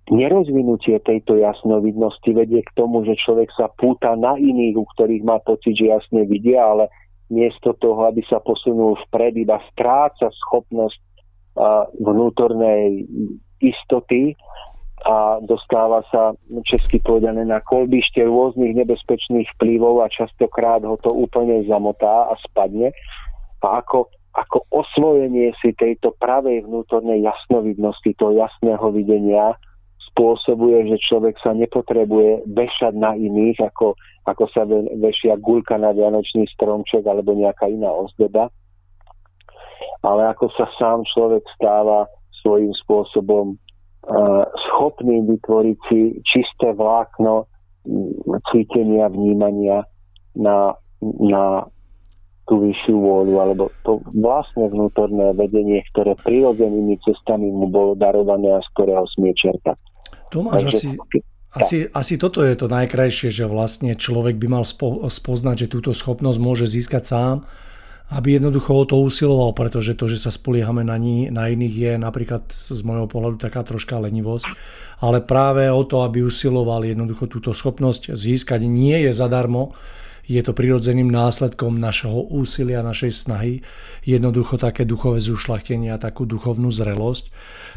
[0.08, 5.40] nerozvinutie tejto jasnovidnosti vedie k tomu, že človek sa púta na iných, u ktorých má
[5.44, 6.88] pocit, že jasne vidia, ale
[7.32, 11.13] miesto toho, aby sa posunul vpred, iba stráca schopnosť
[12.02, 13.06] vnútornej
[13.62, 14.34] istoty
[15.04, 16.32] a dostáva sa
[16.64, 22.88] česky povedané na kolbište rôznych nebezpečných vplyvov a častokrát ho to úplne zamotá a spadne.
[23.60, 29.56] A ako, ako osvojenie si tejto pravej vnútornej jasnovidnosti, toho jasného videnia,
[30.12, 34.64] spôsobuje, že človek sa nepotrebuje vešať na iných, ako, ako sa
[35.00, 38.48] vešia guľka na vianočný stromček alebo nejaká iná ozdoba,
[40.04, 42.08] ale ako sa sám človek stáva
[42.44, 47.48] svojím spôsobom uh, schopný vytvoriť si čisté vlákno
[48.52, 49.84] cítenia, vnímania
[50.36, 51.68] na, na
[52.44, 58.60] tú vyššiu vôľu, alebo to vlastné vnútorné vedenie, ktoré prirodzenými cestami mu bolo darované a
[58.60, 59.80] z ktorého smie čerpať.
[60.28, 60.88] Tomáš, Takže, asi,
[61.56, 65.96] asi, asi toto je to najkrajšie, že vlastne človek by mal spo, spoznať, že túto
[65.96, 67.36] schopnosť môže získať sám,
[68.12, 71.92] aby jednoducho o to usiloval, pretože to, že sa spoliehame na, ní, na iných je
[71.96, 74.44] napríklad z môjho pohľadu taká troška lenivosť,
[75.00, 79.72] ale práve o to, aby usiloval jednoducho túto schopnosť získať nie je zadarmo,
[80.24, 83.60] je to prirodzeným následkom našeho úsilia, našej snahy,
[84.08, 87.28] jednoducho také duchové zušlachtenie a takú duchovnú zrelosť.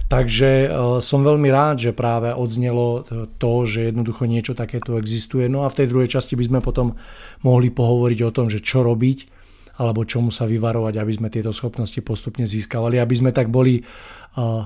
[0.08, 0.68] Takže e,
[1.04, 3.04] som veľmi rád, že práve odznelo
[3.36, 5.52] to, že jednoducho niečo takéto existuje.
[5.52, 6.95] No a v tej druhej časti by sme potom
[7.44, 9.36] mohli pohovoriť o tom, že čo robiť,
[9.78, 14.66] alebo čomu sa vyvarovať, aby sme tieto schopnosti postupne získavali, aby sme tak boli uh,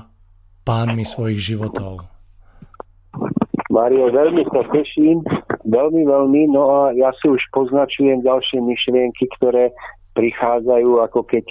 [0.64, 2.08] pánmi svojich životov.
[3.72, 5.24] Mario, veľmi sa teším,
[5.64, 9.72] veľmi, veľmi, no a ja si už poznačujem ďalšie myšlienky, ktoré
[10.12, 11.46] prichádzajú ako keď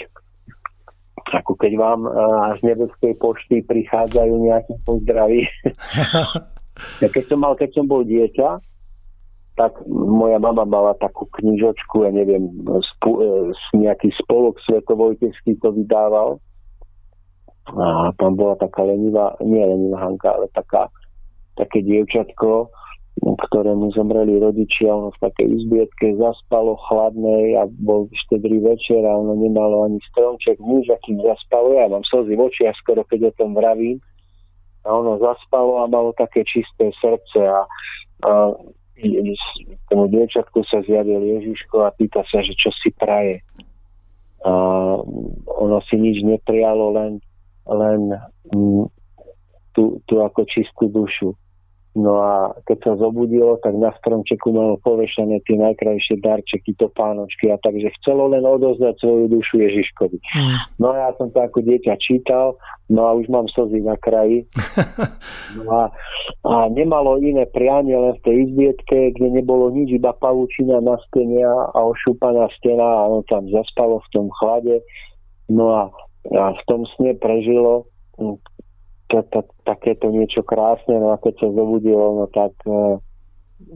[1.31, 5.47] ako keď vám uh, z nebeskej pošty prichádzajú nejaké pozdravy.
[7.15, 8.59] keď som mal, keď som bol dieťa,
[9.61, 12.49] tak moja mama mala takú knižočku, ja neviem,
[12.97, 16.41] spu, uh, nejaký spolok svetovojteský to vydával.
[17.69, 20.89] A tam bola taká lenivá, nie lenivá Hanka, ale taká,
[21.61, 22.73] také dievčatko,
[23.21, 29.37] ktorému zomreli rodičia, ono v takej izbietke zaspalo chladnej a bol štedrý večer a ono
[29.37, 31.77] nemalo ani stromček, nič, akým zaspalo.
[31.77, 34.01] Ja mám slzy v očiach skoro, keď o tom vravím.
[34.89, 37.69] A ono zaspalo a malo také čisté srdce a,
[38.25, 38.33] a
[39.89, 43.41] tomu dievčatku sa zjavil Ježiško a pýta sa, že čo si praje.
[44.41, 44.53] A
[45.61, 47.13] ono si nič neprialo, len,
[47.69, 48.01] len
[48.53, 48.89] m,
[49.77, 51.37] tú, tú ako čistú dušu.
[51.99, 57.59] No a keď sa zobudilo, tak na stromčeku malo povešané tie najkrajšie darčeky, topánočky a
[57.59, 60.23] takže chcelo len odozdať svoju dušu Ježiškovi.
[60.23, 60.59] Mm.
[60.79, 62.55] No a ja som to ako dieťa čítal,
[62.87, 64.47] no a už mám slzy na kraji.
[65.51, 65.85] No a,
[66.47, 71.43] a nemalo iné prianie len v tej izbietke, kde nebolo nič, iba pavučina na stene
[71.43, 74.79] a ošúpaná stena a ono tam zaspalo v tom chlade.
[75.51, 75.83] No a,
[76.31, 77.91] a v tom sne prežilo
[79.11, 83.03] to, to, takéto niečo krásne, no a keď sa zobudilo, no tak e,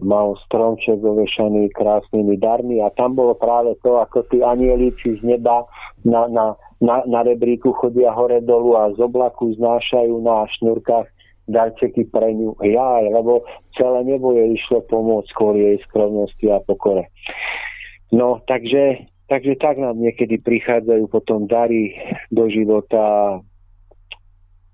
[0.01, 5.66] mal stromček ovešaný krásnymi darmi a tam bolo práve to, ako tí anielíci z neba
[6.06, 11.11] na, na, na, na rebríku chodia hore dolu a z oblaku znášajú na šnúrkach
[11.44, 12.56] darčeky pre ňu.
[12.65, 13.44] Ja, lebo
[13.77, 17.12] celé nebo je išlo pomôcť skôr jej skromnosti a pokore.
[18.15, 21.93] No, takže, takže tak nám niekedy prichádzajú potom dary
[22.32, 23.36] do života,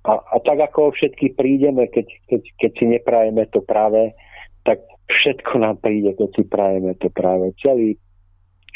[0.05, 4.17] a, a tak ako všetky prídeme, keď, keď, keď si neprajeme to práve,
[4.65, 4.81] tak
[5.13, 7.53] všetko nám príde, keď si prajeme to práve.
[7.61, 8.01] Celý,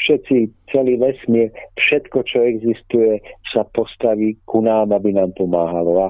[0.05, 1.49] všetci, celý vesmír,
[1.81, 6.05] všetko, čo existuje, sa postaví ku nám, aby nám pomáhalo.
[6.05, 6.07] A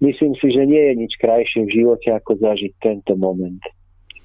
[0.00, 3.60] myslím si, že nie je nič krajšie v živote, ako zažiť tento moment.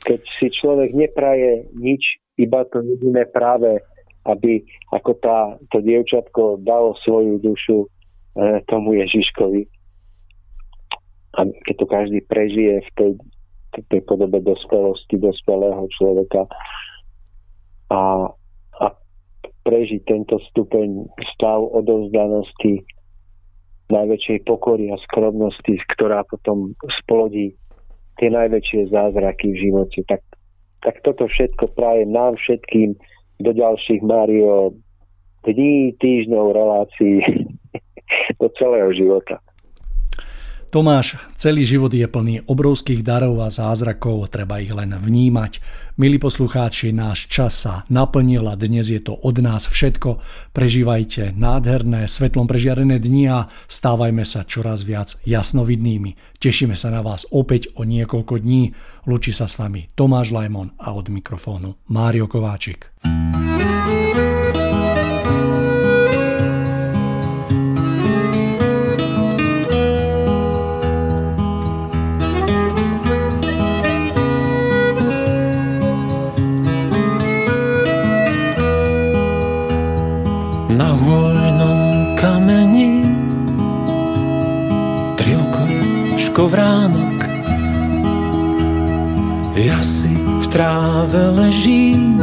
[0.08, 3.84] Keď si človek nepraje nič, iba to jediné práve,
[4.26, 4.64] aby
[4.96, 7.88] ako tá, to dievčatko dalo svoju dušu e,
[8.70, 9.81] tomu Ježiškovi,
[11.38, 13.12] a keď to každý prežije v tej
[13.72, 16.44] tej podobe dospelosti, dospelého človeka
[17.88, 18.28] a,
[18.84, 18.86] a
[19.64, 22.84] prežiť tento stupeň stav odovzdanosti
[23.92, 27.56] najväčšej pokory a skromnosti, ktorá potom splodí
[28.20, 30.00] tie najväčšie zázraky v živote.
[30.08, 30.24] Tak,
[30.84, 32.96] tak toto všetko prajem nám všetkým
[33.44, 34.76] do ďalších Mario
[35.44, 37.20] dní, týždňov, relácií
[38.42, 39.44] do celého života.
[40.72, 45.60] Tomáš, celý život je plný obrovských darov a zázrakov, treba ich len vnímať.
[46.00, 50.24] Milí poslucháči, náš čas sa naplnil a dnes je to od nás všetko.
[50.56, 56.40] Prežívajte nádherné, svetlom prežiarené dni a stávajme sa čoraz viac jasnovidnými.
[56.40, 58.72] Tešíme sa na vás opäť o niekoľko dní.
[59.12, 62.96] Lučí sa s vami Tomáš Lajmon a od mikrofónu Mário Kováčik.
[86.48, 87.20] Vránok.
[89.58, 92.18] Ja si v tráve ležím,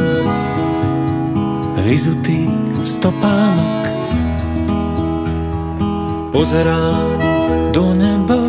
[1.84, 2.50] vyzutý
[2.82, 3.84] stopánok.
[6.32, 7.10] Pozerám
[7.70, 8.42] do neba,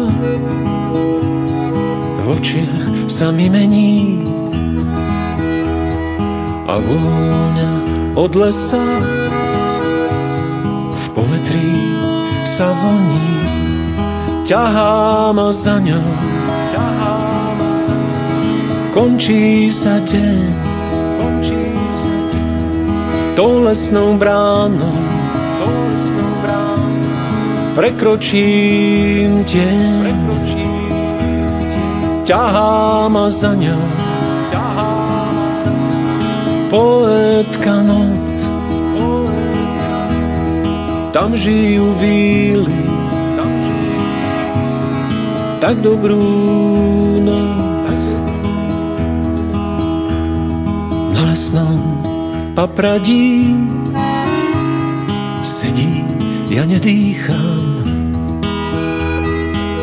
[2.18, 4.24] v očiach sa mi mení
[6.70, 7.74] a vôňa
[8.14, 8.86] od lesa
[10.94, 11.74] v povetrí
[12.46, 13.49] sa vlní
[14.50, 16.10] ťahá ma za ňou.
[18.90, 20.42] Končí sa deň,
[23.38, 24.98] tou lesnou bránou.
[27.78, 30.18] Prekročím deň,
[32.26, 33.86] ťahá ma za ňou.
[36.74, 38.30] Poetka noc,
[41.14, 42.89] tam žijú víly,
[45.70, 46.18] tak dobrú
[47.22, 48.02] noc.
[51.14, 51.78] Na lesnom
[52.58, 53.54] papradí
[55.46, 56.02] sedí,
[56.50, 57.86] ja nedýcham.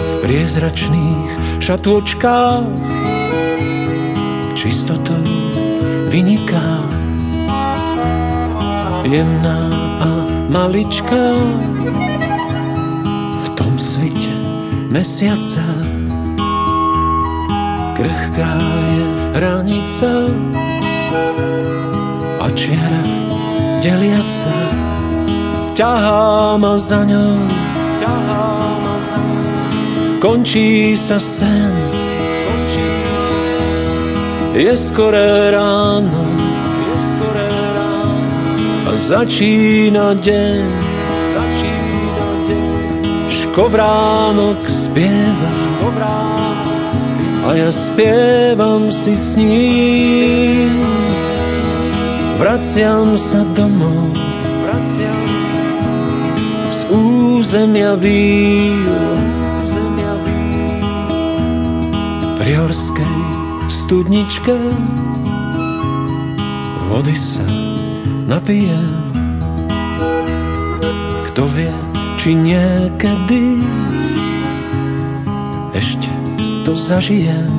[0.02, 2.66] V priezračných šatôčkách
[4.58, 5.22] čistotou
[6.10, 6.82] vyniká
[9.06, 9.70] jemná
[10.02, 10.10] a
[10.50, 11.30] maličká
[13.38, 14.46] v tom svite
[14.96, 15.75] mesiaca.
[18.36, 18.60] Krehká
[18.92, 20.12] je hranica
[22.36, 23.04] a čiara
[23.80, 24.60] deliaca
[25.72, 27.40] ťahá ma za ňou.
[30.20, 31.72] Končí sa sen,
[34.52, 36.28] je skoré ráno.
[38.84, 40.64] A začína deň.
[43.32, 45.52] Škovránok spieva
[47.46, 50.74] a ja spievam si s ním.
[52.42, 54.10] Vraciam sa domov
[56.74, 58.92] z územia víl
[62.36, 63.16] pri horskej
[63.70, 64.58] studničke
[66.90, 67.46] vody sa
[68.26, 68.90] napijem.
[71.30, 71.72] Kto vie,
[72.18, 73.62] či niekedy
[76.66, 77.55] to zažijem.